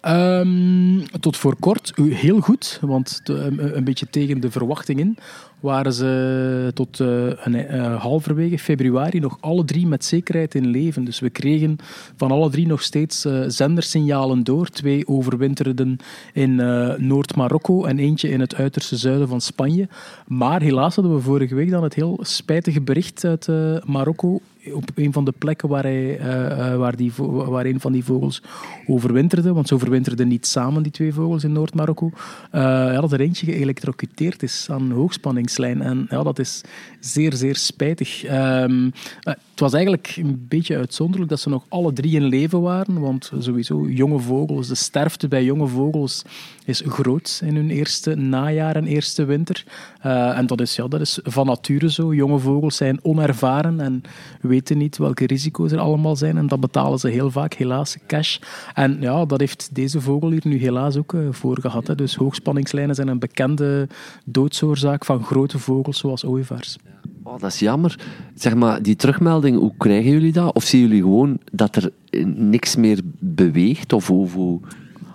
Um, 0.07 1.03
tot 1.19 1.37
voor 1.37 1.55
kort 1.59 1.93
heel 1.95 2.39
goed, 2.39 2.79
want 2.81 3.21
een 3.25 3.83
beetje 3.83 4.09
tegen 4.09 4.39
de 4.39 4.51
verwachtingen 4.51 5.15
waren 5.61 5.93
ze 5.93 6.71
tot 6.73 6.99
uh, 6.99 7.07
een, 7.35 7.55
uh, 7.55 8.01
halverwege 8.01 8.59
februari 8.59 9.19
nog 9.19 9.37
alle 9.39 9.65
drie 9.65 9.87
met 9.87 10.05
zekerheid 10.05 10.55
in 10.55 10.67
leven. 10.67 11.03
Dus 11.03 11.19
we 11.19 11.29
kregen 11.29 11.77
van 12.15 12.31
alle 12.31 12.49
drie 12.49 12.67
nog 12.67 12.81
steeds 12.81 13.25
uh, 13.25 13.43
zendersignalen 13.47 14.43
door. 14.43 14.67
Twee 14.67 15.07
overwinterden 15.07 15.97
in 16.33 16.55
Noord-Marokko 16.97 17.85
en 17.85 17.99
eentje 17.99 18.29
in 18.29 18.39
het 18.39 18.55
uiterste 18.55 18.95
zuiden 18.95 19.27
van 19.27 19.41
Spanje. 19.41 19.87
Maar 20.27 20.61
helaas 20.61 20.95
hadden 20.95 21.15
we 21.15 21.21
vorige 21.21 21.55
week 21.55 21.69
dan 21.69 21.83
het 21.83 21.93
heel 21.93 22.19
spijtige 22.21 22.81
bericht 22.81 23.25
uit 23.25 23.47
Marokko 23.85 24.39
op 24.73 24.89
een 24.95 25.13
van 25.13 25.25
de 25.25 25.33
plekken 25.37 25.69
waar, 25.69 25.83
hij, 25.83 26.19
uh, 26.19 26.75
waar, 26.75 26.95
die, 26.95 27.11
waar 27.17 27.65
een 27.65 27.79
van 27.79 27.91
die 27.91 28.03
vogels 28.03 28.43
overwinterde, 28.87 29.53
want 29.53 29.67
ze 29.67 29.73
overwinterden 29.73 30.27
niet 30.27 30.45
samen, 30.45 30.83
die 30.83 30.91
twee 30.91 31.13
vogels 31.13 31.43
in 31.43 31.51
Noord-Marokko, 31.51 32.05
uh, 32.15 32.61
ja, 32.61 33.01
dat 33.01 33.11
er 33.11 33.19
eentje 33.19 33.45
geëlektrocuteerd 33.45 34.43
is 34.43 34.67
aan 34.69 34.81
een 34.81 34.91
hoogspanningslijn. 34.91 35.81
En 35.81 36.05
ja, 36.09 36.23
dat 36.23 36.39
is 36.39 36.61
zeer, 36.99 37.33
zeer 37.33 37.55
spijtig. 37.55 38.23
Um, 38.31 38.91
het 39.23 39.59
was 39.59 39.73
eigenlijk 39.73 40.15
een 40.15 40.45
beetje 40.47 40.77
uitzonderlijk 40.77 41.29
dat 41.29 41.39
ze 41.39 41.49
nog 41.49 41.65
alle 41.69 41.93
drie 41.93 42.15
in 42.15 42.23
leven 42.23 42.61
waren, 42.61 42.99
want 42.99 43.31
sowieso 43.39 43.87
jonge 43.89 44.19
vogels, 44.19 44.67
de 44.67 44.75
sterfte 44.75 45.27
bij 45.27 45.43
jonge 45.43 45.67
vogels 45.67 46.21
is 46.65 46.83
groot 46.87 47.41
in 47.45 47.55
hun 47.55 47.69
eerste 47.69 48.15
najaar 48.15 48.75
en 48.75 48.85
eerste 48.85 49.25
winter. 49.25 49.63
En 50.01 50.47
dat 50.47 50.61
is, 50.61 50.75
ja, 50.75 50.87
dat 50.87 51.01
is 51.01 51.19
van 51.23 51.45
nature 51.45 51.91
zo. 51.91 52.13
Jonge 52.13 52.39
vogels 52.39 52.75
zijn 52.75 52.99
onervaren 53.01 53.79
en 53.79 54.01
weten 54.51 54.77
niet 54.77 54.97
welke 54.97 55.25
risico's 55.25 55.71
er 55.71 55.79
allemaal 55.79 56.15
zijn. 56.15 56.37
En 56.37 56.47
dat 56.47 56.59
betalen 56.59 56.99
ze 56.99 57.07
heel 57.07 57.31
vaak, 57.31 57.53
helaas, 57.53 57.97
cash. 58.07 58.39
En 58.73 58.97
ja, 58.99 59.25
dat 59.25 59.39
heeft 59.39 59.69
deze 59.73 60.01
vogel 60.01 60.31
hier 60.31 60.41
nu 60.43 60.57
helaas 60.57 60.97
ook 60.97 61.13
uh, 61.13 61.27
voor 61.31 61.57
gehad. 61.61 61.87
Hè. 61.87 61.95
Dus 61.95 62.15
hoogspanningslijnen 62.15 62.95
zijn 62.95 63.07
een 63.07 63.19
bekende 63.19 63.87
doodsoorzaak 64.25 65.05
van 65.05 65.23
grote 65.23 65.59
vogels 65.59 65.97
zoals 65.97 66.25
ooievaars. 66.25 66.77
Oh, 67.23 67.39
dat 67.39 67.51
is 67.51 67.59
jammer. 67.59 67.99
Zeg 68.35 68.55
maar, 68.55 68.81
die 68.81 68.95
terugmelding, 68.95 69.57
hoe 69.57 69.73
krijgen 69.77 70.11
jullie 70.11 70.31
dat? 70.31 70.55
Of 70.55 70.63
zien 70.63 70.81
jullie 70.81 71.01
gewoon 71.01 71.37
dat 71.51 71.75
er 71.75 71.91
niks 72.35 72.75
meer 72.75 72.99
beweegt? 73.19 73.93
Of 73.93 74.07
hoe... 74.07 74.59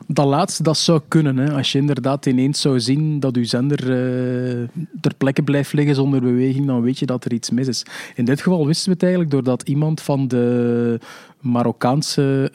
Dat 0.07 0.27
laatste, 0.27 0.63
dat 0.63 0.79
zou 0.79 1.01
kunnen. 1.09 1.37
Hè. 1.37 1.53
Als 1.53 1.73
je 1.73 1.79
inderdaad 1.79 2.27
ineens 2.27 2.61
zou 2.61 2.81
zien 2.81 3.21
dat 3.21 3.37
je 3.37 3.45
zender 3.45 3.81
uh, 3.81 4.69
ter 5.01 5.15
plekke 5.19 5.43
blijft 5.43 5.73
liggen 5.73 5.95
zonder 5.95 6.21
beweging, 6.21 6.67
dan 6.67 6.83
weet 6.83 6.99
je 6.99 7.07
dat 7.07 7.25
er 7.25 7.33
iets 7.33 7.51
mis 7.51 7.69
is. 7.69 7.87
In 8.15 8.25
dit 8.25 8.41
geval 8.41 8.67
wisten 8.67 8.87
we 8.87 8.93
het 8.93 9.03
eigenlijk 9.03 9.33
doordat 9.33 9.69
iemand 9.69 10.01
van 10.01 10.29
de 10.29 10.99
Marokkaanse 11.41 12.51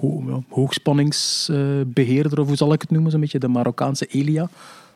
ho 0.00 0.42
hoogspanningsbeheerder, 0.48 2.40
of 2.40 2.46
hoe 2.46 2.56
zal 2.56 2.72
ik 2.72 2.80
het 2.80 2.90
noemen, 2.90 3.10
zo'n 3.10 3.20
beetje 3.20 3.38
de 3.38 3.48
Marokkaanse 3.48 4.06
Elia, 4.06 4.48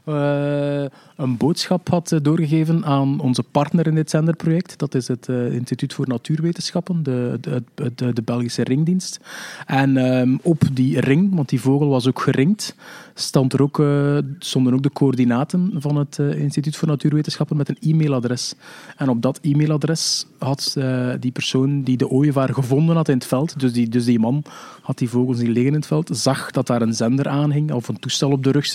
uh, 0.08 0.84
een 1.16 1.36
boodschap 1.36 1.88
had 1.88 2.12
eh, 2.12 2.18
doorgegeven 2.22 2.84
aan 2.84 3.20
onze 3.20 3.42
partner 3.42 3.86
in 3.86 3.94
dit 3.94 4.10
zenderproject. 4.10 4.78
Dat 4.78 4.94
is 4.94 5.08
het 5.08 5.28
uh, 5.28 5.52
Instituut 5.52 5.94
voor 5.94 6.08
Natuurwetenschappen, 6.08 7.02
de, 7.02 7.38
de, 7.40 8.12
de, 8.12 8.22
Belgische 8.22 8.62
ringdienst. 8.62 9.20
En 9.66 9.96
um, 9.96 10.38
op 10.42 10.62
die 10.72 11.00
ring, 11.00 11.34
want 11.34 11.48
die 11.48 11.60
vogel 11.60 11.88
was 11.88 12.08
ook 12.08 12.20
geringd, 12.20 12.74
stond 13.18 13.52
er 13.52 13.62
ook, 13.62 13.78
uh, 13.78 14.18
stonden 14.38 14.74
ook 14.74 14.82
de 14.82 14.92
coördinaten 14.92 15.72
van 15.74 15.96
het 15.96 16.18
Instituut 16.18 16.76
voor 16.76 16.88
Natuurwetenschappen 16.88 17.56
met 17.56 17.68
een 17.68 17.76
e-mailadres. 17.80 18.54
En 18.96 19.08
op 19.08 19.22
dat 19.22 19.38
e-mailadres 19.42 20.26
had 20.38 20.76
die 21.20 21.30
persoon 21.30 21.82
die 21.82 21.96
de 21.96 22.08
ooievaar 22.08 22.54
gevonden 22.54 22.96
had 22.96 23.08
in 23.08 23.14
het 23.14 23.26
veld, 23.26 23.60
dus 23.60 23.72
die, 23.72 23.88
dus 23.88 24.04
die 24.04 24.18
man 24.18 24.42
had 24.82 24.98
die 24.98 25.08
vogels 25.08 25.38
die 25.38 25.48
liggen 25.48 25.72
in 25.72 25.78
het 25.78 25.86
veld, 25.86 26.10
zag 26.12 26.50
dat 26.50 26.66
daar 26.66 26.82
een 26.82 26.94
zender 26.94 27.28
aanhing, 27.28 27.72
of 27.72 27.88
een 27.88 27.98
toestel 27.98 28.30
op 28.30 28.44
de 28.44 28.50
rug 28.50 28.66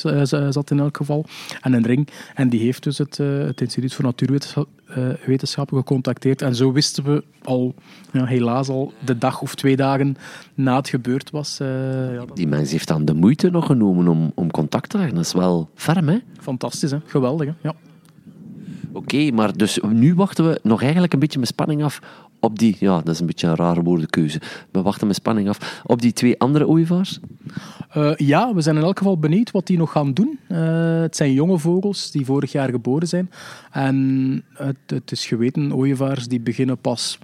zat 0.52 0.72
in 0.72 0.80
elk 0.80 0.98
geval, 0.98 1.26
en 1.62 1.74
een 1.74 1.86
ring. 1.86 2.08
En 2.36 2.50
die 2.50 2.60
heeft 2.60 2.84
dus 2.84 2.98
het, 2.98 3.18
het 3.18 3.62
Instituut 3.62 3.94
voor 3.94 4.06
Natuurwetenschappen 4.06 4.81
uh, 4.98 5.66
gecontacteerd. 5.68 6.42
En 6.42 6.56
zo 6.56 6.72
wisten 6.72 7.04
we 7.04 7.24
al, 7.44 7.76
ja, 8.12 8.26
helaas 8.26 8.70
al 8.70 8.94
de 9.06 9.18
dag 9.18 9.42
of 9.42 9.56
twee 9.56 9.76
dagen 9.76 10.16
na 10.54 10.76
het 10.76 10.90
gebeurd 10.90 11.30
was. 11.30 11.60
Uh, 11.62 11.68
ja, 12.14 12.26
die 12.34 12.48
mens 12.48 12.72
heeft 12.72 12.88
dan 12.88 13.06
de 13.06 13.14
moeite 13.14 13.50
nog 13.50 13.66
genomen 13.66 14.08
om, 14.08 14.32
om 14.36 14.52
contact 14.52 14.90
te 14.90 14.98
leggen. 14.98 15.16
Dat 15.16 15.26
is 15.26 15.34
wel 15.34 15.70
ferm, 15.76 16.08
hè? 16.08 16.18
Fantastisch, 16.40 16.92
hè? 16.92 16.98
Geweldig, 17.06 17.48
hè? 17.48 17.54
Ja. 17.62 17.74
Oké, 18.94 19.32
maar 19.32 19.58
dus 19.58 19.80
nu 19.92 20.16
wachten 20.16 20.48
we 20.48 20.60
nog 20.64 20.82
eigenlijk 20.82 21.14
een 21.14 21.20
beetje 21.20 21.40
met 21.40 21.48
spanning 21.48 21.84
af 21.84 22.02
op 22.42 22.60
die... 22.60 22.76
Ja, 22.80 23.02
dat 23.02 23.14
is 23.14 23.20
een 23.20 23.26
beetje 23.26 23.48
een 23.48 23.56
rare 23.56 23.82
woordenkeuze. 23.82 24.42
We 24.72 24.82
wachten 24.82 25.08
met 25.08 25.16
spanning 25.16 25.50
af 25.50 25.82
op 25.86 26.02
die 26.02 26.14
twee 26.14 26.40
andere 26.40 26.68
ooievaars. 26.68 27.20
Uh, 27.98 28.16
ja, 28.16 28.54
we 28.54 28.62
zijn 28.62 28.76
in 28.76 28.84
elk 28.84 28.98
geval 28.98 29.18
benieuwd 29.18 29.52
wat 29.52 29.68
die 29.68 29.78
nog 29.78 29.92
gaan 29.92 30.14
doen. 30.14 30.40
Uh, 30.50 31.02
het 31.02 31.16
zijn 31.16 31.34
jonge 31.34 31.60
vogels 31.60 32.12
die 32.12 32.26
vorig 32.26 32.52
jaar 32.52 32.70
geboren 32.70 33.08
zijn. 33.08 33.32
En 33.72 34.44
het, 34.54 34.78
het 34.86 35.12
is 35.12 35.26
geweten, 35.26 35.76
ooievaars 35.76 36.28
die 36.28 36.40
beginnen 36.40 36.78
pas 36.78 37.18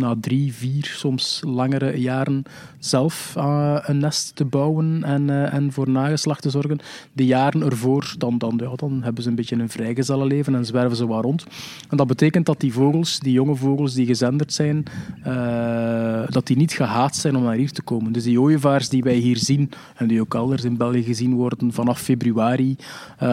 na 0.00 0.14
drie, 0.20 0.54
vier, 0.54 0.84
soms 0.84 1.42
langere 1.46 2.00
jaren 2.00 2.42
zelf 2.78 3.34
uh, 3.36 3.78
een 3.82 3.98
nest 3.98 4.36
te 4.36 4.44
bouwen 4.44 5.04
en, 5.04 5.28
uh, 5.28 5.54
en 5.54 5.72
voor 5.72 5.90
nageslacht 5.90 6.42
te 6.42 6.50
zorgen. 6.50 6.78
De 7.12 7.26
jaren 7.26 7.62
ervoor, 7.62 8.14
dan, 8.18 8.38
dan, 8.38 8.56
dan 8.76 9.00
hebben 9.02 9.22
ze 9.22 9.28
een 9.28 9.34
beetje 9.34 9.56
een 9.56 9.68
vrijgezellenleven 9.68 10.54
en 10.54 10.64
zwerven 10.64 10.96
ze 10.96 11.06
waar 11.06 11.22
rond. 11.22 11.46
En 11.88 11.96
dat 11.96 12.06
betekent 12.06 12.46
dat 12.46 12.60
die 12.60 12.72
vogels, 12.72 13.18
die 13.18 13.32
jonge 13.32 13.56
vogels 13.56 13.94
die 13.94 14.06
gezenderd 14.06 14.52
zijn, 14.52 14.84
uh, 15.26 16.22
dat 16.28 16.46
die 16.46 16.56
niet 16.56 16.72
gehaat 16.72 17.16
zijn 17.16 17.36
om 17.36 17.42
naar 17.42 17.54
hier 17.54 17.72
te 17.72 17.82
komen. 17.82 18.12
Dus 18.12 18.24
die 18.24 18.40
ooievaars 18.40 18.88
die 18.88 19.02
wij 19.02 19.16
hier 19.16 19.36
zien, 19.36 19.70
en 19.94 20.06
die 20.06 20.20
ook 20.20 20.34
elders 20.34 20.64
in 20.64 20.76
België 20.76 21.02
gezien 21.02 21.34
worden 21.34 21.72
vanaf 21.72 22.00
februari, 22.00 22.76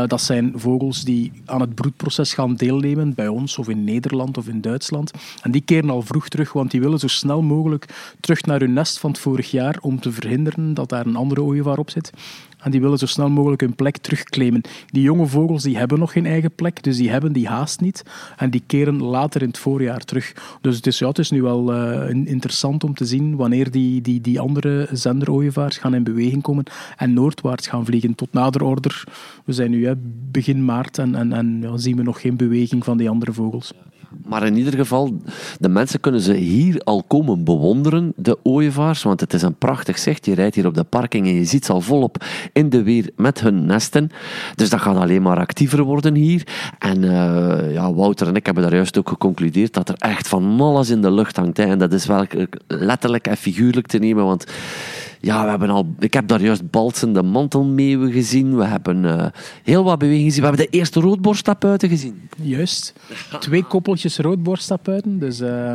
dat 0.08 0.22
zijn 0.22 0.52
vogels 0.56 1.04
die 1.04 1.32
aan 1.46 1.62
het 1.62 1.76
broedproces 1.76 2.34
gaan 2.34 2.56
deelnemen 2.56 3.14
bij 3.14 3.28
ons 3.28 3.58
of 3.58 3.70
in 3.70 3.84
Nederland 3.84 4.38
of 4.38 4.48
in 4.48 4.62
Duitsland. 4.62 5.12
En 5.42 5.52
die 5.52 5.62
keren 5.62 5.90
al 5.90 6.02
vroeg 6.02 6.28
terug 6.28 6.52
want 6.58 6.72
die 6.72 6.82
willen 6.82 7.00
zo 7.00 7.08
snel 7.08 7.42
mogelijk 7.42 8.14
terug 8.20 8.42
naar 8.42 8.60
hun 8.60 8.74
nest 8.74 9.00
van 9.00 9.12
het 9.12 9.20
vorig 9.20 9.52
jaar 9.52 9.78
om 9.82 10.00
te 10.00 10.12
verhinderen 10.12 10.74
dat 10.74 10.90
daar 10.90 11.06
een 11.06 11.16
andere 11.16 11.42
ooievaar 11.42 11.78
op 11.78 11.90
zit. 11.90 12.12
En 12.58 12.72
die 12.72 12.82
willen 12.82 12.98
zo 12.98 13.06
snel 13.06 13.30
mogelijk 13.30 13.62
hun 13.62 13.76
plek 13.76 13.98
terugclaimen. 13.98 14.62
Die 14.88 15.02
jonge 15.02 15.26
vogels 15.26 15.64
die 15.64 15.78
hebben 15.78 16.00
nog 16.00 16.12
geen 16.12 16.26
eigen 16.26 16.52
plek, 16.52 16.84
dus 16.84 16.98
die 16.98 17.10
hebben 17.10 17.34
die 17.34 17.48
haast 17.48 17.82
niet. 17.82 18.04
En 18.38 18.50
die 18.50 18.64
keren 18.68 19.02
later 19.02 19.42
in 19.42 19.48
het 19.48 19.58
voorjaar 19.58 20.00
terug. 20.00 20.34
Dus 20.62 20.76
het 20.76 20.88
is, 20.88 21.00
ja, 21.00 21.12
is 21.14 21.32
nu 21.32 21.42
wel 21.42 21.74
uh, 21.74 22.10
interessant 22.10 22.84
om 22.84 22.94
te 22.94 23.06
zien 23.06 23.36
wanneer 23.36 23.72
die, 23.72 24.02
die, 24.02 24.22
die 24.22 24.40
andere 24.40 24.88
zenderooievaars 24.92 25.78
gaan 25.78 25.94
in 25.94 26.04
beweging 26.04 26.42
komen 26.42 26.64
en 26.98 27.14
noordwaarts 27.14 27.68
gaan 27.68 27.86
vliegen. 27.86 28.16
Tot 28.16 28.34
nader 28.34 28.64
order. 28.64 29.04
We 29.46 29.54
zijn 29.54 29.72
nu 29.72 29.86
hè, 29.86 29.94
begin 30.32 30.66
maart 30.66 30.98
en, 30.98 31.16
en, 31.16 31.34
en 31.34 31.58
ja, 31.62 31.78
zien 31.78 31.96
we 31.96 32.04
nog 32.04 32.22
geen 32.22 32.38
beweging 32.38 32.84
van 32.84 32.98
die 32.98 33.10
andere 33.10 33.34
vogels. 33.34 33.74
Maar 34.26 34.46
in 34.46 34.58
ieder 34.58 34.74
geval, 34.74 35.22
de 35.60 35.70
mensen 35.70 36.00
kunnen 36.00 36.22
ze 36.22 36.34
hier 36.34 36.82
al 36.84 37.04
komen 37.08 37.44
bewonderen, 37.44 38.14
de 38.16 38.38
ooievaars. 38.44 39.04
Want 39.04 39.20
het 39.20 39.34
is 39.34 39.42
een 39.42 39.56
prachtig 39.56 39.98
zicht. 39.98 40.26
Je 40.26 40.36
rijdt 40.36 40.56
hier 40.56 40.66
op 40.66 40.74
de 40.74 40.84
parking 40.84 41.28
en 41.28 41.34
je 41.34 41.46
ziet 41.46 41.66
ze 41.66 41.74
al 41.74 41.82
volop 41.82 42.26
in 42.54 42.70
de 42.70 42.84
weer 42.84 43.10
met 43.16 43.40
hun 43.40 43.66
nesten. 43.66 44.10
Dus 44.56 44.70
dat 44.70 44.82
gaat 44.82 44.98
alleen 44.98 45.22
maar 45.22 45.38
actiever 45.38 45.84
worden 45.84 46.16
hier. 46.16 46.48
En 46.80 47.04
uh, 47.04 47.74
ja, 47.74 47.94
Wouter 47.94 48.28
en 48.28 48.36
ik 48.36 48.46
hebben 48.46 48.64
daar 48.64 48.76
juist 48.76 48.98
ook 48.98 49.10
geconcludeerd 49.10 49.74
dat 49.74 49.90
er 49.90 49.96
echt 49.98 50.28
van 50.28 50.62
alles 50.62 50.90
in 50.90 51.02
de 51.02 51.12
lucht 51.12 51.36
hangt. 51.36 51.60
En 51.60 51.80
dat 51.80 51.94
is 51.94 52.06
wel 52.06 52.26
letterlijk 52.68 53.28
en 53.28 53.38
figuurlijk 53.38 53.88
te 53.88 53.98
nemen, 53.98 54.26
want 54.26 54.46
ja, 55.20 55.44
we 55.44 55.50
hebben 55.50 55.70
al, 55.70 55.96
ik 56.00 56.14
heb 56.14 56.28
daar 56.28 56.42
juist 56.42 56.70
balsende 56.70 57.24
mantelmeeuwen 57.24 58.12
gezien. 58.12 58.58
We 58.58 58.66
hebben 58.66 59.04
uh, 59.04 59.26
heel 59.64 59.84
wat 59.84 60.00
beweging 60.00 60.26
gezien. 60.26 60.42
We 60.42 60.48
hebben 60.48 60.66
de 60.66 60.78
eerste 60.78 61.00
roodborsttapuiten 61.00 61.90
gezien. 61.90 62.30
Juist. 62.42 62.94
Twee 63.40 63.64
koppeltjes 63.64 64.18
roodborsttapuiten. 64.18 65.20
Dus 65.20 65.42
uh, 65.42 65.74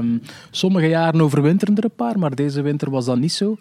sommige 0.50 0.86
jaren 0.86 1.20
overwinteren 1.20 1.76
er 1.76 1.84
een 1.84 1.90
paar, 1.96 2.18
maar 2.18 2.34
deze 2.34 2.62
winter 2.62 2.90
was 2.90 3.04
dat 3.04 3.18
niet 3.18 3.32
zo. 3.32 3.56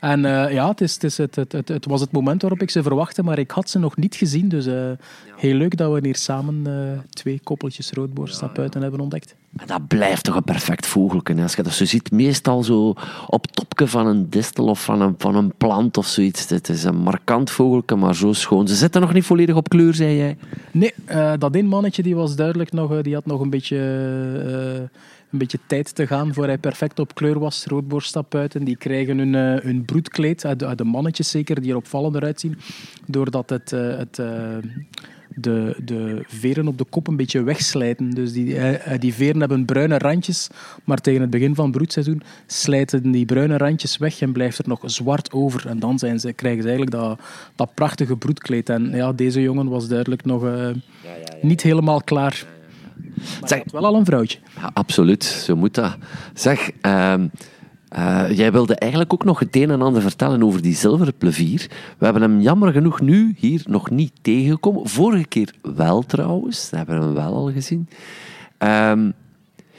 En 0.00 0.24
uh, 0.24 0.52
ja, 0.52 0.68
het, 0.68 0.80
is, 0.80 0.94
het, 0.94 1.04
is, 1.04 1.16
het, 1.16 1.36
het, 1.36 1.68
het, 1.68 1.86
was 1.86 2.00
het 2.00 2.12
moment 2.12 2.42
waarop 2.42 2.62
ik 2.62 2.70
ze 2.70 2.82
verwachtte, 2.82 3.22
maar 3.22 3.38
ik 3.38 3.50
had 3.50 3.70
ze 3.70 3.78
nog 3.78 3.96
niet 3.96 4.14
gezien. 4.14 4.48
Dus 4.48 4.66
uh, 4.66 4.90
heel 5.36 5.54
leuk 5.54 5.76
dat 5.76 5.92
we 5.92 6.00
hier 6.02 6.16
samen 6.16 6.64
twee 7.10 7.40
koppeltjes 7.42 7.92
roodborsttapuiten 7.92 8.80
ja, 8.80 8.86
ja. 8.86 8.90
hebben 8.90 9.00
ontdekt. 9.00 9.34
En 9.56 9.66
dat 9.66 9.86
blijft 9.86 10.24
toch 10.24 10.34
een 10.34 10.44
perfect 10.44 10.86
vogelken. 10.86 11.38
Als 11.38 11.54
je 11.54 11.62
dat 11.62 11.72
zo 11.72 11.84
ziet, 11.84 12.10
meestal 12.10 12.62
zo 12.62 12.94
op 13.26 13.46
topje 13.46 13.86
van 13.86 14.06
een 14.06 14.30
distel 14.30 14.66
of 14.66 14.84
van 14.84 15.00
een, 15.00 15.14
van 15.18 15.34
een 15.34 15.52
plant 15.56 15.96
of 15.96 16.06
zoiets. 16.06 16.48
Het 16.48 16.68
is 16.68 16.84
een 16.84 16.96
markant 16.96 17.50
vogelke, 17.50 17.94
maar 17.94 18.14
zo 18.14 18.32
schoon. 18.32 18.68
Ze 18.68 18.74
zitten 18.74 19.00
nog 19.00 19.12
niet 19.12 19.24
volledig 19.24 19.56
op 19.56 19.68
kleur, 19.68 19.94
zei 19.94 20.16
jij? 20.16 20.36
Nee, 20.70 20.94
uh, 21.10 21.32
dat 21.38 21.54
één 21.54 21.66
mannetje 21.66 22.02
die 22.02 22.16
was 22.16 22.36
duidelijk 22.36 22.72
nog, 22.72 22.92
uh, 22.92 23.02
die 23.02 23.14
had 23.14 23.26
nog 23.26 23.40
een 23.40 23.50
beetje, 23.50 23.76
uh, 24.46 24.82
een 25.30 25.38
beetje 25.38 25.58
tijd 25.66 25.94
te 25.94 26.06
gaan 26.06 26.34
voor 26.34 26.46
hij 26.46 26.58
perfect 26.58 26.98
op 26.98 27.14
kleur 27.14 27.38
was. 27.38 27.64
Roodborsttapuiten, 27.66 28.64
die 28.64 28.76
krijgen 28.76 29.18
hun, 29.18 29.34
hun 29.62 29.84
broedkleed, 29.84 30.44
uit 30.44 30.58
de, 30.58 30.66
uit 30.66 30.78
de 30.78 30.84
mannetjes 30.84 31.30
zeker, 31.30 31.60
die 31.60 31.70
er 31.70 31.76
opvallender 31.76 32.22
uitzien, 32.22 32.58
doordat 33.06 33.50
het... 33.50 33.70
het 33.70 34.20
de, 35.40 35.76
de 35.84 36.22
veren 36.26 36.68
op 36.68 36.78
de 36.78 36.84
kop 36.84 37.06
een 37.06 37.16
beetje 37.16 37.42
wegslijten. 37.42 38.10
Dus 38.10 38.32
die, 38.32 38.58
eh, 38.58 38.98
die 39.00 39.14
veren 39.14 39.40
hebben 39.40 39.64
bruine 39.64 39.98
randjes, 39.98 40.48
maar 40.84 41.00
tegen 41.00 41.20
het 41.20 41.30
begin 41.30 41.54
van 41.54 41.64
het 41.64 41.74
broedseizoen 41.74 42.22
slijten 42.46 43.10
die 43.10 43.24
bruine 43.24 43.56
randjes 43.56 43.96
weg 43.96 44.20
en 44.20 44.32
blijft 44.32 44.58
er 44.58 44.68
nog 44.68 44.80
zwart 44.84 45.32
over. 45.32 45.68
En 45.68 45.78
dan 45.78 45.98
zijn 45.98 46.20
ze, 46.20 46.32
krijgen 46.32 46.62
ze 46.62 46.68
eigenlijk 46.68 46.96
dat, 46.96 47.20
dat 47.54 47.74
prachtige 47.74 48.16
broedkleed. 48.16 48.68
En 48.68 48.90
ja, 48.90 49.12
deze 49.12 49.42
jongen 49.42 49.68
was 49.68 49.88
duidelijk 49.88 50.24
nog 50.24 50.44
uh, 50.44 50.50
ja, 50.50 50.58
ja, 50.60 50.70
ja, 51.02 51.36
niet 51.42 51.62
helemaal 51.62 52.02
klaar. 52.02 52.46
Maar 53.40 53.48
zeg, 53.48 53.62
wel 53.72 53.86
al 53.86 53.94
een 53.94 54.04
vrouwtje. 54.04 54.38
absoluut, 54.72 55.24
zo 55.24 55.56
moet 55.56 55.74
dat. 55.74 55.96
Zeg, 56.34 56.70
uh, 56.82 57.14
uh, 57.96 58.24
jij 58.30 58.52
wilde 58.52 58.74
eigenlijk 58.74 59.12
ook 59.12 59.24
nog 59.24 59.38
het 59.38 59.56
een 59.56 59.70
en 59.70 59.82
ander 59.82 60.02
vertellen 60.02 60.42
over 60.42 60.62
die 60.62 60.74
zilveren 60.74 61.16
plevier. 61.18 61.70
We 61.98 62.04
hebben 62.04 62.22
hem 62.22 62.40
jammer 62.40 62.72
genoeg 62.72 63.00
nu 63.00 63.34
hier 63.38 63.62
nog 63.66 63.90
niet 63.90 64.12
tegengekomen. 64.22 64.88
Vorige 64.88 65.26
keer 65.26 65.54
wel 65.62 66.02
trouwens, 66.02 66.70
dat 66.70 66.78
hebben 66.78 66.98
we 66.98 67.04
hem 67.04 67.14
wel 67.14 67.34
al 67.34 67.52
gezien. 67.52 67.88
Um, 68.58 69.12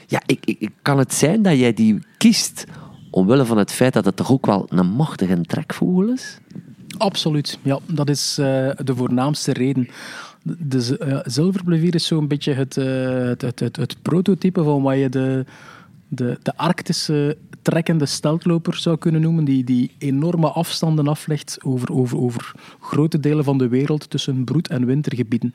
ja, 0.08 0.22
ik, 0.26 0.46
ik, 0.46 0.72
kan 0.82 0.98
het 0.98 1.14
zijn 1.14 1.42
dat 1.42 1.58
jij 1.58 1.74
die 1.74 2.00
kiest 2.18 2.66
omwille 3.12 3.46
van 3.46 3.58
het 3.58 3.72
feit 3.72 3.94
dat 3.94 4.06
het 4.06 4.16
toch 4.16 4.32
ook 4.32 4.46
wel 4.46 4.66
een 4.70 4.88
machtige 4.88 5.42
trekvogel 5.42 6.08
is? 6.08 6.38
Absoluut, 6.98 7.60
ja. 7.62 7.80
Dat 7.86 8.10
is 8.10 8.38
uh, 8.40 8.46
de 8.84 8.96
voornaamste 8.96 9.54
reden. 9.54 9.88
De 10.44 10.98
uh, 11.08 11.20
zilverplevier 11.24 11.96
is 11.96 12.08
zo'n 12.08 12.28
beetje 12.28 12.54
het, 12.54 12.76
het, 12.76 13.42
het, 13.42 13.60
het, 13.60 13.76
het 13.76 14.02
prototype 14.02 14.64
van 14.64 14.82
wat 14.82 14.98
je 14.98 15.10
de 15.10 15.46
de, 16.08 16.38
de 16.44 16.58
Arctische 16.58 17.38
trekkende 17.62 18.06
steltloper 18.06 18.76
zou 18.76 18.98
kunnen 18.98 19.22
noemen, 19.22 19.46
die, 19.46 19.64
die 19.64 19.92
enorme 19.98 20.48
afstanden 20.48 21.08
aflegt 21.08 21.58
over, 21.64 21.92
over, 21.92 22.18
over 22.18 22.52
grote 22.80 23.20
delen 23.20 23.44
van 23.44 23.58
de 23.58 23.68
wereld 23.68 24.10
tussen 24.10 24.44
broed- 24.44 24.68
en 24.68 24.86
wintergebieden. 24.86 25.52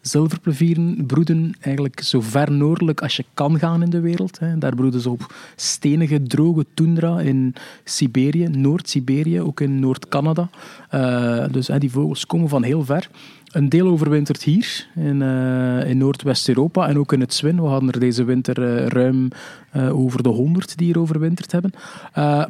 Zilverplevieren 0.00 1.06
broeden 1.06 1.54
eigenlijk 1.60 2.00
zo 2.00 2.20
ver 2.20 2.52
noordelijk 2.52 3.02
als 3.02 3.16
je 3.16 3.24
kan 3.34 3.58
gaan 3.58 3.82
in 3.82 3.90
de 3.90 4.00
wereld. 4.00 4.38
Daar 4.58 4.74
broeden 4.74 5.00
ze 5.00 5.10
op 5.10 5.34
stenige, 5.56 6.22
droge 6.22 6.66
tundra 6.74 7.20
in 7.20 7.54
Siberië, 7.84 8.48
Noord-Siberië, 8.48 9.40
ook 9.40 9.60
in 9.60 9.78
Noord-Canada. 9.78 10.48
Uh, 10.94 11.44
dus 11.50 11.70
die 11.78 11.90
vogels 11.90 12.26
komen 12.26 12.48
van 12.48 12.62
heel 12.62 12.84
ver. 12.84 13.08
Een 13.54 13.68
deel 13.68 13.86
overwintert 13.86 14.42
hier 14.42 14.88
in, 14.94 15.20
uh, 15.20 15.88
in 15.90 15.98
Noordwest-Europa 15.98 16.88
en 16.88 16.98
ook 16.98 17.12
in 17.12 17.20
het 17.20 17.34
Zwin. 17.34 17.60
We 17.60 17.66
hadden 17.66 17.90
er 17.90 18.00
deze 18.00 18.24
winter 18.24 18.58
uh, 18.58 18.86
ruim 18.86 19.28
uh, 19.76 19.98
over 19.98 20.22
de 20.22 20.28
100 20.28 20.76
die 20.78 20.86
hier 20.86 20.98
overwinterd 20.98 21.52
hebben. 21.52 21.72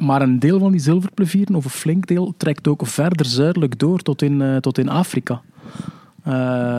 maar 0.07 0.21
een 0.21 0.39
deel 0.39 0.59
van 0.59 0.71
die 0.71 0.81
zilverplevieren, 0.81 1.55
of 1.55 1.63
een 1.63 1.69
flink 1.69 2.07
deel, 2.07 2.33
trekt 2.37 2.67
ook 2.67 2.87
verder 2.87 3.25
zuidelijk 3.25 3.79
door 3.79 3.99
tot 3.99 4.21
in, 4.21 4.57
tot 4.61 4.77
in 4.77 4.89
Afrika. 4.89 5.41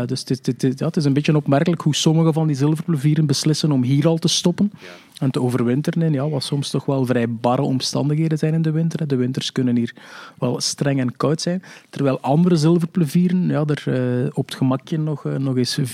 Dus 0.07 0.25
dit, 0.25 0.61
dit, 0.61 0.79
ja, 0.79 0.87
het 0.87 0.97
is 0.97 1.05
een 1.05 1.13
beetje 1.13 1.37
opmerkelijk 1.37 1.83
hoe 1.83 1.95
sommige 1.95 2.33
van 2.33 2.47
die 2.47 2.57
zilverplevieren 2.57 3.27
beslissen 3.27 3.73
om 3.73 3.83
hier 3.83 4.07
al 4.07 4.19
te 4.19 4.29
stoppen 4.29 4.73
en 5.21 5.31
te 5.31 5.41
overwinteren. 5.41 6.03
En 6.03 6.13
ja, 6.13 6.29
wat 6.29 6.43
soms 6.43 6.71
toch 6.71 6.85
wel 6.85 7.07
vrij 7.07 7.31
barre 7.31 7.63
omstandigheden 7.63 8.39
zijn 8.39 8.55
in 8.55 8.63
de 8.63 8.71
winter. 8.71 9.07
De 9.07 9.17
winters 9.17 9.53
kunnen 9.53 9.77
hier 9.77 9.95
wel 10.39 10.61
streng 10.61 11.01
en 11.01 11.17
koud 11.17 11.41
zijn. 11.41 11.63
Terwijl 11.91 12.21
andere 12.21 12.57
zilverplevieren 12.57 13.49
ja, 13.49 13.65
er 13.65 13.85
uh, 13.89 14.31
op 14.33 14.47
het 14.47 14.55
gemakje 14.55 14.99
nog, 14.99 15.25
uh, 15.25 15.37
nog 15.37 15.57
eens 15.57 15.79
4.000, 15.81 15.85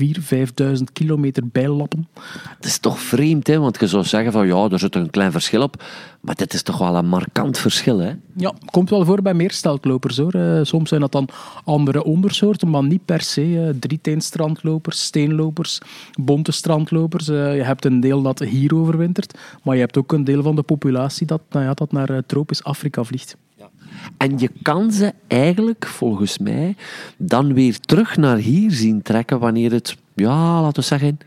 5.000 0.64 0.82
kilometer 0.92 1.42
bijlappen. 1.48 2.08
Het 2.56 2.64
is 2.64 2.78
toch 2.78 3.00
vreemd, 3.00 3.46
hè? 3.46 3.58
want 3.58 3.80
je 3.80 3.86
zou 3.86 4.04
zeggen 4.04 4.32
van 4.32 4.46
ja, 4.46 4.68
er 4.68 4.78
zit 4.78 4.94
een 4.94 5.10
klein 5.10 5.32
verschil 5.32 5.62
op. 5.62 5.82
Maar 6.20 6.34
dit 6.34 6.54
is 6.54 6.62
toch 6.62 6.78
wel 6.78 6.96
een 6.96 7.08
markant 7.08 7.58
verschil, 7.58 7.98
hè? 7.98 8.12
Ja, 8.36 8.52
komt 8.70 8.90
wel 8.90 9.04
voor 9.04 9.22
bij 9.22 9.34
meer 9.34 9.50
steltlopers, 9.50 10.16
hoor. 10.16 10.34
Uh, 10.34 10.60
soms 10.62 10.88
zijn 10.88 11.00
dat 11.00 11.12
dan 11.12 11.28
andere 11.64 12.04
ondersoorten, 12.04 12.70
maar 12.70 12.82
niet 12.82 13.04
per 13.04 13.20
se. 13.20 13.46
Uh, 13.46 13.68
drieteenstrandlopers, 13.80 15.04
steenlopers, 15.04 15.80
bonte 16.20 16.52
strandlopers. 16.52 17.26
Je 17.26 17.62
hebt 17.62 17.84
een 17.84 18.00
deel 18.00 18.22
dat 18.22 18.38
hier 18.38 18.74
overwintert, 19.18 19.62
maar 19.62 19.74
je 19.74 19.80
hebt 19.80 19.96
ook 19.96 20.12
een 20.12 20.24
deel 20.24 20.42
van 20.42 20.56
de 20.56 20.62
populatie 20.62 21.26
dat, 21.26 21.40
nou 21.50 21.64
ja, 21.64 21.74
dat 21.74 21.92
naar 21.92 22.22
tropisch 22.26 22.64
Afrika 22.64 23.04
vliegt. 23.04 23.36
Ja. 23.56 23.70
En 24.16 24.38
je 24.38 24.50
kan 24.62 24.92
ze 24.92 25.12
eigenlijk, 25.26 25.86
volgens 25.86 26.38
mij, 26.38 26.76
dan 27.16 27.54
weer 27.54 27.80
terug 27.80 28.16
naar 28.16 28.36
hier 28.36 28.70
zien 28.70 29.02
trekken 29.02 29.38
wanneer 29.38 29.72
het, 29.72 29.96
ja, 30.14 30.60
laten 30.60 30.82
we 30.82 30.88
zeggen, 30.88 31.18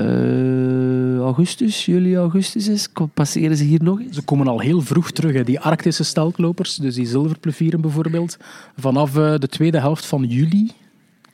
uh, 0.00 1.18
augustus, 1.18 1.84
juli, 1.84 2.16
augustus 2.16 2.68
is, 2.68 2.88
passeren 3.14 3.56
ze 3.56 3.64
hier 3.64 3.82
nog 3.82 4.00
eens? 4.00 4.16
Ze 4.16 4.22
komen 4.22 4.48
al 4.48 4.60
heel 4.60 4.80
vroeg 4.80 5.10
terug. 5.10 5.32
Hè. 5.32 5.44
Die 5.44 5.60
Arctische 5.60 6.04
steltlopers, 6.04 6.76
dus 6.76 6.94
die 6.94 7.06
zilverplevieren 7.06 7.80
bijvoorbeeld, 7.80 8.36
vanaf 8.76 9.16
uh, 9.16 9.34
de 9.38 9.48
tweede 9.48 9.78
helft 9.78 10.06
van 10.06 10.24
juli 10.24 10.70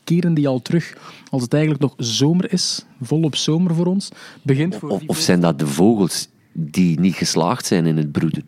keren 0.09 0.35
die 0.35 0.49
al 0.49 0.63
terug 0.63 0.97
als 1.31 1.43
het 1.43 1.53
eigenlijk 1.53 1.83
nog 1.83 1.95
zomer 1.97 2.53
is, 2.53 2.85
volop 3.03 3.37
zomer 3.37 3.75
voor 3.75 3.87
ons. 3.87 4.09
Begint 4.43 4.77
voor 4.77 4.91
Of, 4.91 5.03
of 5.07 5.19
zijn 5.19 5.41
dat 5.41 5.59
de 5.59 5.67
vogels 5.67 6.29
die 6.53 7.01
niet 7.01 7.15
geslaagd 7.15 7.67
zijn 7.67 7.87
in 7.87 7.97
het 7.97 8.13
broeden? 8.13 8.45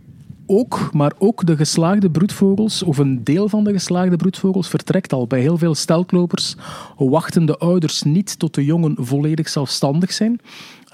ook, 0.51 0.91
maar 0.93 1.13
ook 1.19 1.47
de 1.47 1.57
geslaagde 1.57 2.11
broedvogels, 2.11 2.83
of 2.83 2.99
een 2.99 3.25
deel 3.25 3.49
van 3.49 3.65
de 3.65 3.73
geslaagde 3.73 4.17
broedvogels, 4.17 4.69
vertrekt 4.69 5.13
al. 5.13 5.27
Bij 5.27 5.41
heel 5.41 5.59
veel 5.59 5.75
steltlopers 5.75 6.57
wachten 6.97 7.47
de 7.47 7.59
ouders 7.59 8.03
niet 8.03 8.39
tot 8.39 8.55
de 8.55 8.65
jongen 8.65 8.95
volledig 8.99 9.49
zelfstandig 9.49 10.13
zijn. 10.13 10.41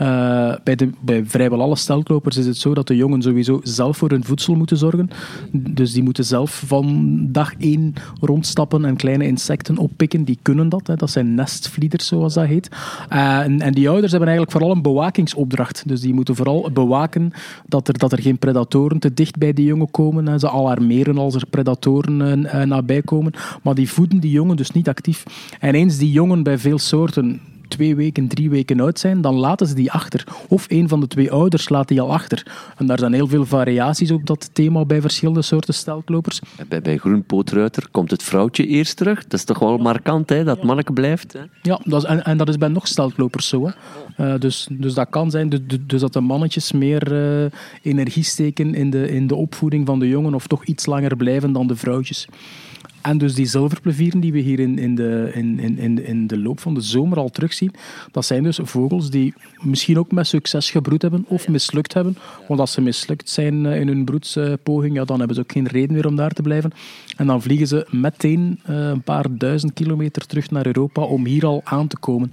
Uh, 0.02 0.54
bij, 0.64 0.74
de, 0.74 1.22
vrijwel 1.24 1.62
alle 1.62 1.76
steltlopers 1.76 2.36
is 2.36 2.46
het 2.46 2.56
zo 2.56 2.74
dat 2.74 2.86
de 2.86 2.96
jongen 2.96 3.22
sowieso 3.22 3.60
zelf 3.62 3.96
voor 3.96 4.10
hun 4.10 4.24
voedsel 4.24 4.54
moeten 4.54 4.76
zorgen. 4.76 5.10
Dus 5.52 5.92
die 5.92 6.02
moeten 6.02 6.24
zelf 6.24 6.62
van 6.66 7.18
dag 7.30 7.54
één 7.58 7.94
rondstappen 8.20 8.84
en 8.84 8.96
kleine 8.96 9.26
insecten 9.26 9.76
oppikken. 9.76 10.24
Die 10.24 10.38
kunnen 10.42 10.68
dat. 10.68 10.86
Hè. 10.86 10.96
Dat 10.96 11.10
zijn 11.10 11.34
nestvlieders, 11.34 12.06
zoals 12.06 12.34
dat 12.34 12.46
heet. 12.46 12.68
Uh, 13.12 13.38
en, 13.38 13.60
en, 13.60 13.72
die 13.72 13.88
ouders 13.88 14.10
hebben 14.10 14.28
eigenlijk 14.28 14.58
vooral 14.58 14.76
een 14.76 14.82
bewakingsopdracht. 14.82 15.88
Dus 15.88 16.00
die 16.00 16.14
moeten 16.14 16.36
vooral 16.36 16.70
bewaken 16.72 17.32
dat 17.66 17.88
er, 17.88 17.98
dat 17.98 18.12
er 18.12 18.22
geen 18.22 18.38
predatoren 18.38 18.98
te 18.98 19.14
dicht 19.14 19.38
bij 19.38 19.52
die 19.52 19.66
jongen 19.66 19.90
komen. 19.90 20.40
Ze 20.40 20.50
alarmeren 20.50 21.18
als 21.18 21.34
er 21.34 21.46
predatoren 21.50 22.40
uh, 22.40 22.62
nabij 22.62 23.02
komen. 23.02 23.32
Maar 23.62 23.74
die 23.74 23.90
voeden 23.90 24.20
die 24.20 24.30
jongen 24.30 24.56
dus 24.56 24.70
niet 24.70 24.88
actief. 24.88 25.22
En 25.60 25.74
eens 25.74 25.98
die 25.98 26.12
jongen 26.12 26.42
bij 26.42 26.58
veel 26.58 26.78
soorten 26.78 27.40
twee 27.68 27.96
weken, 27.96 28.28
drie 28.28 28.50
weken 28.50 28.80
oud 28.80 28.98
zijn, 28.98 29.20
dan 29.20 29.34
laten 29.34 29.66
ze 29.66 29.74
die 29.74 29.92
achter. 29.92 30.24
Of 30.48 30.66
een 30.68 30.88
van 30.88 31.00
de 31.00 31.06
twee 31.06 31.30
ouders 31.30 31.68
laat 31.68 31.88
die 31.88 32.00
al 32.00 32.12
achter. 32.12 32.46
En 32.76 32.86
daar 32.86 32.98
zijn 32.98 33.12
heel 33.12 33.26
veel 33.26 33.46
variaties 33.46 34.10
op 34.10 34.26
dat 34.26 34.50
thema 34.52 34.84
bij 34.84 35.00
verschillende 35.00 35.42
soorten 35.42 35.74
steltlopers. 35.74 36.40
Bij, 36.68 36.82
bij 36.82 36.96
groenpootruiter 36.96 37.88
komt 37.90 38.10
het 38.10 38.22
vrouwtje 38.22 38.66
eerst 38.66 38.96
terug. 38.96 39.22
Dat 39.22 39.32
is 39.32 39.44
toch 39.44 39.58
wel 39.58 39.78
markant, 39.78 40.28
hè, 40.28 40.44
dat 40.44 40.62
manneke 40.62 40.92
blijft. 40.92 41.32
Hè? 41.32 41.40
Ja, 41.62 41.80
dat 41.84 42.02
is, 42.02 42.08
en, 42.08 42.24
en, 42.24 42.36
dat 42.36 42.48
is 42.48 42.58
bij 42.58 42.68
nog 42.68 42.86
steltlopers 42.86 43.48
zo. 43.48 43.66
Hè. 43.66 44.34
Uh, 44.34 44.40
dus, 44.40 44.68
dus 44.70 44.94
dat 44.94 45.10
kan 45.10 45.30
zijn 45.30 45.48
dus, 45.48 45.60
dus 45.80 46.00
dat 46.00 46.12
de 46.12 46.20
mannetjes 46.20 46.72
meer 46.72 47.12
uh, 47.12 47.50
energie 47.82 48.22
steken 48.22 48.74
in 48.74 48.90
de, 48.90 49.10
in 49.10 49.26
de 49.26 49.34
opvoeding 49.34 49.86
van 49.86 49.98
de 49.98 50.08
jongen 50.08 50.34
of 50.34 50.46
toch 50.46 50.64
iets 50.64 50.86
langer 50.86 51.16
blijven 51.16 51.52
dan 51.52 51.66
de 51.66 51.76
vrouwtjes. 51.76 52.28
En 53.06 53.18
dus 53.18 53.34
die 53.34 53.46
zilverplevieren 53.46 54.20
die 54.20 54.32
we 54.32 54.38
hier 54.38 54.60
in, 54.60 54.78
in, 54.78 54.94
de, 54.94 55.30
in, 55.34 55.78
in, 55.78 56.04
in 56.04 56.26
de 56.26 56.38
loop 56.38 56.60
van 56.60 56.74
de 56.74 56.80
zomer 56.80 57.18
al 57.18 57.28
terugzien, 57.28 57.74
dat 58.10 58.24
zijn 58.24 58.42
dus 58.42 58.58
vogels 58.62 59.10
die 59.10 59.34
misschien 59.60 59.98
ook 59.98 60.12
met 60.12 60.26
succes 60.26 60.70
gebroed 60.70 61.02
hebben 61.02 61.24
of 61.28 61.48
mislukt 61.48 61.94
hebben. 61.94 62.16
Want 62.48 62.60
als 62.60 62.72
ze 62.72 62.80
mislukt 62.80 63.30
zijn 63.30 63.66
eh, 63.66 63.80
in 63.80 63.88
hun 63.88 64.04
broedspoging, 64.04 64.94
ja, 64.94 65.04
dan 65.04 65.18
hebben 65.18 65.36
ze 65.36 65.42
ook 65.42 65.52
geen 65.52 65.66
reden 65.66 65.92
meer 65.92 66.06
om 66.06 66.16
daar 66.16 66.30
te 66.30 66.42
blijven. 66.42 66.70
En 67.16 67.26
dan 67.26 67.42
vliegen 67.42 67.66
ze 67.66 67.86
meteen 67.90 68.60
uh, 68.70 68.88
een 68.88 69.02
paar 69.02 69.26
duizend 69.30 69.72
kilometer 69.72 70.26
terug 70.26 70.50
naar 70.50 70.66
Europa 70.66 71.02
om 71.02 71.26
hier 71.26 71.46
al 71.46 71.60
aan 71.64 71.86
te 71.86 71.96
komen. 71.98 72.30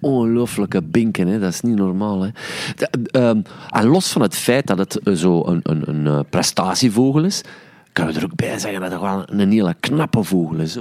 Ongelooflijke 0.00 0.82
binken, 0.82 1.26
hè? 1.26 1.38
dat 1.38 1.52
is 1.52 1.60
niet 1.60 1.76
normaal. 1.76 2.20
Hè? 2.22 2.28
De, 2.76 3.18
um, 3.20 3.42
en 3.70 3.86
los 3.86 4.12
van 4.12 4.22
het 4.22 4.36
feit 4.36 4.66
dat 4.66 4.78
het 4.78 5.18
zo 5.18 5.46
een, 5.46 5.60
een, 5.62 6.06
een 6.06 6.24
prestatievogel 6.26 7.24
is, 7.24 7.42
kan 7.92 8.12
je 8.12 8.18
er 8.18 8.24
ook 8.24 8.34
bij 8.34 8.58
zeggen 8.58 8.80
dat 8.80 8.92
het 8.92 9.00
wel 9.00 9.22
een 9.26 9.50
hele 9.50 9.74
knappe 9.80 10.22
vogel 10.22 10.56
is. 10.56 10.78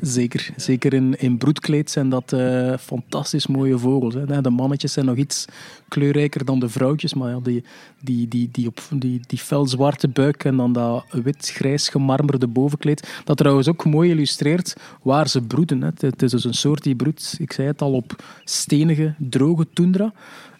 Zeker. 0.00 0.50
Zeker 0.56 0.92
in, 1.18 1.38
broedkleed 1.38 1.90
zijn 1.90 2.08
dat 2.08 2.32
uh, 2.32 2.76
fantastisch 2.76 3.46
mooie 3.46 3.78
vogels. 3.78 4.14
Hè. 4.14 4.40
De 4.40 4.50
mannetjes 4.50 4.92
zijn 4.92 5.06
nog 5.06 5.16
iets 5.16 5.44
kleurrijker 5.88 6.44
dan 6.44 6.58
de 6.58 6.68
vrouwtjes, 6.68 7.14
maar 7.14 7.42
die, 7.42 7.64
die, 8.00 8.28
die, 8.28 8.48
die, 8.52 8.66
op, 8.66 8.80
die, 8.94 9.20
die 9.26 9.38
felzwarte 9.38 10.08
buik 10.08 10.44
en 10.44 10.56
dan 10.56 10.72
dat 10.72 11.04
wit-grijs 11.10 11.88
gemarmerde 11.88 12.46
bovenkleed, 12.46 13.20
dat 13.24 13.36
trouwens 13.36 13.68
ook 13.68 13.84
mooi 13.84 14.10
illustreert 14.10 14.76
waar 15.02 15.28
ze 15.28 15.42
broeden. 15.42 15.82
Hè. 15.82 15.90
Het 15.96 16.22
is 16.22 16.30
dus 16.30 16.44
een 16.44 16.54
soort 16.54 16.82
die 16.82 16.96
broedt, 16.96 17.36
ik 17.38 17.52
zei 17.52 17.66
het 17.66 17.82
al, 17.82 17.92
op 17.92 18.24
stenige, 18.44 19.14
droge 19.18 19.66
tundra. 19.72 20.12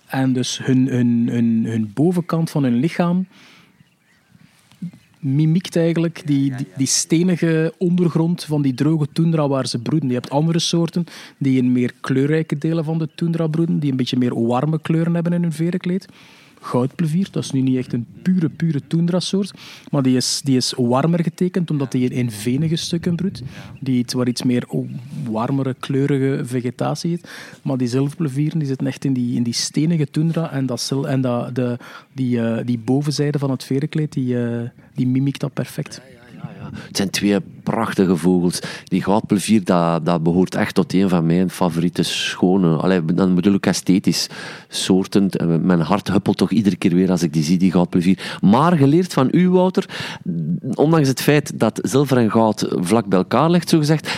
En 0.07 0.33
dus 0.33 0.65
hun, 0.65 0.89
hun, 0.89 1.29
hun, 1.31 1.65
hun 1.67 1.91
bovenkant 1.95 2.51
van 2.51 2.63
hun 2.63 2.77
lichaam 2.77 3.27
mimiekt 5.35 5.77
eigenlijk 5.77 6.22
die, 6.27 6.57
die, 6.57 6.66
die, 6.77 6.87
stenige 6.87 7.74
ondergrond 7.79 8.45
van 8.45 8.62
die 8.62 8.74
droge 8.74 9.07
tundra 9.12 9.49
waar 9.49 9.66
ze 9.66 9.79
broeden. 9.79 10.09
Je 10.09 10.14
hebt 10.14 10.31
andere 10.31 10.59
soorten 10.59 11.05
die 11.39 11.59
in 11.59 11.72
meer 11.72 11.93
kleurrijke 12.01 12.59
delen 12.59 12.85
van 12.85 12.99
de 12.99 13.09
tundra 13.14 13.47
broeden, 13.47 13.79
die 13.79 13.91
een 13.91 13.97
beetje 13.97 14.16
meer 14.16 14.47
warme 14.47 14.81
kleuren 14.81 15.14
hebben 15.14 15.33
in 15.33 15.43
hun 15.43 15.53
verenkleed 15.53 16.07
goudplevier. 16.67 17.29
Dat 17.31 17.45
is 17.45 17.51
nu 17.51 17.61
niet 17.61 17.77
echt 17.77 17.93
een 17.93 18.07
pure, 18.23 18.49
pure 18.49 18.81
tundra-soort, 18.87 19.53
maar 19.91 20.03
die 20.03 20.17
is, 20.17 20.41
die 20.45 20.57
is 20.57 20.75
warmer 20.77 21.23
getekend, 21.23 21.71
omdat 21.71 21.93
die 21.93 22.09
in 22.09 22.31
venige 22.31 22.77
stukken 22.77 23.17
broedt, 23.17 23.43
die 23.81 23.99
iets, 23.99 24.14
waar 24.14 24.29
iets 24.29 24.43
meer 24.43 24.64
warmere, 25.31 25.75
kleurige 25.81 26.45
vegetatie 26.45 27.11
heeft. 27.11 27.29
Maar 27.62 27.77
die 27.77 27.89
zilverplevieren 27.89 28.59
die 28.59 28.69
zitten 28.69 28.87
echt 28.87 29.05
in 29.05 29.12
die, 29.12 29.37
in 29.37 29.43
die 29.43 29.53
stenige 29.53 30.11
tundra 30.11 30.53
en, 30.53 30.67
dat, 30.67 30.93
en 31.07 31.21
dat, 31.21 31.55
de, 31.55 31.79
die, 32.12 32.37
uh, 32.37 32.59
die 32.64 32.79
bovenzijde 32.79 33.39
van 33.39 33.51
het 33.51 33.64
verenkleed, 33.64 34.12
die, 34.12 34.35
uh, 34.35 34.69
die 34.95 35.07
mimikt 35.07 35.41
dat 35.41 35.53
perfect. 35.53 36.01
Het 36.87 36.97
zijn 36.97 37.11
twee 37.11 37.41
prachtige 37.71 38.17
vogels. 38.17 38.61
Die 38.85 39.03
goudplevier, 39.03 39.64
dat, 39.64 40.07
dat 40.07 40.23
behoort 40.23 40.55
echt 40.55 40.75
tot 40.75 40.93
een 40.93 41.09
van 41.09 41.27
mijn 41.27 41.51
favoriete 41.51 42.03
schone, 42.03 42.77
allee, 42.77 43.05
dan 43.05 43.35
bedoel 43.35 43.55
ik 43.55 43.67
esthetisch, 43.67 44.29
soorten. 44.69 45.31
Mijn 45.67 45.81
hart 45.81 46.09
huppelt 46.09 46.37
toch 46.37 46.51
iedere 46.51 46.77
keer 46.77 46.95
weer 46.95 47.11
als 47.11 47.23
ik 47.23 47.33
die 47.33 47.43
zie, 47.43 47.59
die 47.59 47.73
goudplevier. 47.73 48.39
Maar 48.41 48.77
geleerd 48.77 49.12
van 49.12 49.29
u, 49.31 49.51
Wouter, 49.51 49.89
ondanks 50.75 51.09
het 51.09 51.21
feit 51.21 51.59
dat 51.59 51.79
zilver 51.83 52.17
en 52.17 52.31
goud 52.31 52.67
vlak 52.71 53.07
bij 53.07 53.19
elkaar 53.19 53.51
ligt, 53.51 53.75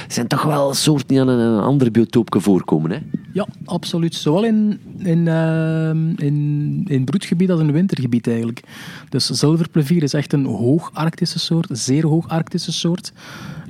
zijn 0.09 0.27
toch 0.27 0.43
wel 0.43 0.75
soorten 0.75 1.09
die 1.09 1.21
aan 1.21 1.29
een 1.29 1.61
andere 1.61 1.91
biotoop 1.91 2.37
voorkomen. 2.39 2.91
Hè? 2.91 2.99
Ja, 3.33 3.47
absoluut. 3.65 4.15
Zowel 4.15 4.45
in, 4.45 4.81
in, 4.99 5.27
uh, 5.27 5.89
in, 6.27 6.85
in 6.89 7.05
broedgebied 7.05 7.51
als 7.51 7.61
in 7.61 7.73
wintergebied 7.73 8.27
eigenlijk. 8.27 8.63
Dus 9.09 9.27
zilverplevier 9.27 10.03
is 10.03 10.13
echt 10.13 10.33
een 10.33 10.45
hoog 10.45 10.91
Arctische 10.93 11.39
soort, 11.39 11.69
zeer 11.73 12.07
hoog 12.07 12.29
Arctische 12.29 12.73
soort. 12.73 13.13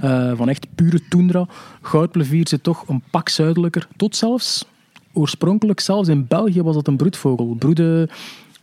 Uh, 0.04 0.32
van 0.34 0.48
echt 0.48 0.66
pure 0.74 1.00
tundra. 1.08 1.46
Goudplevier 1.82 2.48
zit 2.48 2.62
toch 2.62 2.88
een 2.88 3.02
pak 3.10 3.28
zuidelijker. 3.28 3.88
Tot 3.96 4.16
zelfs, 4.16 4.64
oorspronkelijk 5.12 5.80
zelfs 5.80 6.08
in 6.08 6.26
België 6.26 6.62
was 6.62 6.74
dat 6.74 6.86
een 6.86 6.96
broedvogel. 6.96 7.56
Broeden 7.58 8.08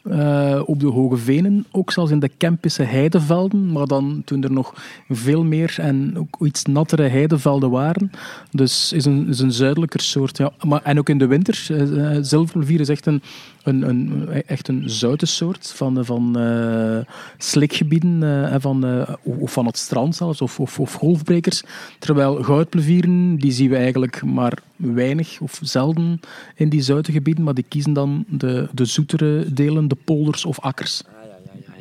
uh, 0.03 0.62
op 0.66 0.80
de 0.80 0.88
Hoge 0.88 1.18
Venen, 1.18 1.66
ook 1.72 1.91
zelfs 1.91 2.12
in 2.12 2.20
de 2.20 2.30
Kempische 2.38 2.84
heidevelden, 2.84 3.72
maar 3.72 3.86
dan 3.86 4.22
toen 4.26 4.43
er 4.43 4.51
nog 4.51 4.74
veel 5.10 5.43
meer 5.43 5.76
en 5.78 6.18
ook 6.18 6.45
iets 6.45 6.64
nattere 6.64 7.08
heidevelden 7.08 7.70
waren. 7.70 8.12
Dus 8.51 8.93
is 8.93 9.06
een, 9.06 9.28
is 9.28 9.39
een 9.39 9.51
zuidelijker 9.51 10.01
soort. 10.01 10.38
Ja. 10.38 10.51
Maar, 10.66 10.82
en 10.84 10.97
ook 10.97 11.10
in 11.10 11.18
de 11.18 11.28
winter. 11.28 11.68
Uh, 11.72 12.18
zilverplevier 12.22 12.80
is 12.80 12.89
echt 12.89 13.06
een, 13.06 13.22
een, 13.66 13.89
een, 13.89 14.30
echt 14.45 14.68
een 14.68 14.89
zoute 14.89 15.26
soort 15.26 15.72
van, 15.76 16.05
van 16.05 16.39
uh, 16.39 16.97
slikgebieden 17.38 18.22
uh, 18.22 18.55
van, 18.57 19.05
of 19.24 19.51
van 19.51 19.66
het 19.66 19.78
strand 19.78 20.16
zelfs, 20.16 20.41
of 20.41 20.93
golfbrekers. 20.93 21.63
Terwijl 21.99 22.43
goudplevieren, 22.43 23.36
die 23.36 23.51
zien 23.51 23.70
we 23.70 23.76
eigenlijk 23.76 24.24
maar 24.24 24.57
weinig 24.76 25.39
of 25.41 25.59
zelden 25.61 26.20
in 26.55 26.70
die 26.70 26.82
zoute 26.82 27.11
gebieden, 27.11 27.43
maar 27.43 27.53
die 27.53 27.66
kiezen 27.68 27.93
dan 27.93 28.26
de, 28.28 28.70
de 28.74 28.86
zoetere 28.86 29.53
delen, 29.53 29.88
de 29.88 29.97
polders 30.05 30.45
of 30.45 30.59
akkers. 30.59 31.03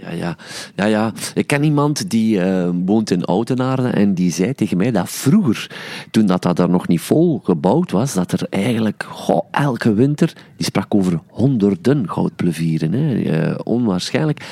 Ja, 0.05 0.11
ja. 0.11 0.37
ja, 0.75 0.85
ja. 0.85 1.13
Ik 1.35 1.47
ken 1.47 1.65
iemand 1.65 2.11
die 2.11 2.39
uh, 2.39 2.69
woont 2.85 3.11
in 3.11 3.25
Oudenaarde 3.25 3.89
en 3.89 4.15
die 4.15 4.33
zei 4.33 4.55
tegen 4.55 4.77
mij 4.77 4.91
dat 4.91 5.11
vroeger, 5.11 5.71
toen 6.11 6.27
dat, 6.27 6.43
dat 6.43 6.59
er 6.59 6.71
nog 6.71 6.89
niet 6.89 7.01
vol 7.01 7.41
gebouwd 7.45 7.91
was, 7.91 8.15
dat 8.15 8.33
er 8.33 8.47
eigenlijk 8.51 9.07
elke 9.51 9.95
winter, 9.95 10.33
die 10.57 10.67
sprak 10.67 10.95
over 10.95 11.21
honderden 11.29 12.11
goudplevieren. 12.11 12.93
Hè. 12.93 13.15
Uh, 13.15 13.59
onwaarschijnlijk. 13.63 14.47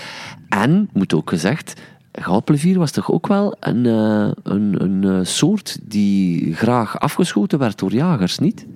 En, 0.49 0.89
moet 0.93 1.15
ook 1.15 1.29
gezegd, 1.29 1.81
goudplevier 2.13 2.79
was 2.79 2.91
toch 2.91 3.13
ook 3.13 3.27
wel 3.27 3.57
een, 3.61 3.85
uh, 3.85 4.31
een, 4.43 4.83
een 4.83 5.27
soort 5.27 5.79
die 5.83 6.55
graag 6.55 6.99
afgeschoten 6.99 7.59
werd 7.59 7.79
door 7.79 7.93
jagers, 7.93 8.39
niet? 8.39 8.67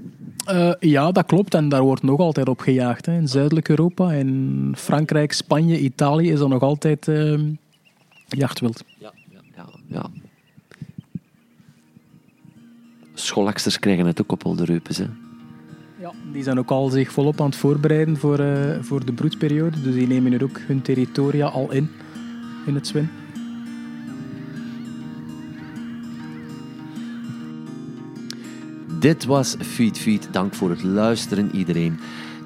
Uh, 0.51 0.73
ja, 0.81 1.13
dat 1.13 1.27
klopt. 1.27 1.55
En 1.55 1.69
daar 1.69 1.83
wordt 1.83 2.03
nog 2.03 2.21
altijd 2.21 2.49
op 2.49 2.61
gejaagd. 2.61 3.07
Hè. 3.07 3.13
In 3.13 3.29
Zuidelijk 3.29 3.69
Europa, 3.69 4.13
in 4.13 4.73
Frankrijk, 4.77 5.33
Spanje, 5.33 5.79
Italië 5.79 6.31
is 6.31 6.41
er 6.41 6.49
nog 6.49 6.63
altijd 6.63 7.07
uh, 7.07 7.41
jachtwild. 8.29 8.85
Ja, 8.99 9.13
ja, 9.31 9.41
ja. 9.57 9.67
ja. 9.87 10.11
Scholaksters 13.15 13.79
krijgen 13.79 14.07
het 14.07 14.21
ook 14.21 14.33
op 14.33 14.45
al 14.45 14.55
de 14.55 14.65
reupes. 14.65 14.99
Hè. 14.99 15.07
Ja, 16.01 16.13
die 16.33 16.43
zijn 16.43 16.59
ook 16.59 16.71
al 16.71 16.89
zich 16.89 17.13
volop 17.13 17.41
aan 17.41 17.47
het 17.47 17.57
voorbereiden 17.57 18.17
voor, 18.17 18.41
uh, 18.41 18.77
voor 18.81 19.05
de 19.05 19.13
broedperiode. 19.13 19.83
Dus 19.83 19.95
die 19.95 20.07
nemen 20.07 20.33
er 20.33 20.43
ook 20.43 20.61
hun 20.67 20.83
territoria 20.83 21.47
al 21.47 21.73
in, 21.73 21.91
in 22.67 22.75
het 22.75 22.87
zwin. 22.87 23.09
Dit 29.07 29.25
was 29.25 29.57
Feed 29.61 29.99
Feed. 29.99 30.29
Dank 30.31 30.55
voor 30.55 30.71
het 30.71 30.83
luisteren, 30.83 31.51
iedereen. 31.55 31.99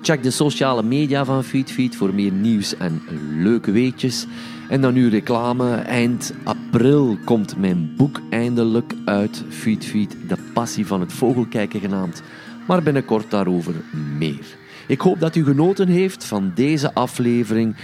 Check 0.02 0.22
de 0.22 0.30
sociale 0.30 0.82
media 0.82 1.24
van 1.24 1.44
FeedFeed 1.44 1.96
voor 1.96 2.14
meer 2.14 2.32
nieuws 2.32 2.76
en 2.76 3.02
leuke 3.36 3.70
weetjes. 3.70 4.26
En 4.68 4.80
dan 4.80 4.94
nu 4.94 5.08
reclame. 5.08 5.74
Eind 5.74 6.34
april 6.44 7.18
komt 7.24 7.56
mijn 7.56 7.94
boek 7.96 8.20
eindelijk 8.30 8.94
uit. 9.04 9.44
FeedFeed, 9.48 10.16
de 10.28 10.36
passie 10.54 10.86
van 10.86 11.00
het 11.00 11.12
vogelkijken 11.12 11.80
genaamd. 11.80 12.22
Maar 12.66 12.82
binnenkort 12.82 13.30
daarover 13.30 13.74
meer. 14.18 14.56
Ik 14.86 15.00
hoop 15.00 15.20
dat 15.20 15.36
u 15.36 15.44
genoten 15.44 15.88
heeft 15.88 16.24
van 16.24 16.52
deze 16.54 16.94
aflevering. 16.94 17.76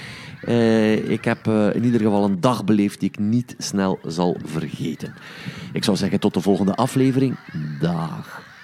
Uh, 0.49 1.11
ik 1.11 1.25
heb 1.25 1.47
uh, 1.47 1.75
in 1.75 1.85
ieder 1.85 2.01
geval 2.01 2.25
een 2.25 2.41
dag 2.41 2.65
beleefd 2.65 3.01
die 3.01 3.09
ik 3.09 3.19
niet 3.19 3.55
snel 3.59 3.99
zal 4.07 4.37
vergeten. 4.45 5.15
Ik 5.73 5.85
zou 5.85 5.97
zeggen 5.97 6.21
tot 6.21 6.35
de 6.35 6.41
volgende 6.41 6.75
aflevering. 6.75 7.37
Dag. 7.81 8.55